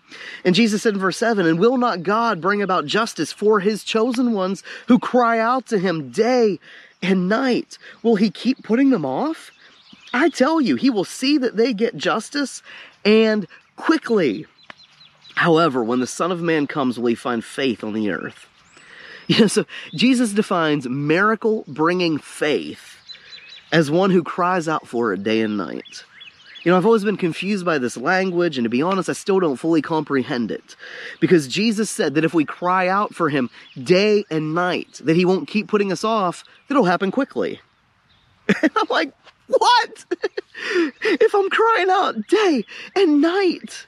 And 0.44 0.54
Jesus 0.54 0.84
said 0.84 0.94
in 0.94 1.00
verse 1.00 1.16
7 1.16 1.44
And 1.44 1.58
will 1.58 1.78
not 1.78 2.04
God 2.04 2.40
bring 2.40 2.62
about 2.62 2.86
justice 2.86 3.32
for 3.32 3.58
his 3.58 3.82
chosen 3.82 4.34
ones 4.34 4.62
who 4.86 5.00
cry 5.00 5.40
out 5.40 5.66
to 5.66 5.80
him 5.80 6.12
day 6.12 6.60
and 7.02 7.28
night? 7.28 7.76
Will 8.04 8.14
he 8.14 8.30
keep 8.30 8.62
putting 8.62 8.90
them 8.90 9.04
off? 9.04 9.50
I 10.12 10.30
tell 10.30 10.60
you, 10.60 10.76
he 10.76 10.90
will 10.90 11.04
see 11.04 11.38
that 11.38 11.56
they 11.56 11.72
get 11.72 11.96
justice 11.96 12.62
and 13.04 13.46
quickly. 13.76 14.46
However, 15.34 15.84
when 15.84 16.00
the 16.00 16.06
Son 16.06 16.32
of 16.32 16.42
Man 16.42 16.66
comes, 16.66 16.98
will 16.98 17.08
he 17.08 17.14
find 17.14 17.44
faith 17.44 17.84
on 17.84 17.92
the 17.92 18.10
earth? 18.10 18.46
You 19.30 19.40
know, 19.40 19.46
so 19.46 19.66
Jesus 19.92 20.32
defines 20.32 20.88
miracle 20.88 21.62
bringing 21.68 22.16
faith 22.16 22.96
as 23.70 23.90
one 23.90 24.08
who 24.08 24.22
cries 24.22 24.68
out 24.68 24.88
for 24.88 25.12
it 25.12 25.22
day 25.22 25.42
and 25.42 25.58
night. 25.58 26.04
You 26.64 26.72
know, 26.72 26.78
I've 26.78 26.86
always 26.86 27.04
been 27.04 27.16
confused 27.16 27.64
by 27.64 27.78
this 27.78 27.96
language, 27.96 28.58
and 28.58 28.64
to 28.64 28.68
be 28.68 28.82
honest, 28.82 29.08
I 29.08 29.12
still 29.12 29.38
don't 29.38 29.56
fully 29.56 29.80
comprehend 29.80 30.50
it. 30.50 30.76
Because 31.20 31.46
Jesus 31.46 31.88
said 31.88 32.14
that 32.14 32.24
if 32.24 32.34
we 32.34 32.44
cry 32.44 32.88
out 32.88 33.14
for 33.14 33.28
him 33.28 33.48
day 33.82 34.24
and 34.30 34.54
night, 34.54 35.00
that 35.04 35.14
he 35.14 35.24
won't 35.24 35.46
keep 35.46 35.68
putting 35.68 35.92
us 35.92 36.04
off, 36.04 36.44
that 36.66 36.74
it'll 36.74 36.84
happen 36.84 37.10
quickly. 37.10 37.60
I'm 38.62 38.86
like, 38.90 39.12
what? 39.48 40.04
if 41.02 41.34
I'm 41.34 41.50
crying 41.50 41.90
out 41.90 42.26
day 42.28 42.64
and 42.94 43.20
night, 43.20 43.86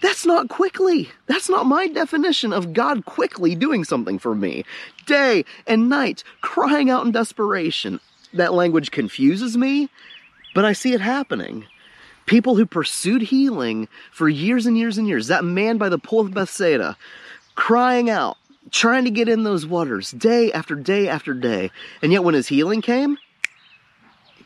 that's 0.00 0.24
not 0.24 0.48
quickly. 0.48 1.10
That's 1.26 1.48
not 1.48 1.66
my 1.66 1.88
definition 1.88 2.52
of 2.52 2.72
God 2.72 3.04
quickly 3.04 3.54
doing 3.54 3.84
something 3.84 4.18
for 4.18 4.34
me. 4.34 4.64
Day 5.06 5.44
and 5.66 5.88
night, 5.88 6.24
crying 6.40 6.88
out 6.90 7.04
in 7.04 7.12
desperation. 7.12 8.00
That 8.32 8.54
language 8.54 8.90
confuses 8.90 9.56
me, 9.56 9.88
but 10.54 10.64
I 10.64 10.72
see 10.72 10.94
it 10.94 11.00
happening. 11.00 11.66
People 12.26 12.54
who 12.54 12.64
pursued 12.64 13.22
healing 13.22 13.88
for 14.12 14.28
years 14.28 14.66
and 14.66 14.78
years 14.78 14.98
and 14.98 15.08
years. 15.08 15.26
That 15.26 15.44
man 15.44 15.78
by 15.78 15.88
the 15.88 15.98
pool 15.98 16.20
of 16.20 16.32
Bethsaida, 16.32 16.96
crying 17.56 18.08
out, 18.08 18.36
trying 18.70 19.04
to 19.04 19.10
get 19.10 19.28
in 19.28 19.42
those 19.42 19.66
waters 19.66 20.12
day 20.12 20.52
after 20.52 20.76
day 20.76 21.08
after 21.08 21.34
day. 21.34 21.70
And 22.02 22.12
yet 22.12 22.24
when 22.24 22.34
his 22.34 22.46
healing 22.46 22.82
came, 22.82 23.18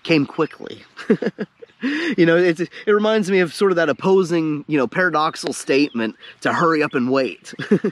came 0.05 0.27
quickly. 0.27 0.85
you 2.17 2.25
know, 2.25 2.37
it 2.37 2.71
reminds 2.87 3.31
me 3.31 3.41
of 3.41 3.53
sort 3.53 3.73
of 3.73 3.77
that 3.77 3.89
opposing, 3.89 4.65
you 4.69 4.79
know, 4.79 4.87
paradoxical 4.87 5.53
statement 5.53 6.17
to 6.43 6.53
hurry 6.53 6.83
up 6.83 6.95
and 6.95 7.11
wait. 7.11 7.53
you 7.71 7.91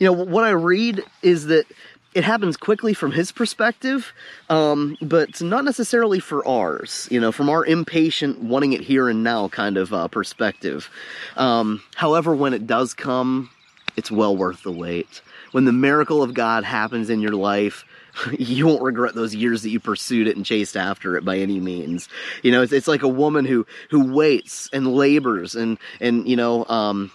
know, 0.00 0.12
what 0.12 0.44
I 0.44 0.50
read 0.50 1.02
is 1.22 1.46
that 1.46 1.66
it 2.12 2.24
happens 2.24 2.56
quickly 2.56 2.92
from 2.92 3.12
his 3.12 3.30
perspective, 3.30 4.12
um, 4.48 4.96
but 5.00 5.40
not 5.40 5.64
necessarily 5.64 6.18
for 6.18 6.46
ours, 6.46 7.06
you 7.10 7.20
know, 7.20 7.30
from 7.30 7.48
our 7.48 7.64
impatient, 7.64 8.40
wanting 8.40 8.72
it 8.72 8.80
here 8.80 9.08
and 9.08 9.22
now 9.22 9.48
kind 9.48 9.76
of 9.76 9.94
uh, 9.94 10.08
perspective. 10.08 10.90
Um, 11.36 11.82
however, 11.94 12.34
when 12.34 12.52
it 12.52 12.66
does 12.66 12.94
come, 12.94 13.50
it's 13.96 14.10
well 14.10 14.36
worth 14.36 14.64
the 14.64 14.72
wait. 14.72 15.22
When 15.52 15.64
the 15.64 15.72
miracle 15.72 16.22
of 16.22 16.34
God 16.34 16.64
happens 16.64 17.10
in 17.10 17.20
your 17.20 17.32
life, 17.32 17.84
you 18.38 18.66
won't 18.66 18.82
regret 18.82 19.14
those 19.14 19.34
years 19.34 19.62
that 19.62 19.70
you 19.70 19.80
pursued 19.80 20.26
it 20.26 20.36
and 20.36 20.44
chased 20.44 20.76
after 20.76 21.16
it 21.16 21.24
by 21.24 21.38
any 21.38 21.60
means. 21.60 22.08
You 22.42 22.52
know, 22.52 22.62
it's, 22.62 22.72
it's 22.72 22.88
like 22.88 23.02
a 23.02 23.08
woman 23.08 23.44
who 23.44 23.66
who 23.90 24.12
waits 24.12 24.68
and 24.72 24.94
labors 24.94 25.54
and 25.54 25.78
and 26.00 26.28
you 26.28 26.36
know 26.36 26.64
um, 26.66 27.10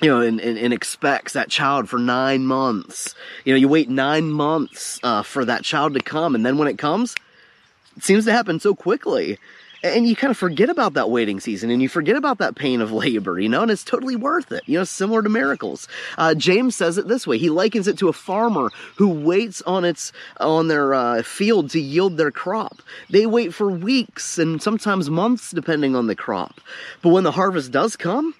you 0.00 0.08
know, 0.08 0.20
and, 0.20 0.40
and, 0.40 0.56
and, 0.56 0.72
expects 0.72 1.34
that 1.34 1.50
child 1.50 1.88
for 1.88 1.98
nine 1.98 2.46
months. 2.46 3.14
You 3.44 3.52
know, 3.52 3.58
you 3.58 3.68
wait 3.68 3.90
nine 3.90 4.30
months 4.30 4.98
uh, 5.02 5.22
for 5.22 5.44
that 5.44 5.62
child 5.62 5.92
to 5.92 6.00
come, 6.00 6.34
and 6.34 6.44
then 6.44 6.56
when 6.56 6.68
it 6.68 6.78
comes, 6.78 7.14
it 7.96 8.02
seems 8.02 8.24
to 8.24 8.32
happen 8.32 8.60
so 8.60 8.74
quickly. 8.74 9.38
And 9.82 10.06
you 10.06 10.14
kind 10.14 10.30
of 10.30 10.36
forget 10.36 10.68
about 10.68 10.94
that 10.94 11.10
waiting 11.10 11.40
season 11.40 11.70
and 11.70 11.80
you 11.80 11.88
forget 11.88 12.16
about 12.16 12.38
that 12.38 12.54
pain 12.54 12.80
of 12.80 12.92
labor, 13.04 13.40
you 13.40 13.48
know, 13.48 13.62
and 13.62 13.70
it's 13.70 13.84
totally 13.84 14.16
worth 14.16 14.52
it, 14.52 14.62
you 14.66 14.78
know, 14.78 14.84
similar 14.84 15.22
to 15.22 15.28
miracles. 15.28 15.88
Uh, 16.18 16.34
James 16.34 16.76
says 16.76 16.98
it 16.98 17.08
this 17.08 17.26
way. 17.26 17.38
He 17.38 17.50
likens 17.50 17.88
it 17.88 17.98
to 17.98 18.08
a 18.08 18.12
farmer 18.12 18.70
who 18.96 19.08
waits 19.08 19.62
on 19.62 19.84
its, 19.84 20.12
on 20.38 20.68
their 20.68 20.94
uh, 20.94 21.22
field 21.22 21.70
to 21.70 21.80
yield 21.80 22.16
their 22.16 22.30
crop. 22.30 22.82
They 23.08 23.26
wait 23.26 23.54
for 23.54 23.70
weeks 23.70 24.38
and 24.38 24.62
sometimes 24.62 25.08
months 25.08 25.50
depending 25.50 25.96
on 25.96 26.06
the 26.06 26.16
crop. 26.16 26.60
But 27.02 27.10
when 27.10 27.24
the 27.24 27.32
harvest 27.32 27.72
does 27.72 27.96
come, 27.96 28.34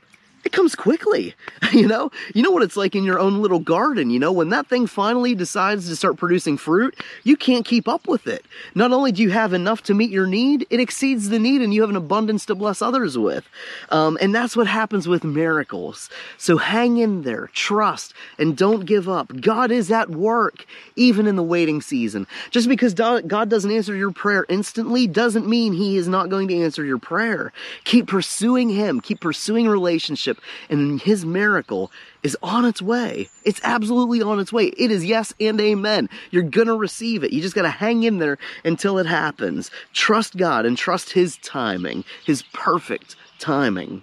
it 0.45 0.53
comes 0.53 0.74
quickly. 0.74 1.34
You 1.70 1.86
know, 1.86 2.11
you 2.34 2.43
know 2.43 2.51
what 2.51 2.64
it's 2.64 2.76
like 2.76 2.97
in 2.97 3.05
your 3.05 3.20
own 3.20 3.41
little 3.41 3.61
garden. 3.61 4.11
You 4.11 4.18
know, 4.18 4.32
when 4.32 4.49
that 4.49 4.66
thing 4.66 4.88
finally 4.88 5.36
decides 5.36 5.88
to 5.88 5.95
start 5.95 6.16
producing 6.16 6.57
fruit, 6.57 6.99
you 7.22 7.36
can't 7.36 7.64
keep 7.64 7.86
up 7.86 8.09
with 8.09 8.26
it. 8.26 8.45
Not 8.74 8.93
only 8.93 9.12
do 9.12 9.22
you 9.22 9.30
have 9.30 9.53
enough 9.53 9.80
to 9.84 9.95
meet 9.95 10.11
your 10.11 10.26
need, 10.26 10.66
it 10.68 10.80
exceeds 10.80 11.28
the 11.28 11.38
need 11.38 11.62
and 11.62 11.72
you 11.72 11.82
have 11.82 11.91
an 11.91 11.95
abundance 11.97 12.45
to 12.47 12.57
bless 12.57 12.82
others 12.82 13.16
with. 13.16 13.49
Um, 13.91 14.18
and 14.20 14.34
that's 14.34 14.57
what 14.57 14.66
happens 14.66 15.07
with 15.07 15.22
miracles. 15.22 16.11
So 16.38 16.57
hang 16.57 16.97
in 16.97 17.22
there, 17.22 17.49
trust, 17.53 18.14
and 18.36 18.57
don't 18.57 18.84
give 18.84 19.09
up. 19.09 19.41
God 19.41 19.70
is 19.70 19.93
at 19.93 20.11
work, 20.11 20.66
even 20.97 21.28
in 21.28 21.36
the 21.36 21.43
waiting 21.45 21.80
season. 21.80 22.26
Just 22.51 22.68
because 22.68 22.95
God 22.95 23.49
doesn't 23.49 23.70
answer 23.70 23.95
your 23.95 24.11
prayer 24.11 24.45
instantly 24.49 25.07
doesn't 25.07 25.47
mean 25.47 25.72
He 25.72 25.97
is 25.97 26.09
not 26.09 26.30
going 26.30 26.49
to 26.49 26.61
answer 26.61 26.84
your 26.84 26.99
prayer. 26.99 27.53
Keep 27.84 28.09
pursuing 28.09 28.70
Him, 28.70 29.01
keep 29.01 29.20
pursuing 29.20 29.68
relationship 29.68 30.30
and 30.68 31.01
his 31.01 31.24
miracle 31.24 31.91
is 32.22 32.37
on 32.43 32.64
its 32.64 32.83
way. 32.83 33.28
It's 33.45 33.61
absolutely 33.64 34.22
on 34.22 34.39
its 34.39 34.53
way. 34.53 34.66
It 34.66 34.91
is 34.91 35.05
yes 35.05 35.33
and 35.41 35.61
amen. 35.61 36.09
You're 36.31 36.43
gonna 36.43 36.76
receive 36.76 37.24
it. 37.24 37.33
You 37.33 37.41
just 37.41 37.55
gotta 37.55 37.70
hang 37.70 38.03
in 38.03 38.18
there 38.18 38.39
until 38.64 38.99
it 38.99 39.07
happens. 39.07 39.70
Trust 39.93 40.37
God 40.37 40.66
and 40.66 40.76
trust 40.76 41.12
his 41.12 41.37
timing, 41.39 42.05
his 42.24 42.43
perfect 42.53 43.16
timing. 43.39 44.03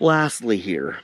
Lastly, 0.00 0.56
here, 0.56 1.00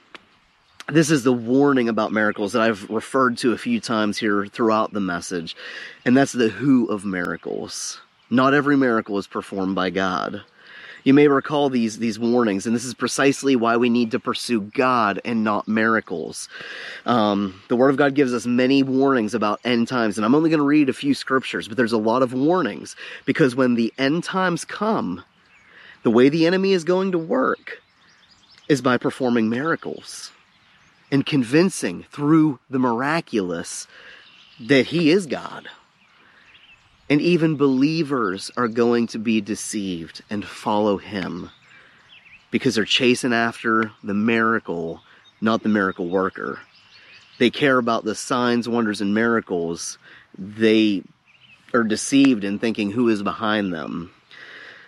this 0.88 1.10
is 1.10 1.24
the 1.24 1.32
warning 1.32 1.88
about 1.88 2.12
miracles 2.12 2.52
that 2.52 2.62
I've 2.62 2.88
referred 2.88 3.38
to 3.38 3.52
a 3.52 3.58
few 3.58 3.80
times 3.80 4.18
here 4.18 4.46
throughout 4.46 4.92
the 4.92 5.00
message, 5.00 5.56
and 6.04 6.16
that's 6.16 6.32
the 6.32 6.48
who 6.48 6.86
of 6.86 7.04
miracles. 7.04 8.00
Not 8.30 8.54
every 8.54 8.76
miracle 8.76 9.18
is 9.18 9.26
performed 9.26 9.74
by 9.74 9.90
God. 9.90 10.42
You 11.06 11.14
may 11.14 11.28
recall 11.28 11.70
these, 11.70 11.98
these 11.98 12.18
warnings, 12.18 12.66
and 12.66 12.74
this 12.74 12.84
is 12.84 12.92
precisely 12.92 13.54
why 13.54 13.76
we 13.76 13.88
need 13.88 14.10
to 14.10 14.18
pursue 14.18 14.60
God 14.60 15.20
and 15.24 15.44
not 15.44 15.68
miracles. 15.68 16.48
Um, 17.04 17.62
the 17.68 17.76
Word 17.76 17.90
of 17.90 17.96
God 17.96 18.16
gives 18.16 18.34
us 18.34 18.44
many 18.44 18.82
warnings 18.82 19.32
about 19.32 19.60
end 19.64 19.86
times, 19.86 20.18
and 20.18 20.24
I'm 20.24 20.34
only 20.34 20.50
going 20.50 20.58
to 20.58 20.66
read 20.66 20.88
a 20.88 20.92
few 20.92 21.14
scriptures, 21.14 21.68
but 21.68 21.76
there's 21.76 21.92
a 21.92 21.96
lot 21.96 22.24
of 22.24 22.34
warnings 22.34 22.96
because 23.24 23.54
when 23.54 23.76
the 23.76 23.94
end 23.96 24.24
times 24.24 24.64
come, 24.64 25.22
the 26.02 26.10
way 26.10 26.28
the 26.28 26.44
enemy 26.44 26.72
is 26.72 26.82
going 26.82 27.12
to 27.12 27.18
work 27.18 27.80
is 28.68 28.82
by 28.82 28.98
performing 28.98 29.48
miracles 29.48 30.32
and 31.12 31.24
convincing 31.24 32.04
through 32.10 32.58
the 32.68 32.80
miraculous 32.80 33.86
that 34.58 34.86
he 34.86 35.10
is 35.10 35.26
God. 35.26 35.68
And 37.08 37.20
even 37.20 37.56
believers 37.56 38.50
are 38.56 38.68
going 38.68 39.06
to 39.08 39.18
be 39.18 39.40
deceived 39.40 40.22
and 40.28 40.44
follow 40.44 40.96
him 40.96 41.50
because 42.50 42.74
they're 42.74 42.84
chasing 42.84 43.32
after 43.32 43.92
the 44.02 44.14
miracle, 44.14 45.02
not 45.40 45.62
the 45.62 45.68
miracle 45.68 46.08
worker. 46.08 46.58
They 47.38 47.50
care 47.50 47.78
about 47.78 48.04
the 48.04 48.14
signs, 48.14 48.68
wonders, 48.68 49.00
and 49.00 49.14
miracles. 49.14 49.98
They 50.36 51.02
are 51.74 51.84
deceived 51.84 52.44
in 52.44 52.58
thinking 52.58 52.90
who 52.90 53.08
is 53.08 53.22
behind 53.22 53.72
them. 53.72 54.12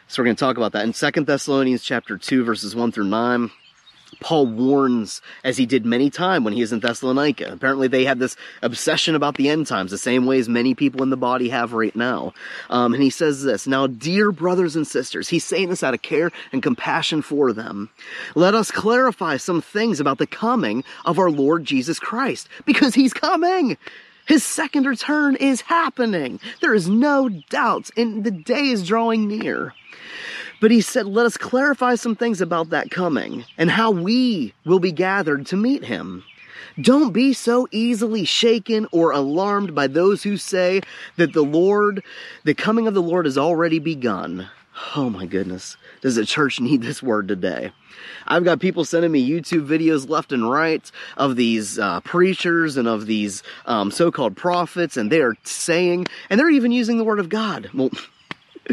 So 0.09 0.23
we're 0.23 0.27
going 0.27 0.37
to 0.37 0.41
talk 0.41 0.57
about 0.57 0.73
that 0.73 0.87
in 0.87 0.95
Second 0.95 1.27
Thessalonians 1.27 1.83
chapter 1.83 2.17
2 2.17 2.43
verses 2.43 2.75
1 2.75 2.93
through 2.93 3.05
9. 3.05 3.51
Paul 4.21 4.47
warns, 4.47 5.23
as 5.45 5.57
he 5.57 5.67
did 5.67 5.87
many 5.87 6.11
times 6.11 6.45
when 6.45 6.55
he 6.55 6.61
was 6.61 6.73
in 6.73 6.81
Thessalonica. 6.81 7.53
Apparently, 7.53 7.89
they 7.89 8.05
had 8.05 8.19
this 8.19 8.37
obsession 8.63 9.15
about 9.15 9.37
the 9.37 9.49
end 9.49 9.67
times, 9.67 9.91
the 9.91 9.99
same 9.99 10.27
way 10.27 10.39
as 10.39 10.49
many 10.49 10.75
people 10.75 11.03
in 11.03 11.11
the 11.11 11.17
body 11.17 11.49
have 11.51 11.73
right 11.73 11.95
now. 11.95 12.33
Um, 12.71 12.95
and 12.95 13.03
he 13.03 13.11
says 13.11 13.43
this 13.43 13.67
Now, 13.67 13.87
dear 13.87 14.33
brothers 14.33 14.77
and 14.77 14.87
sisters, 14.87 15.29
he's 15.29 15.45
saying 15.45 15.69
this 15.69 15.83
out 15.83 15.95
of 15.95 16.03
care 16.03 16.31
and 16.53 16.63
compassion 16.63 17.23
for 17.23 17.53
them. 17.53 17.91
Let 18.35 18.55
us 18.55 18.71
clarify 18.71 19.37
some 19.37 19.61
things 19.61 20.01
about 20.01 20.19
the 20.19 20.27
coming 20.27 20.85
of 21.05 21.19
our 21.19 21.31
Lord 21.31 21.65
Jesus 21.65 21.99
Christ, 21.99 22.49
because 22.65 22.95
he's 22.95 23.13
coming. 23.13 23.77
His 24.27 24.45
second 24.45 24.85
return 24.85 25.37
is 25.37 25.63
happening. 25.63 26.39
There 26.61 26.75
is 26.75 26.87
no 26.87 27.31
doubt, 27.31 27.91
and 27.97 28.25
the 28.25 28.31
day 28.31 28.69
is 28.69 28.87
drawing 28.87 29.27
near. 29.27 29.73
But 30.61 30.71
he 30.71 30.81
said, 30.81 31.07
Let 31.07 31.27
us 31.27 31.37
clarify 31.37 31.95
some 31.95 32.17
things 32.17 32.41
about 32.41 32.71
that 32.71 32.91
coming 32.91 33.45
and 33.57 33.71
how 33.71 33.91
we 33.91 34.55
will 34.65 34.81
be 34.81 34.93
gathered 34.93 35.47
to 35.47 35.57
meet 35.57 35.85
him. 35.85 36.25
Don't 36.81 37.13
be 37.13 37.33
so 37.33 37.67
easily 37.73 38.25
shaken 38.25 38.87
or 38.93 39.11
alarmed 39.11 39.75
by 39.75 39.89
those 39.89 40.23
who 40.23 40.37
say 40.37 40.81
that 41.17 41.33
the 41.33 41.43
Lord, 41.43 42.05
the 42.45 42.55
coming 42.55 42.87
of 42.87 42.95
the 42.95 43.03
Lord 43.03 43.25
has 43.25 43.37
already 43.37 43.81
begun. 43.81 44.49
Oh 44.95 45.11
my 45.11 45.27
goodness. 45.27 45.77
Does 46.03 46.15
the 46.15 46.25
church 46.25 46.61
need 46.61 46.83
this 46.83 47.03
word 47.03 47.27
today? 47.27 47.73
I've 48.29 48.45
got 48.45 48.61
people 48.61 48.85
sending 48.85 49.11
me 49.11 49.29
YouTube 49.29 49.67
videos 49.67 50.09
left 50.09 50.33
and 50.33 50.49
right 50.49 50.89
of 51.17 51.35
these 51.35 51.79
uh, 51.81 52.01
preachers 52.01 52.77
and 52.77 52.87
of 52.87 53.07
these 53.07 53.43
um, 53.67 53.91
so 53.91 54.13
called 54.13 54.37
prophets, 54.37 54.97
and 54.97 55.11
they 55.11 55.21
are 55.21 55.35
saying, 55.43 56.07
and 56.31 56.39
they're 56.39 56.51
even 56.51 56.71
using 56.71 56.97
the 56.97 57.05
word 57.05 57.19
of 57.19 57.29
God. 57.29 57.71
Well, 57.75 57.91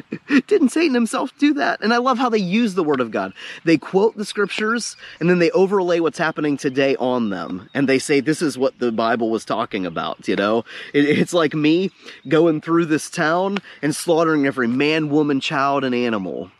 Didn't 0.47 0.69
Satan 0.69 0.93
himself 0.93 1.31
do 1.37 1.53
that? 1.55 1.81
And 1.81 1.93
I 1.93 1.97
love 1.97 2.17
how 2.17 2.29
they 2.29 2.37
use 2.37 2.75
the 2.75 2.83
word 2.83 2.99
of 2.99 3.11
God. 3.11 3.33
They 3.63 3.77
quote 3.77 4.17
the 4.17 4.25
scriptures 4.25 4.95
and 5.19 5.29
then 5.29 5.39
they 5.39 5.51
overlay 5.51 5.99
what's 5.99 6.17
happening 6.17 6.57
today 6.57 6.95
on 6.97 7.29
them. 7.29 7.69
And 7.73 7.87
they 7.87 7.99
say, 7.99 8.19
this 8.19 8.41
is 8.41 8.57
what 8.57 8.79
the 8.79 8.91
Bible 8.91 9.29
was 9.29 9.45
talking 9.45 9.85
about, 9.85 10.27
you 10.27 10.35
know? 10.35 10.65
It, 10.93 11.05
it's 11.05 11.33
like 11.33 11.53
me 11.53 11.91
going 12.27 12.61
through 12.61 12.85
this 12.85 13.09
town 13.09 13.59
and 13.81 13.95
slaughtering 13.95 14.45
every 14.45 14.67
man, 14.67 15.09
woman, 15.09 15.39
child, 15.39 15.83
and 15.83 15.95
animal. 15.95 16.51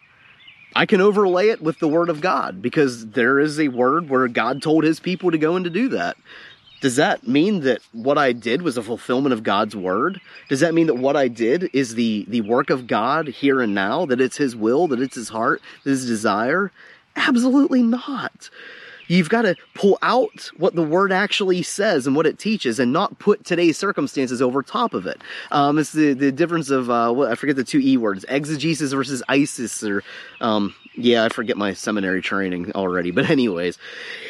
I 0.78 0.86
can 0.86 1.00
overlay 1.00 1.50
it 1.50 1.62
with 1.62 1.80
the 1.80 1.88
word 1.88 2.10
of 2.10 2.20
God 2.20 2.62
because 2.62 3.08
there 3.12 3.40
is 3.40 3.60
a 3.60 3.70
word 3.70 4.10
where 4.10 4.28
God 4.28 4.62
told 4.62 4.84
his 4.84 5.00
people 5.00 5.32
to 5.32 5.38
go 5.38 5.56
and 5.56 5.64
to 5.64 5.72
do 5.72 5.88
that. 5.90 6.18
Does 6.82 6.98
that 6.98 7.28
mean 7.28 7.62
that 7.62 7.80
what 7.94 8.18
I 8.18 8.32
did 8.32 8.62
was 8.62 8.78
a 8.78 8.84
fulfillment 8.84 9.34
of 9.34 9.44
God's 9.44 9.76
word? 9.76 10.22
Does 10.50 10.60
that 10.60 10.74
mean 10.74 10.88
that 10.88 10.96
what 10.96 11.16
I 11.16 11.28
did 11.28 11.70
is 11.74 11.96
the, 11.96 12.26
the 12.28 12.42
work 12.42 12.70
of 12.70 12.86
God 12.86 13.28
here 13.28 13.62
and 13.62 13.74
now? 13.74 14.06
That 14.06 14.22
it's 14.22 14.38
His 14.38 14.56
will, 14.56 14.88
that 14.90 15.00
it's 15.00 15.16
His 15.16 15.30
heart, 15.30 15.62
His 15.84 16.06
desire? 16.06 16.72
Absolutely 17.16 17.82
not. 17.82 18.50
You've 19.08 19.30
got 19.30 19.44
to 19.44 19.56
pull 19.74 19.98
out 20.02 20.50
what 20.58 20.76
the 20.76 20.84
word 20.84 21.12
actually 21.12 21.62
says 21.62 22.08
and 22.08 22.16
what 22.16 22.26
it 22.26 22.40
teaches 22.40 22.80
and 22.80 22.92
not 22.92 23.20
put 23.20 23.46
today's 23.46 23.78
circumstances 23.78 24.42
over 24.42 24.64
top 24.64 24.94
of 24.94 25.06
it. 25.06 25.22
Um, 25.52 25.78
it's 25.78 25.92
the, 25.92 26.14
the 26.14 26.32
difference 26.32 26.72
of, 26.72 26.90
uh, 26.90 27.12
what, 27.12 27.32
I 27.32 27.36
forget 27.36 27.56
the 27.56 27.64
two 27.64 27.80
E 27.80 27.98
words, 27.98 28.26
exegesis 28.28 28.94
versus 28.94 29.22
eisegesis, 29.30 29.88
or, 29.90 30.04
um, 30.42 30.74
yeah, 30.98 31.24
I 31.24 31.30
forget 31.30 31.58
my 31.58 31.74
seminary 31.74 32.22
training 32.22 32.72
already. 32.74 33.12
But 33.12 33.30
anyways, 33.30 33.78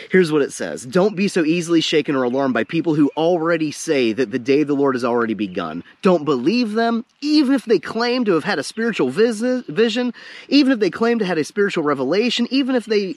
here's 0.09 0.31
what 0.31 0.41
it 0.41 0.51
says. 0.53 0.85
Don't 0.85 1.15
be 1.15 1.27
so 1.27 1.43
easily 1.43 1.81
shaken 1.81 2.15
or 2.15 2.23
alarmed 2.23 2.53
by 2.53 2.63
people 2.63 2.95
who 2.95 3.11
already 3.15 3.71
say 3.71 4.13
that 4.13 4.31
the 4.31 4.39
day 4.39 4.61
of 4.61 4.67
the 4.67 4.75
Lord 4.75 4.95
has 4.95 5.03
already 5.03 5.33
begun. 5.33 5.83
Don't 6.01 6.25
believe 6.25 6.73
them, 6.73 7.05
even 7.21 7.53
if 7.53 7.65
they 7.65 7.79
claim 7.79 8.25
to 8.25 8.33
have 8.33 8.43
had 8.43 8.59
a 8.59 8.63
spiritual 8.63 9.09
vision, 9.09 10.13
even 10.47 10.71
if 10.71 10.79
they 10.79 10.89
claim 10.89 11.19
to 11.19 11.25
have 11.25 11.37
had 11.37 11.41
a 11.41 11.43
spiritual 11.43 11.83
revelation, 11.83 12.47
even 12.49 12.75
if 12.75 12.85
they 12.85 13.15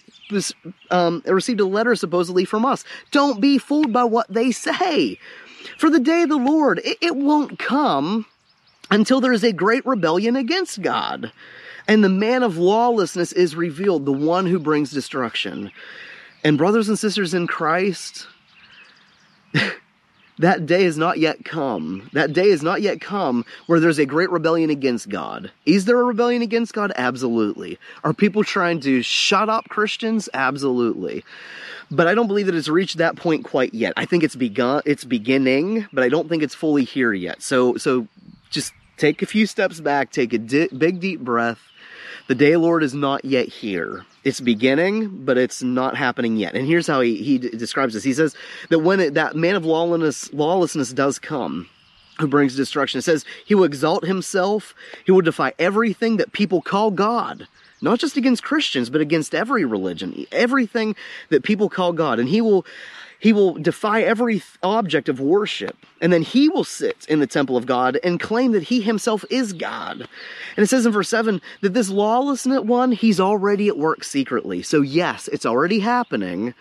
um, 0.91 1.23
received 1.27 1.61
a 1.61 1.67
letter 1.67 1.95
supposedly 1.95 2.45
from 2.45 2.65
us. 2.65 2.85
Don't 3.11 3.41
be 3.41 3.59
fooled 3.59 3.93
by 3.93 4.05
what 4.05 4.33
they 4.33 4.51
say. 4.51 5.19
For 5.77 5.91
the 5.91 6.01
day 6.01 6.23
of 6.23 6.29
the 6.29 6.37
Lord, 6.37 6.81
it, 6.85 6.99
it 7.01 7.17
won't 7.17 7.59
come 7.59 8.27
until 8.91 9.21
there 9.21 9.33
is 9.33 9.45
a 9.45 9.53
great 9.53 9.85
rebellion 9.87 10.37
against 10.37 10.83
God. 10.83 11.33
And 11.89 12.05
the 12.05 12.11
man 12.11 12.43
of 12.43 12.59
lawlessness 12.59 13.33
is 13.33 13.57
revealed, 13.57 14.05
the 14.05 14.13
one 14.13 14.47
who 14.47 14.59
brings 14.59 14.91
destruction. 14.91 15.73
And 16.45 16.59
brothers 16.59 16.89
and 16.89 16.99
sisters 16.99 17.33
in 17.33 17.47
Christ, 17.47 18.27
that 20.39 20.67
day 20.67 20.85
has 20.85 20.99
not 20.99 21.19
yet 21.19 21.45
come. 21.45 22.11
That 22.13 22.33
day 22.33 22.51
has 22.51 22.63
not 22.63 22.83
yet 22.83 23.01
come 23.01 23.45
where 23.67 23.81
there's 23.81 23.99
a 23.99 24.07
great 24.07 24.31
rebellion 24.31 24.71
against 24.71 25.09
God. 25.09 25.51
Is 25.67 25.87
there 25.87 25.99
a 25.99 26.05
rebellion 26.05 26.43
against 26.43 26.75
God? 26.75 26.93
Absolutely. 26.95 27.79
Are 28.05 28.13
people 28.13 28.45
trying 28.45 28.81
to 28.81 29.03
shut 29.03 29.49
up 29.49 29.69
Christians? 29.69 30.29
Absolutely. 30.35 31.25
But 31.91 32.07
I 32.07 32.15
don't 32.15 32.29
believe 32.29 32.47
that 32.47 32.55
it's 32.55 32.69
reached 32.69 32.99
that 32.99 33.17
point 33.17 33.45
quite 33.45 33.73
yet. 33.73 33.95
I 33.97 34.05
think 34.05 34.23
it's 34.23 34.37
begun 34.37 34.83
it's 34.85 35.05
beginning, 35.05 35.87
but 35.93 36.05
I 36.05 36.11
don't 36.11 36.29
think 36.29 36.43
it's 36.43 36.55
fully 36.55 36.85
here 36.85 37.15
yet. 37.15 37.43
So 37.43 37.77
so 37.79 38.07
just 38.51 38.75
take 38.99 39.23
a 39.23 39.27
few 39.27 39.47
steps 39.47 39.81
back, 39.81 40.13
take 40.13 40.35
a 40.35 40.39
di- 40.39 40.69
big 40.69 41.01
deep 41.01 41.21
breath. 41.21 41.61
The 42.29 42.35
day 42.35 42.57
Lord 42.57 42.83
is 42.83 42.95
not 42.95 43.25
yet 43.25 43.49
here 43.49 44.05
it's 44.29 44.41
beginning, 44.41 45.25
but 45.25 45.39
it's 45.39 45.63
not 45.63 45.97
happening 45.97 46.37
yet. 46.37 46.55
And 46.55 46.67
here's 46.67 46.87
how 46.87 47.01
he, 47.01 47.17
he 47.17 47.39
describes 47.39 47.95
this. 47.95 48.05
He 48.05 48.13
says 48.13 48.35
that 48.69 48.81
when 48.81 49.01
it, 49.01 49.15
that 49.15 49.35
man 49.35 49.55
of 49.55 49.65
lawlessness, 49.65 50.33
lawlessness 50.35 50.93
does 50.93 51.19
come, 51.19 51.69
who 52.21 52.29
brings 52.29 52.55
destruction, 52.55 52.99
it 52.99 53.03
says 53.03 53.25
he 53.47 53.55
will 53.55 53.65
exalt 53.65 54.05
himself. 54.05 54.75
He 55.07 55.13
will 55.13 55.23
defy 55.23 55.55
everything 55.59 56.19
that 56.19 56.33
people 56.33 56.61
call 56.61 56.91
God 56.91 57.49
not 57.81 58.01
just 58.01 58.17
against 58.17 58.43
Christians, 58.43 58.91
but 58.91 59.01
against 59.01 59.35
every 59.35 59.65
religion, 59.65 60.27
everything 60.33 60.97
that 61.29 61.45
people 61.45 61.69
call 61.69 61.93
God. 61.93 62.19
And 62.19 62.29
he 62.29 62.41
will 62.41 62.67
he 63.21 63.33
will 63.33 63.55
defy 63.55 64.03
every 64.03 64.43
object 64.63 65.09
of 65.09 65.21
worship, 65.21 65.77
and 66.01 66.13
then 66.13 66.23
he 66.23 66.49
will 66.49 66.65
sit 66.65 67.05
in 67.09 67.19
the 67.19 67.27
temple 67.27 67.57
of 67.57 67.67
God 67.67 67.99
and 68.05 68.21
claim 68.21 68.53
that 68.53 68.65
he 68.65 68.81
himself 68.81 69.25
is 69.29 69.53
God. 69.53 70.09
And 70.57 70.65
it 70.65 70.69
says 70.69 70.87
in 70.87 70.93
verse 70.93 71.09
7 71.09 71.41
that 71.63 71.75
this 71.75 71.91
lawless 71.91 72.47
one, 72.47 72.93
he's 72.93 73.19
already 73.19 73.69
at 73.69 73.77
work 73.77 74.05
secretly. 74.05 74.63
So, 74.63 74.83
yes, 74.83 75.29
it's 75.29 75.47
already 75.47 75.81
happening. 75.81 76.55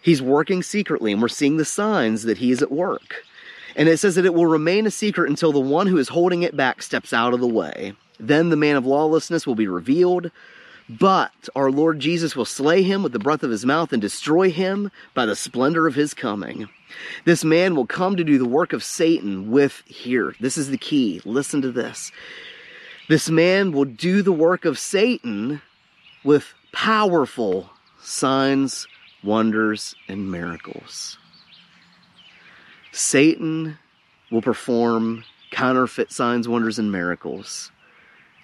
He's 0.00 0.22
working 0.22 0.62
secretly, 0.62 1.12
and 1.12 1.20
we're 1.20 1.28
seeing 1.28 1.56
the 1.56 1.64
signs 1.64 2.22
that 2.22 2.38
he 2.38 2.52
is 2.52 2.62
at 2.62 2.70
work. 2.70 3.24
And 3.74 3.88
it 3.88 3.98
says 3.98 4.14
that 4.14 4.24
it 4.24 4.34
will 4.34 4.46
remain 4.46 4.86
a 4.86 4.90
secret 4.90 5.28
until 5.28 5.52
the 5.52 5.60
one 5.60 5.88
who 5.88 5.98
is 5.98 6.08
holding 6.08 6.42
it 6.42 6.56
back 6.56 6.82
steps 6.82 7.12
out 7.12 7.34
of 7.34 7.40
the 7.40 7.46
way. 7.46 7.92
Then 8.20 8.50
the 8.50 8.56
man 8.56 8.76
of 8.76 8.86
lawlessness 8.86 9.46
will 9.46 9.54
be 9.54 9.68
revealed 9.68 10.30
but 10.88 11.48
our 11.54 11.70
Lord 11.70 12.00
Jesus 12.00 12.34
will 12.34 12.46
slay 12.46 12.82
him 12.82 13.02
with 13.02 13.12
the 13.12 13.18
breath 13.18 13.42
of 13.42 13.50
his 13.50 13.66
mouth 13.66 13.92
and 13.92 14.00
destroy 14.00 14.50
him 14.50 14.90
by 15.14 15.26
the 15.26 15.36
splendor 15.36 15.86
of 15.86 15.94
his 15.94 16.14
coming. 16.14 16.68
This 17.24 17.44
man 17.44 17.74
will 17.74 17.86
come 17.86 18.16
to 18.16 18.24
do 18.24 18.38
the 18.38 18.48
work 18.48 18.72
of 18.72 18.82
Satan 18.82 19.50
with, 19.50 19.82
here, 19.86 20.34
this 20.40 20.56
is 20.56 20.70
the 20.70 20.78
key. 20.78 21.20
Listen 21.24 21.60
to 21.62 21.70
this. 21.70 22.10
This 23.08 23.28
man 23.28 23.72
will 23.72 23.84
do 23.84 24.22
the 24.22 24.32
work 24.32 24.64
of 24.64 24.78
Satan 24.78 25.60
with 26.24 26.54
powerful 26.72 27.70
signs, 28.00 28.86
wonders, 29.22 29.94
and 30.08 30.30
miracles. 30.30 31.18
Satan 32.92 33.78
will 34.30 34.42
perform 34.42 35.24
counterfeit 35.50 36.12
signs, 36.12 36.48
wonders, 36.48 36.78
and 36.78 36.90
miracles 36.90 37.70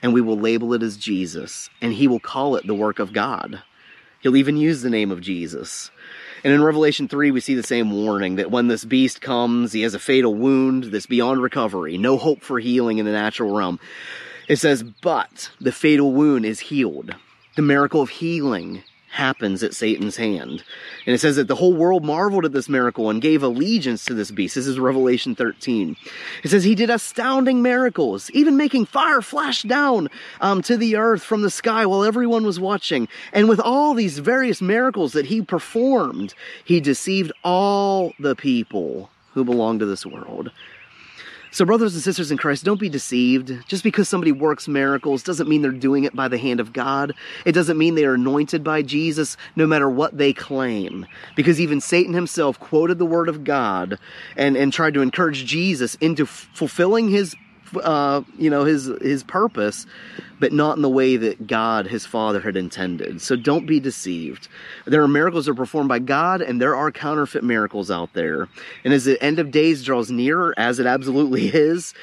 and 0.05 0.13
we 0.13 0.21
will 0.21 0.39
label 0.39 0.75
it 0.75 0.83
as 0.83 0.99
Jesus, 0.99 1.71
and 1.81 1.95
he 1.95 2.07
will 2.07 2.21
call 2.21 2.57
it 2.57 2.67
the 2.67 2.75
work 2.75 2.99
of 2.99 3.15
God. 3.15 3.63
He'll 4.21 4.37
even 4.37 4.59
use 4.59 4.83
the 4.83 4.91
name 4.91 5.11
of 5.11 5.23
Jesus. 5.23 5.91
And 6.45 6.53
in 6.53 6.63
Revelation 6.63 7.09
3, 7.09 7.31
we 7.31 7.41
see 7.41 7.55
the 7.55 7.63
same 7.63 7.91
warning 7.91 8.37
that 8.37 8.51
when 8.51 8.69
this 8.69 8.85
beast 8.85 9.23
comes, 9.23 9.73
he 9.73 9.81
has 9.81 9.95
a 9.95 9.99
fatal 9.99 10.35
wound 10.35 10.85
that's 10.85 11.07
beyond 11.07 11.41
recovery, 11.43 11.97
no 11.97 12.19
hope 12.19 12.43
for 12.43 12.61
healing 12.61 12.99
in 12.99 13.07
the 13.07 13.13
natural 13.13 13.57
realm. 13.57 13.81
It 14.47 14.57
says, 14.57 14.83
but 14.83 15.49
the 15.59 15.73
fatal 15.73 16.13
wound 16.13 16.45
is 16.45 16.61
healed. 16.61 17.15
The 17.57 17.63
miracle 17.63 18.03
of 18.03 18.11
healing 18.11 18.83
happens 19.15 19.63
at 19.63 19.75
Satan's 19.75 20.17
hand. 20.17 20.65
And 21.07 21.15
it 21.15 21.21
says 21.21 21.37
that 21.37 21.47
the 21.47 21.55
whole 21.55 21.73
world 21.73 22.05
marveled 22.05 22.45
at 22.45 22.53
this 22.53 22.69
miracle 22.69 23.11
and 23.11 23.23
gave 23.23 23.45
allegiance 23.45 24.05
to 24.07 24.15
this 24.15 24.33
beast. 24.33 24.57
This 24.57 24.67
is 24.67 24.81
Revelation 24.81 25.37
13. 25.37 25.97
It 26.43 26.49
says 26.49 26.65
he 26.65 26.75
did 26.75 26.91
astounding 26.91 27.63
miracles, 27.63 28.29
even 28.33 28.57
making 28.57 28.87
fire 28.87 29.23
flash 29.23 29.63
down 29.63 30.09
um, 30.41 30.63
to 30.63 30.77
the 30.77 30.97
earth 30.97 31.23
from 31.23 31.43
the 31.43 31.51
sky 31.51 31.87
while 31.87 32.03
everyone 32.03 32.45
was 32.45 32.59
watching. 32.59 33.07
And 33.33 33.49
with 33.49 33.61
all 33.61 33.95
these 33.95 34.19
various 34.19 34.61
miracles 34.61 35.13
that 35.13 35.27
he 35.27 35.43
performed, 35.43 36.35
he 36.65 36.81
deceived 36.81 37.33
all 37.45 38.13
the 38.19 38.35
people 38.35 39.11
who 39.33 39.45
belong 39.45 39.79
to 39.79 39.87
this 39.87 40.05
world. 40.05 40.51
So, 41.55 41.65
brothers 41.65 41.95
and 41.95 42.03
sisters 42.03 42.33
in 42.33 42.37
Christ, 42.37 42.65
don't 42.65 42.81
be 42.81 42.89
deceived. 42.89 43.53
Just 43.69 43.85
because 43.85 44.09
somebody 44.09 44.33
works 44.33 44.67
miracles 44.67 45.23
doesn't 45.23 45.49
mean 45.49 45.63
they're 45.63 45.71
doing 45.71 46.03
it 46.03 46.13
by 46.13 46.27
the 46.27 46.37
hand 46.37 46.59
of 46.59 46.73
God. 46.73 47.15
It 47.45 47.53
doesn't 47.53 47.79
mean 47.79 47.95
they 47.95 48.07
are 48.07 48.15
anointed 48.15 48.65
by 48.65 48.83
Jesus, 48.83 49.37
no 49.55 49.65
matter 49.65 49.89
what 49.89 50.19
they 50.19 50.33
claim. 50.33 51.07
Because 51.37 51.61
even 51.61 51.81
Satan 51.81 52.13
himself 52.13 52.59
quoted 52.59 52.99
the 52.99 53.07
word 53.07 53.29
of 53.29 53.45
God 53.45 54.01
and, 54.37 54.57
and 54.57 54.73
tried 54.73 54.95
to 54.95 55.01
encourage 55.01 55.45
Jesus 55.45 55.95
into 56.01 56.25
f- 56.25 56.49
fulfilling 56.55 57.09
his 57.09 57.37
uh, 57.83 58.23
you 58.39 58.51
know, 58.51 58.65
his 58.65 58.87
his 59.01 59.23
purpose, 59.23 59.87
but 60.41 60.53
not 60.53 60.77
in 60.77 60.83
the 60.83 60.89
way 60.89 61.17
that 61.17 61.47
God, 61.47 61.87
his 61.87 62.07
Father, 62.07 62.41
had 62.41 62.57
intended. 62.57 63.21
So 63.21 63.37
don't 63.37 63.67
be 63.67 63.81
deceived. 63.81 64.49
There 64.87 65.03
are 65.03 65.09
miracles 65.09 65.47
that 65.47 65.53
are 65.53 65.55
performed 65.55 65.89
by 65.89 65.99
God, 65.99 66.43
and 66.43 66.61
there 66.61 66.77
are 66.77 66.91
counterfeit 66.91 67.45
miracles 67.45 67.91
out 67.91 68.13
there. 68.13 68.49
And 68.85 68.93
as 68.93 69.05
the 69.05 69.23
end 69.23 69.39
of 69.39 69.51
days 69.51 69.85
draws 69.85 70.11
nearer, 70.11 70.55
as 70.57 70.79
it 70.79 70.87
absolutely 70.87 71.49
is, 71.55 71.95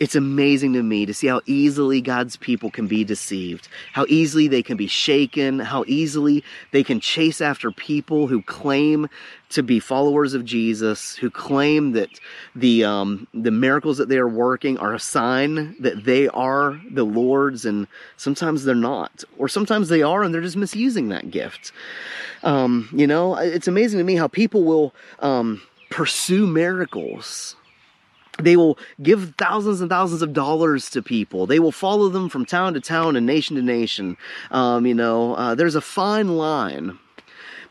it's 0.00 0.16
amazing 0.16 0.72
to 0.72 0.82
me 0.82 1.06
to 1.06 1.14
see 1.14 1.28
how 1.28 1.40
easily 1.46 2.00
God's 2.00 2.36
people 2.36 2.70
can 2.70 2.88
be 2.88 3.04
deceived, 3.04 3.68
how 3.92 4.04
easily 4.08 4.48
they 4.48 4.62
can 4.62 4.76
be 4.76 4.88
shaken, 4.88 5.60
how 5.60 5.84
easily 5.86 6.42
they 6.72 6.82
can 6.82 6.98
chase 6.98 7.40
after 7.40 7.70
people 7.70 8.26
who 8.26 8.42
claim 8.42 9.08
to 9.50 9.62
be 9.62 9.78
followers 9.78 10.34
of 10.34 10.44
Jesus, 10.44 11.14
who 11.14 11.30
claim 11.30 11.92
that 11.92 12.08
the 12.56 12.82
um, 12.84 13.28
the 13.32 13.52
miracles 13.52 13.98
that 13.98 14.08
they 14.08 14.18
are 14.18 14.28
working 14.28 14.76
are 14.78 14.94
a 14.94 14.98
sign 14.98 15.76
that 15.78 16.04
they 16.04 16.26
are 16.28 16.80
the 16.90 17.04
Lord's, 17.04 17.64
and 17.64 17.86
sometimes 18.16 18.64
they're 18.64 18.74
not, 18.74 19.22
or 19.38 19.48
sometimes 19.48 19.88
they 19.90 20.02
are, 20.02 20.24
and 20.24 20.34
they're 20.34 20.40
just 20.40 20.56
misusing 20.56 21.10
that 21.10 21.30
gift. 21.30 21.70
Um, 22.42 22.88
you 22.92 23.06
know, 23.06 23.36
it's 23.36 23.68
amazing 23.68 23.98
to 23.98 24.04
me 24.04 24.16
how 24.16 24.26
people 24.26 24.64
will 24.64 24.92
um, 25.20 25.62
pursue 25.88 26.48
miracles 26.48 27.54
they 28.38 28.56
will 28.56 28.78
give 29.02 29.34
thousands 29.38 29.80
and 29.80 29.90
thousands 29.90 30.22
of 30.22 30.32
dollars 30.32 30.90
to 30.90 31.02
people. 31.02 31.46
They 31.46 31.58
will 31.58 31.72
follow 31.72 32.08
them 32.08 32.28
from 32.28 32.44
town 32.44 32.74
to 32.74 32.80
town 32.80 33.16
and 33.16 33.26
nation 33.26 33.56
to 33.56 33.62
nation. 33.62 34.16
Um, 34.50 34.86
you 34.86 34.94
know, 34.94 35.34
uh, 35.34 35.54
there's 35.54 35.74
a 35.74 35.80
fine 35.80 36.36
line 36.36 36.98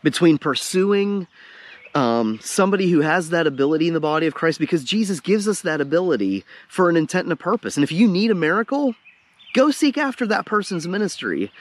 between 0.02 0.38
pursuing 0.38 1.26
um, 1.94 2.40
somebody 2.42 2.90
who 2.90 3.00
has 3.00 3.30
that 3.30 3.46
ability 3.46 3.88
in 3.88 3.94
the 3.94 4.00
body 4.00 4.26
of 4.26 4.34
Christ 4.34 4.58
because 4.58 4.84
Jesus 4.84 5.20
gives 5.20 5.46
us 5.46 5.62
that 5.62 5.80
ability 5.80 6.44
for 6.68 6.90
an 6.90 6.96
intent 6.96 7.24
and 7.24 7.32
a 7.32 7.36
purpose. 7.36 7.76
And 7.76 7.84
if 7.84 7.92
you 7.92 8.08
need 8.08 8.30
a 8.30 8.34
miracle, 8.34 8.94
go 9.54 9.70
seek 9.70 9.96
after 9.96 10.26
that 10.26 10.44
person's 10.44 10.88
ministry. 10.88 11.52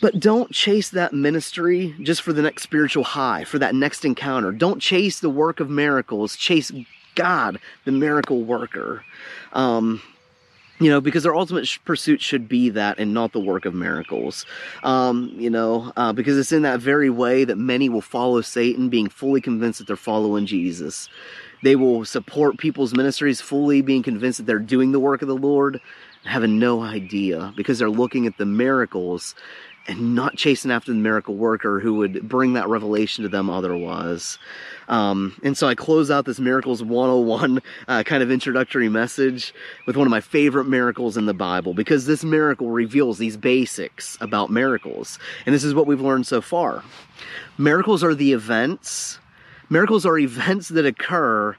But 0.00 0.20
don't 0.20 0.52
chase 0.52 0.90
that 0.90 1.12
ministry 1.12 1.94
just 2.00 2.22
for 2.22 2.32
the 2.32 2.42
next 2.42 2.62
spiritual 2.62 3.04
high, 3.04 3.44
for 3.44 3.58
that 3.58 3.74
next 3.74 4.04
encounter. 4.04 4.52
Don't 4.52 4.80
chase 4.80 5.18
the 5.20 5.30
work 5.30 5.58
of 5.60 5.68
miracles. 5.68 6.36
Chase 6.36 6.70
God, 7.18 7.58
the 7.84 7.92
miracle 7.92 8.42
worker. 8.42 9.04
Um, 9.52 10.00
you 10.80 10.88
know, 10.88 11.00
because 11.00 11.26
our 11.26 11.34
ultimate 11.34 11.68
pursuit 11.84 12.20
should 12.20 12.48
be 12.48 12.70
that 12.70 13.00
and 13.00 13.12
not 13.12 13.32
the 13.32 13.40
work 13.40 13.64
of 13.64 13.74
miracles. 13.74 14.46
Um, 14.84 15.32
you 15.36 15.50
know, 15.50 15.92
uh, 15.96 16.12
because 16.12 16.38
it's 16.38 16.52
in 16.52 16.62
that 16.62 16.80
very 16.80 17.10
way 17.10 17.44
that 17.44 17.58
many 17.58 17.88
will 17.88 18.00
follow 18.00 18.40
Satan, 18.40 18.88
being 18.88 19.08
fully 19.08 19.40
convinced 19.40 19.80
that 19.80 19.88
they're 19.88 19.96
following 19.96 20.46
Jesus. 20.46 21.08
They 21.64 21.74
will 21.74 22.04
support 22.04 22.58
people's 22.58 22.94
ministries 22.94 23.40
fully, 23.40 23.82
being 23.82 24.04
convinced 24.04 24.38
that 24.38 24.46
they're 24.46 24.60
doing 24.60 24.92
the 24.92 25.00
work 25.00 25.20
of 25.20 25.26
the 25.28 25.34
Lord, 25.34 25.80
having 26.24 26.60
no 26.60 26.82
idea 26.82 27.52
because 27.56 27.80
they're 27.80 27.90
looking 27.90 28.26
at 28.26 28.38
the 28.38 28.46
miracles 28.46 29.34
and 29.88 30.14
not 30.14 30.36
chasing 30.36 30.70
after 30.70 30.92
the 30.92 30.98
miracle 30.98 31.34
worker 31.34 31.80
who 31.80 31.94
would 31.94 32.28
bring 32.28 32.52
that 32.52 32.68
revelation 32.68 33.22
to 33.22 33.28
them 33.28 33.48
otherwise. 33.48 34.38
Um, 34.88 35.38
and 35.42 35.56
so 35.56 35.66
I 35.66 35.74
close 35.74 36.10
out 36.10 36.26
this 36.26 36.38
Miracles 36.38 36.82
101 36.82 37.60
uh, 37.88 38.02
kind 38.04 38.22
of 38.22 38.30
introductory 38.30 38.88
message 38.88 39.54
with 39.86 39.96
one 39.96 40.06
of 40.06 40.10
my 40.10 40.20
favorite 40.20 40.66
miracles 40.66 41.16
in 41.16 41.26
the 41.26 41.34
Bible 41.34 41.72
because 41.72 42.06
this 42.06 42.22
miracle 42.22 42.70
reveals 42.70 43.18
these 43.18 43.36
basics 43.36 44.18
about 44.20 44.50
miracles. 44.50 45.18
And 45.46 45.54
this 45.54 45.64
is 45.64 45.74
what 45.74 45.86
we've 45.86 46.00
learned 46.00 46.26
so 46.26 46.42
far. 46.42 46.84
Miracles 47.56 48.04
are 48.04 48.14
the 48.14 48.32
events, 48.32 49.18
miracles 49.70 50.04
are 50.04 50.18
events 50.18 50.68
that 50.68 50.86
occur 50.86 51.56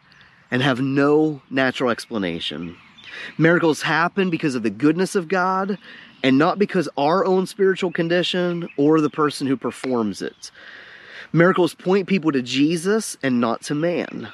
and 0.51 0.61
have 0.61 0.79
no 0.79 1.41
natural 1.49 1.89
explanation. 1.89 2.77
Miracles 3.37 3.81
happen 3.81 4.29
because 4.29 4.55
of 4.55 4.63
the 4.63 4.69
goodness 4.69 5.15
of 5.15 5.27
God 5.27 5.77
and 6.23 6.37
not 6.37 6.59
because 6.59 6.89
our 6.97 7.25
own 7.25 7.45
spiritual 7.45 7.91
condition 7.91 8.69
or 8.77 9.01
the 9.01 9.09
person 9.09 9.47
who 9.47 9.57
performs 9.57 10.21
it. 10.21 10.51
Miracles 11.31 11.73
point 11.73 12.07
people 12.07 12.31
to 12.31 12.41
Jesus 12.41 13.17
and 13.21 13.39
not 13.39 13.61
to 13.63 13.75
man. 13.75 14.29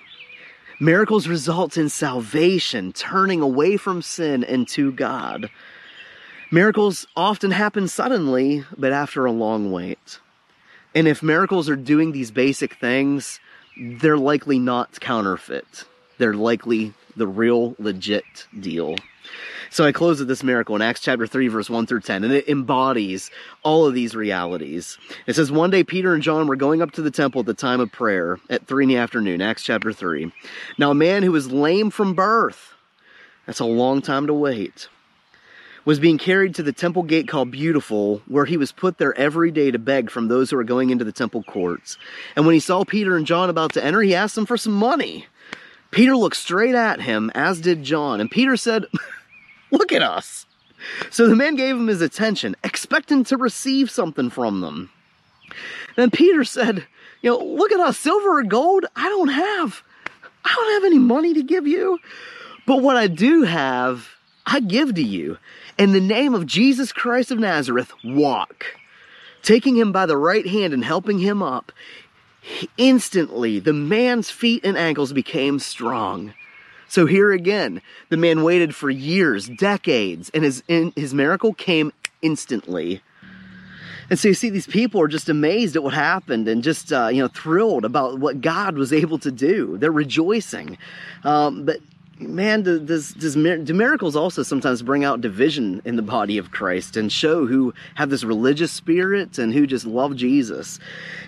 Miracles 0.80 1.28
result 1.28 1.78
in 1.78 1.90
salvation, 1.90 2.92
turning 2.92 3.42
away 3.42 3.78
from 3.78 4.02
sin 4.02 4.44
and 4.44 4.68
to 4.70 4.92
God. 4.92 5.50
Miracles 6.52 7.08
often 7.16 7.52
happen 7.52 7.88
suddenly, 7.88 8.64
but 8.78 8.92
after 8.92 9.26
a 9.26 9.32
long 9.32 9.72
wait. 9.72 10.20
And 10.94 11.08
if 11.08 11.24
miracles 11.24 11.70
are 11.70 11.76
doing 11.76 12.12
these 12.12 12.32
basic 12.32 12.76
things, 12.76 13.40
they're 13.78 14.18
likely 14.18 14.60
not 14.60 15.00
counterfeit. 15.00 15.86
They're 16.18 16.34
likely 16.34 16.94
the 17.18 17.28
real, 17.28 17.76
legit 17.80 18.48
deal. 18.58 18.96
So 19.70 19.86
I 19.86 19.92
close 19.92 20.20
with 20.20 20.28
this 20.28 20.44
miracle 20.44 20.76
in 20.76 20.82
Acts 20.82 21.02
chapter 21.02 21.28
3, 21.28 21.48
verse 21.48 21.70
1 21.70 21.88
through 21.88 22.02
10, 22.02 22.24
and 22.24 22.34
it 22.34 22.48
embodies 22.48 23.32
all 23.64 23.86
of 23.86 23.94
these 23.94 24.16
realities. 24.16 24.98
It 25.28 25.36
says, 25.36 25.52
One 25.52 25.70
day 25.70 25.84
Peter 25.84 26.14
and 26.14 26.24
John 26.24 26.48
were 26.48 26.56
going 26.56 26.82
up 26.82 26.92
to 26.92 27.02
the 27.02 27.12
temple 27.12 27.42
at 27.42 27.46
the 27.46 27.54
time 27.54 27.80
of 27.80 27.92
prayer 27.92 28.40
at 28.50 28.68
3 28.68 28.86
in 28.86 28.90
the 28.90 28.98
afternoon, 28.98 29.42
Acts 29.42 29.64
chapter 29.64 29.92
3. 29.92 30.32
Now, 30.78 30.92
a 30.92 30.96
man 30.96 31.24
who 31.24 31.32
was 31.32 31.52
lame 31.52 31.90
from 31.90 32.14
birth, 32.14 32.74
that's 33.46 33.60
a 33.60 33.66
long 33.66 34.02
time 34.02 34.28
to 34.28 34.34
wait, 34.34 34.88
was 35.86 36.00
being 36.00 36.18
carried 36.18 36.56
to 36.56 36.64
the 36.64 36.74
temple 36.74 37.04
gate 37.04 37.28
called 37.28 37.52
Beautiful, 37.52 38.22
where 38.28 38.46
he 38.46 38.58
was 38.58 38.72
put 38.72 38.98
there 38.98 39.18
every 39.18 39.52
day 39.52 39.70
to 39.70 39.80
beg 39.80 40.10
from 40.10 40.28
those 40.28 40.50
who 40.50 40.58
were 40.58 40.64
going 40.64 40.90
into 40.90 41.06
the 41.06 41.12
temple 41.12 41.44
courts. 41.44 41.98
And 42.36 42.46
when 42.46 42.54
he 42.54 42.60
saw 42.60 42.84
Peter 42.84 43.16
and 43.16 43.28
John 43.28 43.50
about 43.50 43.74
to 43.74 43.84
enter, 43.84 44.02
he 44.02 44.16
asked 44.16 44.36
them 44.36 44.48
for 44.48 44.58
some 44.58 44.74
money. 44.74 45.28
Peter 45.92 46.18
looked 46.18 46.36
straight 46.36 46.76
at 46.76 47.02
him, 47.02 47.32
as 47.36 47.62
did 47.62 47.84
John, 47.84 48.20
and 48.20 48.30
Peter 48.30 48.58
said, 48.58 48.86
Look 49.76 49.92
at 49.92 50.02
us. 50.02 50.46
So 51.10 51.28
the 51.28 51.36
man 51.36 51.56
gave 51.56 51.76
him 51.76 51.88
his 51.88 52.02
attention, 52.02 52.56
expecting 52.64 53.24
to 53.26 53.38
receive 53.38 53.92
something 53.92 54.30
from 54.30 54.62
them. 54.62 54.90
Then 55.96 56.12
Peter 56.12 56.44
said, 56.44 56.86
You 57.22 57.32
know, 57.32 57.40
look 57.40 57.72
at 57.72 57.80
us, 57.80 57.98
silver 57.98 58.40
or 58.40 58.44
gold, 58.44 58.86
I 58.96 59.10
don't 59.10 59.30
have. 59.30 59.84
I 60.44 60.54
don't 60.54 60.74
have 60.74 60.86
any 60.86 61.00
money 61.00 61.34
to 61.34 61.44
give 61.44 61.68
you. 61.68 62.00
But 62.66 62.82
what 62.82 62.98
I 62.98 63.08
do 63.08 63.44
have, 63.44 64.10
I 64.46 64.60
give 64.60 64.96
to 64.96 65.04
you. 65.04 65.38
In 65.78 65.92
the 65.92 66.00
name 66.00 66.34
of 66.34 66.46
Jesus 66.46 66.92
Christ 66.92 67.32
of 67.32 67.40
Nazareth, 67.40 67.92
walk. 68.04 68.66
Taking 69.44 69.76
him 69.76 69.92
by 69.92 70.06
the 70.06 70.18
right 70.18 70.48
hand 70.48 70.74
and 70.74 70.84
helping 70.84 71.20
him 71.20 71.44
up, 71.44 71.72
instantly 72.78 73.60
the 73.60 73.74
man's 73.74 74.30
feet 74.32 74.66
and 74.66 74.78
ankles 74.78 75.14
became 75.14 75.60
strong. 75.60 76.34
So 76.96 77.06
here 77.06 77.34
again, 77.34 77.82
the 78.08 78.16
man 78.16 78.42
waited 78.42 78.74
for 78.74 78.90
years, 78.90 79.50
decades, 79.50 80.32
and 80.34 80.46
his, 80.46 80.64
his 80.96 81.14
miracle 81.14 81.54
came 81.54 81.92
instantly. 82.22 83.02
And 84.10 84.18
so 84.18 84.30
you 84.30 84.34
see, 84.34 84.50
these 84.50 84.66
people 84.66 85.02
are 85.02 85.10
just 85.10 85.28
amazed 85.28 85.76
at 85.76 85.84
what 85.84 85.94
happened 85.94 86.48
and 86.48 86.64
just, 86.64 86.94
uh, 86.94 87.10
you 87.12 87.22
know, 87.22 87.28
thrilled 87.28 87.84
about 87.84 88.20
what 88.20 88.40
God 88.40 88.78
was 88.78 88.94
able 88.94 89.20
to 89.20 89.30
do. 89.30 89.78
They're 89.78 89.92
rejoicing. 89.92 90.78
Um, 91.26 91.66
but 91.66 91.82
man, 92.18 92.64
does, 92.64 93.12
does, 93.12 93.34
do 93.34 93.74
miracles 93.74 94.16
also 94.16 94.42
sometimes 94.42 94.82
bring 94.82 95.04
out 95.04 95.20
division 95.20 95.82
in 95.84 95.98
the 95.98 96.02
body 96.02 96.38
of 96.38 96.52
Christ 96.52 96.96
and 96.96 97.12
show 97.12 97.46
who 97.46 97.74
have 97.96 98.10
this 98.10 98.24
religious 98.24 98.72
spirit 98.72 99.38
and 99.38 99.54
who 99.54 99.68
just 99.68 99.86
love 99.86 100.16
Jesus? 100.16 100.80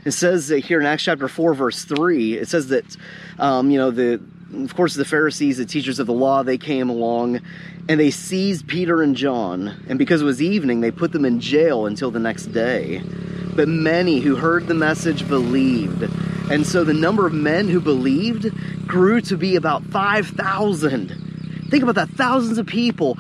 It 0.06 0.12
says 0.12 0.48
that 0.48 0.60
here 0.60 0.80
in 0.80 0.86
Acts 0.86 1.04
chapter 1.04 1.28
4, 1.28 1.54
verse 1.54 1.84
3, 1.84 2.36
it 2.36 2.48
says 2.48 2.70
that, 2.70 2.86
um, 3.38 3.70
you 3.70 3.78
know, 3.78 3.92
the, 3.92 4.22
of 4.54 4.76
course, 4.76 4.96
the 4.96 5.06
Pharisees, 5.06 5.58
the 5.58 5.66
teachers 5.66 6.00
of 6.00 6.08
the 6.08 6.14
law, 6.14 6.44
they 6.44 6.58
came 6.58 6.90
along 6.90 7.42
and 7.90 8.00
they 8.00 8.12
seized 8.12 8.68
Peter 8.68 9.02
and 9.02 9.16
John. 9.16 9.86
And 9.88 10.00
because 10.00 10.22
it 10.22 10.26
was 10.26 10.42
evening, 10.42 10.82
they 10.82 10.92
put 10.92 11.12
them 11.12 11.26
in 11.26 11.40
jail 11.40 11.86
until 11.86 12.12
the 12.12 12.20
next 12.20 12.48
day. 12.48 13.02
But 13.56 13.68
many 13.68 14.20
who 14.20 14.36
heard 14.36 14.68
the 14.68 14.74
message 14.74 15.28
believed. 15.28 16.04
And 16.50 16.66
so 16.66 16.84
the 16.84 16.94
number 16.94 17.26
of 17.26 17.34
men 17.34 17.68
who 17.68 17.82
believed 17.82 18.54
grew 18.88 19.20
to 19.22 19.36
be 19.36 19.56
about 19.56 19.84
5,000. 19.84 21.10
Think 21.70 21.84
about 21.84 21.96
that 21.96 22.10
thousands 22.10 22.58
of 22.58 22.68
people 22.68 23.18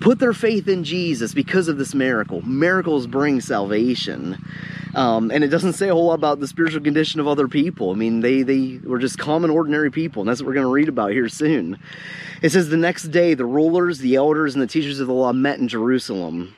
put 0.00 0.18
their 0.18 0.32
faith 0.32 0.66
in 0.66 0.82
Jesus 0.82 1.32
because 1.32 1.68
of 1.68 1.78
this 1.78 1.94
miracle. 1.94 2.42
Miracles 2.42 3.06
bring 3.06 3.40
salvation. 3.40 4.36
Um, 4.96 5.30
and 5.30 5.44
it 5.44 5.48
doesn't 5.48 5.74
say 5.74 5.90
a 5.90 5.94
whole 5.94 6.06
lot 6.06 6.14
about 6.14 6.40
the 6.40 6.48
spiritual 6.48 6.80
condition 6.80 7.20
of 7.20 7.28
other 7.28 7.48
people. 7.48 7.90
I 7.90 7.94
mean, 7.94 8.20
they, 8.20 8.40
they 8.40 8.80
were 8.82 8.98
just 8.98 9.18
common, 9.18 9.50
ordinary 9.50 9.92
people, 9.92 10.22
and 10.22 10.28
that's 10.28 10.40
what 10.40 10.46
we're 10.46 10.54
going 10.54 10.64
to 10.64 10.72
read 10.72 10.88
about 10.88 11.10
here 11.10 11.28
soon. 11.28 11.78
It 12.40 12.48
says, 12.48 12.70
The 12.70 12.78
next 12.78 13.08
day, 13.08 13.34
the 13.34 13.44
rulers, 13.44 13.98
the 13.98 14.14
elders, 14.14 14.54
and 14.54 14.62
the 14.62 14.66
teachers 14.66 14.98
of 14.98 15.06
the 15.06 15.12
law 15.12 15.34
met 15.34 15.58
in 15.58 15.68
Jerusalem. 15.68 16.56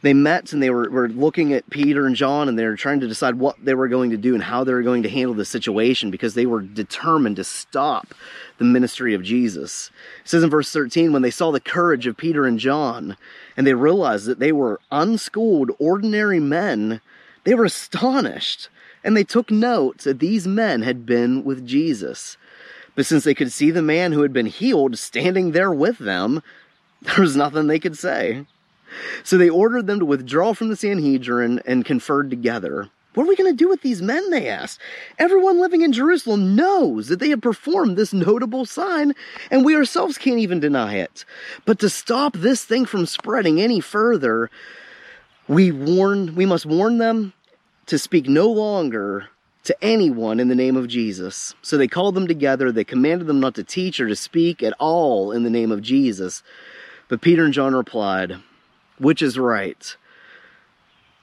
They 0.00 0.14
met 0.14 0.52
and 0.52 0.62
they 0.62 0.70
were, 0.70 0.88
were 0.88 1.08
looking 1.08 1.52
at 1.52 1.68
Peter 1.68 2.06
and 2.06 2.14
John 2.14 2.48
and 2.48 2.58
they 2.58 2.64
were 2.64 2.76
trying 2.76 3.00
to 3.00 3.08
decide 3.08 3.34
what 3.34 3.56
they 3.62 3.74
were 3.74 3.88
going 3.88 4.10
to 4.10 4.16
do 4.16 4.34
and 4.34 4.42
how 4.42 4.62
they 4.62 4.72
were 4.72 4.82
going 4.82 5.02
to 5.02 5.08
handle 5.08 5.34
the 5.34 5.44
situation 5.44 6.10
because 6.10 6.34
they 6.34 6.46
were 6.46 6.60
determined 6.60 7.36
to 7.36 7.44
stop 7.44 8.14
the 8.58 8.64
ministry 8.64 9.14
of 9.14 9.22
Jesus. 9.22 9.90
It 10.22 10.28
says 10.28 10.44
in 10.44 10.50
verse 10.50 10.72
13, 10.72 11.12
when 11.12 11.22
they 11.22 11.30
saw 11.30 11.50
the 11.50 11.60
courage 11.60 12.06
of 12.06 12.16
Peter 12.16 12.46
and 12.46 12.58
John 12.58 13.16
and 13.56 13.66
they 13.66 13.74
realized 13.74 14.26
that 14.26 14.38
they 14.38 14.52
were 14.52 14.80
unschooled, 14.92 15.72
ordinary 15.80 16.40
men, 16.40 17.00
they 17.46 17.54
were 17.54 17.64
astonished 17.64 18.68
and 19.04 19.16
they 19.16 19.24
took 19.24 19.52
note 19.52 19.98
that 19.98 20.18
these 20.18 20.48
men 20.48 20.82
had 20.82 21.06
been 21.06 21.44
with 21.44 21.64
Jesus. 21.64 22.36
But 22.96 23.06
since 23.06 23.22
they 23.22 23.34
could 23.34 23.52
see 23.52 23.70
the 23.70 23.82
man 23.82 24.10
who 24.10 24.22
had 24.22 24.32
been 24.32 24.46
healed 24.46 24.98
standing 24.98 25.52
there 25.52 25.70
with 25.70 25.98
them, 25.98 26.42
there 27.02 27.20
was 27.20 27.36
nothing 27.36 27.68
they 27.68 27.78
could 27.78 27.96
say. 27.96 28.44
So 29.22 29.38
they 29.38 29.48
ordered 29.48 29.86
them 29.86 30.00
to 30.00 30.04
withdraw 30.04 30.54
from 30.54 30.70
the 30.70 30.76
Sanhedrin 30.76 31.60
and 31.64 31.84
conferred 31.84 32.30
together. 32.30 32.90
What 33.14 33.24
are 33.24 33.28
we 33.28 33.36
going 33.36 33.52
to 33.52 33.56
do 33.56 33.68
with 33.68 33.82
these 33.82 34.02
men? 34.02 34.28
They 34.30 34.48
asked. 34.48 34.80
Everyone 35.18 35.60
living 35.60 35.82
in 35.82 35.92
Jerusalem 35.92 36.56
knows 36.56 37.06
that 37.08 37.20
they 37.20 37.30
have 37.30 37.40
performed 37.40 37.96
this 37.96 38.12
notable 38.12 38.64
sign, 38.64 39.14
and 39.52 39.64
we 39.64 39.76
ourselves 39.76 40.18
can't 40.18 40.40
even 40.40 40.58
deny 40.58 40.96
it. 40.96 41.24
But 41.64 41.78
to 41.78 41.88
stop 41.88 42.34
this 42.34 42.64
thing 42.64 42.86
from 42.86 43.06
spreading 43.06 43.60
any 43.60 43.80
further, 43.80 44.50
we 45.48 45.70
warn, 45.70 46.34
we 46.34 46.44
must 46.44 46.66
warn 46.66 46.98
them 46.98 47.32
to 47.86 47.98
speak 47.98 48.28
no 48.28 48.48
longer 48.48 49.28
to 49.64 49.84
anyone 49.84 50.38
in 50.38 50.48
the 50.48 50.54
name 50.54 50.76
of 50.76 50.86
Jesus. 50.86 51.54
So 51.62 51.76
they 51.76 51.88
called 51.88 52.14
them 52.14 52.28
together. 52.28 52.70
They 52.70 52.84
commanded 52.84 53.26
them 53.26 53.40
not 53.40 53.54
to 53.56 53.64
teach 53.64 53.98
or 53.98 54.08
to 54.08 54.16
speak 54.16 54.62
at 54.62 54.74
all 54.78 55.32
in 55.32 55.42
the 55.42 55.50
name 55.50 55.72
of 55.72 55.82
Jesus. 55.82 56.42
But 57.08 57.20
Peter 57.20 57.44
and 57.44 57.52
John 57.52 57.74
replied, 57.74 58.36
Which 58.98 59.22
is 59.22 59.38
right? 59.38 59.96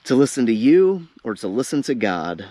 To 0.06 0.16
listen 0.16 0.46
to 0.46 0.54
you 0.54 1.08
or 1.24 1.36
to 1.36 1.48
listen 1.48 1.82
to 1.84 1.96
God? 1.96 2.48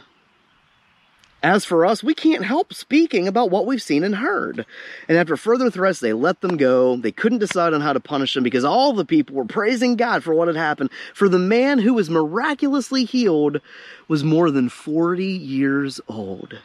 As 1.43 1.65
for 1.65 1.85
us, 1.85 2.05
we 2.05 2.15
can't 2.15 2.45
help 2.45 2.73
speaking 2.73 3.27
about 3.27 3.51
what 3.51 3.67
we've 3.67 3.83
seen 3.83 4.05
and 4.05 4.15
heard. 4.15 4.65
And 5.09 5.19
after 5.19 5.37
further 5.37 5.71
threats, 5.71 5.99
they 5.99 6.13
let 6.13 6.41
them 6.41 6.57
go. 6.57 6.97
They 6.97 7.11
couldn't 7.11 7.39
decide 7.39 7.75
on 7.75 7.81
how 7.81 7.93
to 7.93 8.01
punish 8.01 8.35
them 8.35 8.45
because 8.45 8.65
all 8.65 8.93
the 8.93 9.05
people 9.05 9.35
were 9.35 9.45
praising 9.45 9.97
God 9.97 10.23
for 10.23 10.35
what 10.35 10.47
had 10.47 10.57
happened. 10.57 10.91
For 11.15 11.29
the 11.29 11.41
man 11.41 11.81
who 11.81 11.95
was 11.95 12.09
miraculously 12.09 13.05
healed 13.05 13.61
was 14.07 14.23
more 14.23 14.53
than 14.53 14.69
40 14.69 15.25
years 15.25 16.01
old. 16.07 16.61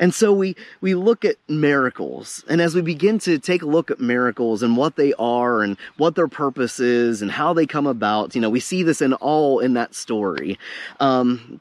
And 0.00 0.12
so 0.12 0.32
we, 0.32 0.56
we 0.80 0.94
look 0.94 1.24
at 1.24 1.36
miracles. 1.48 2.44
And 2.48 2.60
as 2.60 2.74
we 2.74 2.82
begin 2.82 3.20
to 3.20 3.38
take 3.38 3.62
a 3.62 3.66
look 3.66 3.92
at 3.92 4.00
miracles 4.00 4.62
and 4.62 4.76
what 4.76 4.96
they 4.96 5.14
are 5.14 5.62
and 5.62 5.76
what 5.96 6.16
their 6.16 6.28
purpose 6.28 6.80
is 6.80 7.22
and 7.22 7.30
how 7.30 7.52
they 7.52 7.66
come 7.66 7.86
about, 7.86 8.34
you 8.34 8.40
know, 8.40 8.50
we 8.50 8.60
see 8.60 8.82
this 8.82 9.00
in 9.00 9.14
all 9.14 9.60
in 9.60 9.74
that 9.74 9.94
story. 9.94 10.58
Um, 10.98 11.60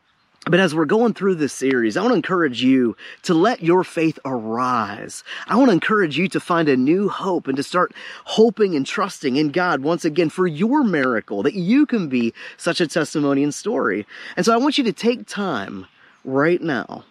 but 0.50 0.60
as 0.60 0.74
we're 0.74 0.86
going 0.86 1.14
through 1.14 1.36
this 1.36 1.54
series, 1.54 1.98
I 1.98 2.02
want 2.02 2.12
to 2.12 2.18
encourage 2.18 2.62
you 2.62 2.96
to 3.24 3.34
let 3.34 3.64
your 3.64 3.84
faith 3.84 4.18
arise. 4.26 5.24
I 5.48 5.56
want 5.56 5.70
to 5.70 5.74
encourage 5.74 6.18
you 6.18 6.28
to 6.30 6.40
find 6.40 6.70
a 6.70 6.78
new 6.78 7.10
hope 7.10 7.48
and 7.48 7.58
to 7.58 7.64
start 7.64 7.94
hoping 8.26 8.76
and 8.76 8.86
trusting 8.86 9.36
in 9.36 9.50
God 9.50 9.82
once 9.82 10.06
again 10.06 10.30
for 10.30 10.48
your 10.48 10.84
miracle, 10.84 11.44
that 11.44 11.54
you 11.54 11.86
can 11.86 12.08
be 12.08 12.34
such 12.58 12.80
a 12.82 12.88
testimony 12.88 13.44
and 13.44 13.54
story. 13.54 14.06
And 14.36 14.46
so 14.46 14.54
I 14.54 14.58
want 14.58 14.78
you 14.78 14.84
to 14.86 14.94
take 14.94 15.28
time 15.28 15.88
right 16.24 16.62
now, 16.62 17.04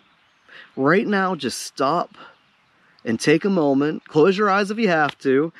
right 0.76 1.06
now, 1.06 1.34
just 1.34 1.62
stop 1.62 2.16
and 3.04 3.20
take 3.20 3.44
a 3.44 3.50
moment, 3.50 4.04
close 4.06 4.36
your 4.36 4.50
eyes 4.50 4.70
if 4.70 4.78
you 4.78 4.88
have 4.88 5.16
to, 5.18 5.52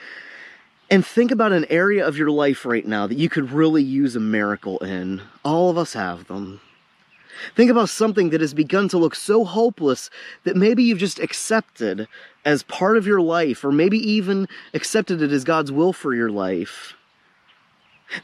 and 0.91 1.05
think 1.05 1.31
about 1.31 1.53
an 1.53 1.66
area 1.68 2.07
of 2.07 2.16
your 2.16 2.31
life 2.31 2.64
right 2.64 2.87
now 2.87 3.07
that 3.07 3.18
you 3.18 3.29
could 3.29 3.51
really 3.51 3.83
use 3.83 4.14
a 4.16 4.20
miracle 4.20 4.79
in. 4.79 5.20
All 5.45 5.70
of 5.70 5.79
us 5.79 5.95
have 5.95 6.27
them. 6.29 6.61
Think 7.55 7.70
about 7.70 7.89
something 7.89 8.30
that 8.30 8.41
has 8.41 8.55
begun 8.55 8.89
to 8.89 8.99
look 8.99 9.14
so 9.14 9.45
hopeless 9.45 10.11
that 10.45 10.57
maybe 10.57 10.82
you've 10.82 10.99
just 10.99 11.18
accepted 11.18 12.09
as 12.45 12.62
part 12.62 12.97
of 12.97 13.07
your 13.07 13.20
life, 13.20 13.64
or 13.64 13.72
maybe 13.72 13.99
even 13.99 14.49
accepted 14.72 15.20
it 15.20 15.32
as 15.32 15.45
God's 15.45 15.72
will 15.72 15.93
for 15.93 16.14
your 16.14 16.30
life. 16.30 16.95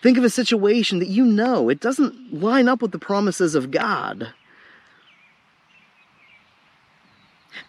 Think 0.01 0.17
of 0.17 0.25
a 0.25 0.31
situation 0.31 1.01
that 1.01 1.09
you 1.09 1.25
know 1.25 1.69
it 1.69 1.81
doesn't 1.81 2.33
line 2.33 2.69
up 2.69 2.83
with 2.83 2.93
the 2.93 2.99
promises 2.99 3.55
of 3.55 3.71
God. 3.71 4.33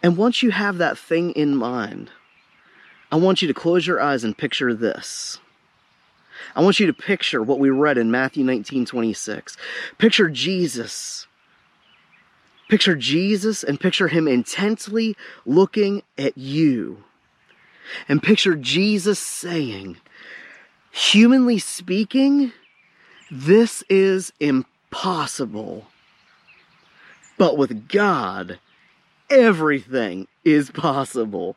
And 0.01 0.15
once 0.15 0.43
you 0.43 0.51
have 0.51 0.77
that 0.77 0.97
thing 0.97 1.31
in 1.31 1.55
mind, 1.55 2.11
I 3.11 3.15
want 3.15 3.41
you 3.41 3.47
to 3.47 3.53
close 3.53 3.85
your 3.87 4.01
eyes 4.01 4.23
and 4.23 4.37
picture 4.37 4.73
this. 4.73 5.39
I 6.55 6.61
want 6.61 6.79
you 6.79 6.87
to 6.87 6.93
picture 6.93 7.41
what 7.41 7.59
we 7.59 7.69
read 7.69 7.97
in 7.97 8.11
Matthew 8.11 8.43
19 8.43 8.85
26. 8.85 9.57
Picture 9.97 10.29
Jesus 10.29 11.27
Picture 12.69 12.95
Jesus 12.95 13.63
and 13.63 13.79
picture 13.79 14.07
him 14.07 14.27
intensely 14.27 15.15
looking 15.45 16.03
at 16.17 16.37
you. 16.37 17.03
And 18.07 18.23
picture 18.23 18.55
Jesus 18.55 19.19
saying, 19.19 19.97
humanly 20.91 21.59
speaking, 21.59 22.53
this 23.29 23.83
is 23.89 24.31
impossible. 24.39 25.87
But 27.37 27.57
with 27.57 27.87
God, 27.89 28.59
everything 29.29 30.27
is 30.45 30.71
possible. 30.71 31.55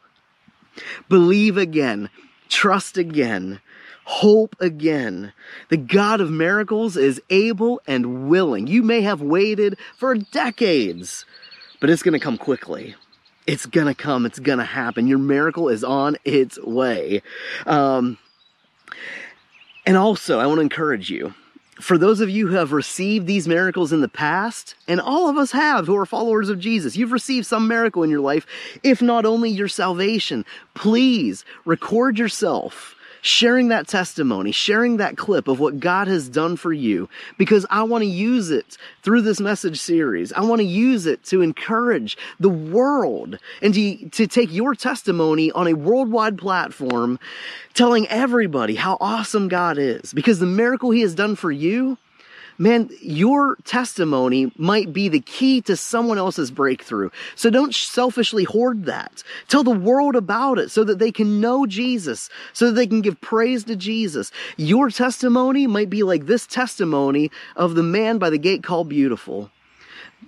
Believe 1.08 1.56
again, 1.56 2.10
trust 2.48 2.98
again, 2.98 3.60
hope 4.06 4.56
again. 4.60 5.32
The 5.68 5.76
God 5.76 6.20
of 6.20 6.30
miracles 6.30 6.96
is 6.96 7.20
able 7.28 7.80
and 7.86 8.28
willing. 8.28 8.66
You 8.66 8.82
may 8.82 9.02
have 9.02 9.20
waited 9.20 9.76
for 9.96 10.14
decades, 10.14 11.24
but 11.80 11.90
it's 11.90 12.02
going 12.02 12.18
to 12.18 12.24
come 12.24 12.38
quickly. 12.38 12.94
It's 13.46 13.66
going 13.66 13.86
to 13.86 13.94
come. 13.94 14.24
It's 14.24 14.38
going 14.38 14.58
to 14.58 14.64
happen. 14.64 15.06
Your 15.06 15.18
miracle 15.18 15.68
is 15.68 15.84
on 15.84 16.16
its 16.24 16.58
way. 16.62 17.22
Um, 17.66 18.18
And 19.86 19.96
also, 19.96 20.40
I 20.40 20.46
want 20.46 20.58
to 20.58 20.62
encourage 20.62 21.10
you 21.10 21.34
for 21.80 21.96
those 21.96 22.20
of 22.20 22.28
you 22.28 22.48
who 22.48 22.54
have 22.54 22.72
received 22.72 23.28
these 23.28 23.46
miracles 23.46 23.92
in 23.92 24.00
the 24.00 24.08
past, 24.08 24.74
and 24.88 25.00
all 25.00 25.28
of 25.28 25.36
us 25.36 25.52
have 25.52 25.86
who 25.86 25.96
are 25.96 26.06
followers 26.06 26.48
of 26.48 26.58
Jesus, 26.58 26.96
you've 26.96 27.12
received 27.12 27.46
some 27.46 27.68
miracle 27.68 28.02
in 28.02 28.10
your 28.10 28.20
life, 28.20 28.46
if 28.82 29.00
not 29.00 29.24
only 29.24 29.50
your 29.50 29.68
salvation, 29.68 30.44
please 30.74 31.44
record 31.64 32.18
yourself 32.18 32.95
sharing 33.22 33.68
that 33.68 33.88
testimony, 33.88 34.52
sharing 34.52 34.98
that 34.98 35.16
clip 35.16 35.48
of 35.48 35.58
what 35.60 35.80
God 35.80 36.08
has 36.08 36.28
done 36.28 36.56
for 36.56 36.72
you, 36.72 37.08
because 37.38 37.66
I 37.70 37.82
want 37.82 38.02
to 38.02 38.08
use 38.08 38.50
it 38.50 38.76
through 39.02 39.22
this 39.22 39.40
message 39.40 39.80
series. 39.80 40.32
I 40.32 40.40
want 40.40 40.60
to 40.60 40.66
use 40.66 41.06
it 41.06 41.24
to 41.24 41.42
encourage 41.42 42.16
the 42.40 42.48
world 42.48 43.38
and 43.62 43.74
to, 43.74 44.08
to 44.10 44.26
take 44.26 44.52
your 44.52 44.74
testimony 44.74 45.50
on 45.52 45.66
a 45.66 45.74
worldwide 45.74 46.38
platform, 46.38 47.18
telling 47.74 48.06
everybody 48.08 48.74
how 48.74 48.96
awesome 49.00 49.48
God 49.48 49.78
is, 49.78 50.12
because 50.12 50.38
the 50.38 50.46
miracle 50.46 50.90
He 50.90 51.00
has 51.02 51.14
done 51.14 51.36
for 51.36 51.50
you 51.50 51.98
man, 52.58 52.90
your 53.00 53.56
testimony 53.64 54.52
might 54.56 54.92
be 54.92 55.08
the 55.08 55.20
key 55.20 55.60
to 55.62 55.76
someone 55.76 56.18
else's 56.18 56.50
breakthrough. 56.50 57.10
So 57.34 57.50
don't 57.50 57.74
selfishly 57.74 58.44
hoard 58.44 58.84
that. 58.86 59.22
Tell 59.48 59.64
the 59.64 59.70
world 59.70 60.16
about 60.16 60.58
it 60.58 60.70
so 60.70 60.84
that 60.84 60.98
they 60.98 61.12
can 61.12 61.40
know 61.40 61.66
Jesus, 61.66 62.28
so 62.52 62.66
that 62.66 62.72
they 62.72 62.86
can 62.86 63.00
give 63.00 63.20
praise 63.20 63.64
to 63.64 63.76
Jesus. 63.76 64.30
Your 64.56 64.90
testimony 64.90 65.66
might 65.66 65.90
be 65.90 66.02
like 66.02 66.26
this 66.26 66.46
testimony 66.46 67.30
of 67.56 67.74
the 67.74 67.82
man 67.82 68.18
by 68.18 68.30
the 68.30 68.38
gate 68.38 68.62
called 68.62 68.88
Beautiful. 68.88 69.50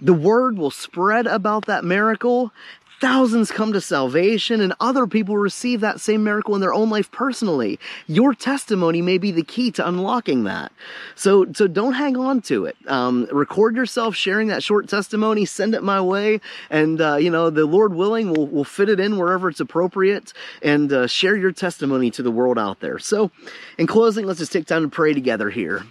The 0.00 0.14
word 0.14 0.56
will 0.58 0.70
spread 0.70 1.26
about 1.26 1.66
that 1.66 1.84
miracle 1.84 2.52
Thousands 3.00 3.52
come 3.52 3.72
to 3.74 3.80
salvation 3.80 4.60
and 4.60 4.74
other 4.80 5.06
people 5.06 5.36
receive 5.36 5.80
that 5.82 6.00
same 6.00 6.24
miracle 6.24 6.56
in 6.56 6.60
their 6.60 6.74
own 6.74 6.90
life 6.90 7.12
personally. 7.12 7.78
Your 8.08 8.34
testimony 8.34 9.02
may 9.02 9.18
be 9.18 9.30
the 9.30 9.44
key 9.44 9.70
to 9.72 9.86
unlocking 9.86 10.44
that. 10.44 10.72
So, 11.14 11.46
so 11.52 11.68
don't 11.68 11.92
hang 11.92 12.16
on 12.16 12.40
to 12.42 12.64
it. 12.64 12.76
Um, 12.88 13.28
record 13.30 13.76
yourself 13.76 14.16
sharing 14.16 14.48
that 14.48 14.64
short 14.64 14.88
testimony, 14.88 15.44
send 15.44 15.74
it 15.74 15.84
my 15.84 16.00
way, 16.00 16.40
and, 16.70 17.00
uh, 17.00 17.16
you 17.16 17.30
know, 17.30 17.50
the 17.50 17.66
Lord 17.66 17.94
willing, 17.94 18.32
we'll, 18.32 18.46
we'll 18.48 18.64
fit 18.64 18.88
it 18.88 18.98
in 18.98 19.16
wherever 19.16 19.48
it's 19.48 19.60
appropriate 19.60 20.32
and 20.60 20.92
uh, 20.92 21.06
share 21.06 21.36
your 21.36 21.52
testimony 21.52 22.10
to 22.10 22.22
the 22.24 22.32
world 22.32 22.58
out 22.58 22.80
there. 22.80 22.98
So, 22.98 23.30
in 23.78 23.86
closing, 23.86 24.26
let's 24.26 24.40
just 24.40 24.52
take 24.52 24.66
time 24.66 24.82
to 24.82 24.88
pray 24.88 25.14
together 25.14 25.50
here. 25.50 25.84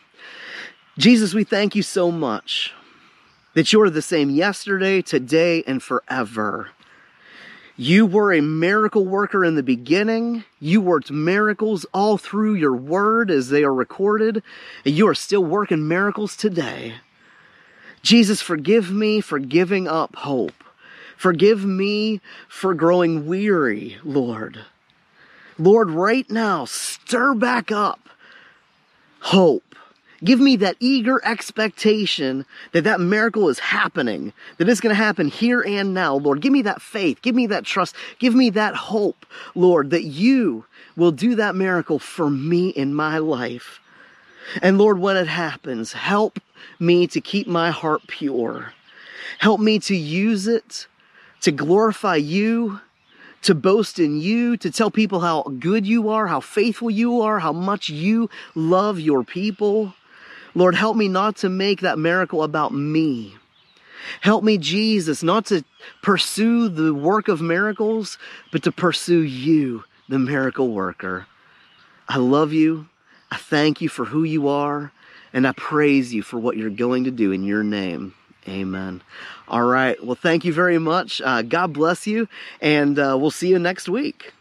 Jesus, 0.98 1.34
we 1.34 1.46
thank 1.46 1.74
you 1.74 1.84
so 1.84 2.12
much 2.12 2.74
that 3.54 3.72
you're 3.72 3.90
the 3.90 4.02
same 4.02 4.30
yesterday, 4.30 5.02
today, 5.02 5.64
and 5.66 5.82
forever. 5.82 6.72
You 7.80 8.08
were 8.08 8.34
a 8.34 8.42
miracle 8.42 9.06
worker 9.06 9.46
in 9.46 9.54
the 9.54 9.62
beginning. 9.62 10.44
You 10.60 10.82
worked 10.82 11.12
miracles 11.12 11.86
all 11.94 12.18
through 12.18 12.56
your 12.56 12.76
word 12.76 13.30
as 13.30 13.50
they 13.50 13.64
are 13.64 13.74
recorded, 13.74 14.42
and 14.84 14.96
you 14.96 15.08
are 15.08 15.14
still 15.14 15.44
working 15.44 15.88
miracles 15.88 16.36
today. 16.36 16.96
Jesus, 18.02 18.42
forgive 18.42 18.92
me 18.92 19.22
for 19.22 19.38
giving 19.38 19.88
up 19.88 20.16
hope. 20.16 20.64
Forgive 21.16 21.64
me 21.66 22.20
for 22.48 22.74
growing 22.74 23.28
weary, 23.28 23.98
Lord. 24.04 24.60
Lord, 25.60 25.92
right 25.92 26.30
now, 26.32 26.66
stir 26.66 27.36
back 27.36 27.72
up 27.72 28.10
hope. 29.20 29.76
Give 30.24 30.40
me 30.40 30.56
that 30.58 30.78
eager 30.80 31.24
expectation 31.24 32.46
that 32.72 32.84
that 32.84 33.00
miracle 33.00 33.50
is 33.50 33.60
happening, 33.60 34.34
that 34.58 34.68
it's 34.68 34.82
going 34.82 34.96
to 34.96 35.02
happen 35.02 35.28
here 35.28 35.62
and 35.62 35.94
now, 35.94 36.16
Lord. 36.16 36.42
Give 36.42 36.52
me 36.52 36.64
that 36.64 36.82
faith. 36.82 37.22
Give 37.22 37.36
me 37.36 37.48
that 37.48 37.66
trust. 37.66 37.96
Give 38.20 38.34
me 38.34 38.50
that 38.52 38.76
hope, 38.76 39.26
Lord, 39.54 39.92
that 39.92 40.04
you 40.04 40.66
will 40.96 41.12
do 41.12 41.36
that 41.36 41.56
miracle 41.56 42.00
for 42.00 42.30
me 42.30 42.70
in 42.70 42.94
my 42.94 43.20
life. 43.20 43.80
And 44.62 44.78
Lord, 44.78 45.00
when 45.00 45.18
it 45.18 45.28
happens, 45.28 45.94
help 45.94 46.40
me 46.80 47.06
to 47.08 47.22
keep 47.22 47.48
my 47.48 47.70
heart 47.70 48.02
pure. 48.08 48.74
Help 49.40 49.60
me 49.60 49.78
to 49.80 49.96
use 49.96 50.48
it 50.48 50.88
to 51.42 51.52
glorify 51.52 52.16
you, 52.16 52.80
to 53.44 53.54
boast 53.54 54.00
in 54.00 54.20
you, 54.20 54.58
to 54.58 54.72
tell 54.72 54.92
people 54.92 55.20
how 55.20 55.44
good 55.60 55.86
you 55.86 56.10
are, 56.10 56.28
how 56.28 56.40
faithful 56.40 56.90
you 56.90 57.22
are, 57.22 57.40
how 57.40 57.54
much 57.54 57.90
you 57.90 58.30
love 58.56 59.00
your 59.00 59.24
people. 59.24 59.94
Lord, 60.58 60.74
help 60.74 60.98
me 60.98 61.08
not 61.08 61.38
to 61.38 61.50
make 61.50 61.82
that 61.82 62.00
miracle 62.00 62.42
about 62.42 62.74
me. 62.74 63.36
Help 64.22 64.44
me, 64.44 64.58
Jesus, 64.58 65.22
not 65.22 65.46
to 65.46 65.64
pursue 66.02 66.68
the 66.68 66.96
work 66.96 67.28
of 67.28 67.42
miracles, 67.42 68.18
but 68.52 68.64
to 68.64 68.72
pursue 68.72 69.22
you, 69.22 69.84
the 70.10 70.18
miracle 70.18 70.70
worker. 70.70 71.28
I 72.10 72.18
love 72.18 72.54
you. 72.54 72.88
I 73.30 73.38
thank 73.38 73.82
you 73.82 73.88
for 73.88 74.06
who 74.06 74.24
you 74.24 74.48
are, 74.48 74.92
and 75.32 75.48
I 75.48 75.52
praise 75.52 76.12
you 76.12 76.24
for 76.24 76.40
what 76.40 76.58
you're 76.58 76.72
going 76.72 77.04
to 77.04 77.12
do 77.12 77.32
in 77.32 77.44
your 77.44 77.62
name. 77.62 78.16
Amen. 78.48 79.04
All 79.48 79.62
right. 79.62 80.04
Well, 80.04 80.16
thank 80.16 80.44
you 80.44 80.54
very 80.54 80.80
much. 80.80 81.22
Uh, 81.24 81.44
God 81.44 81.72
bless 81.72 82.08
you, 82.08 82.28
and 82.62 82.98
uh, 82.98 83.16
we'll 83.20 83.30
see 83.30 83.50
you 83.50 83.60
next 83.60 83.88
week. 83.88 84.34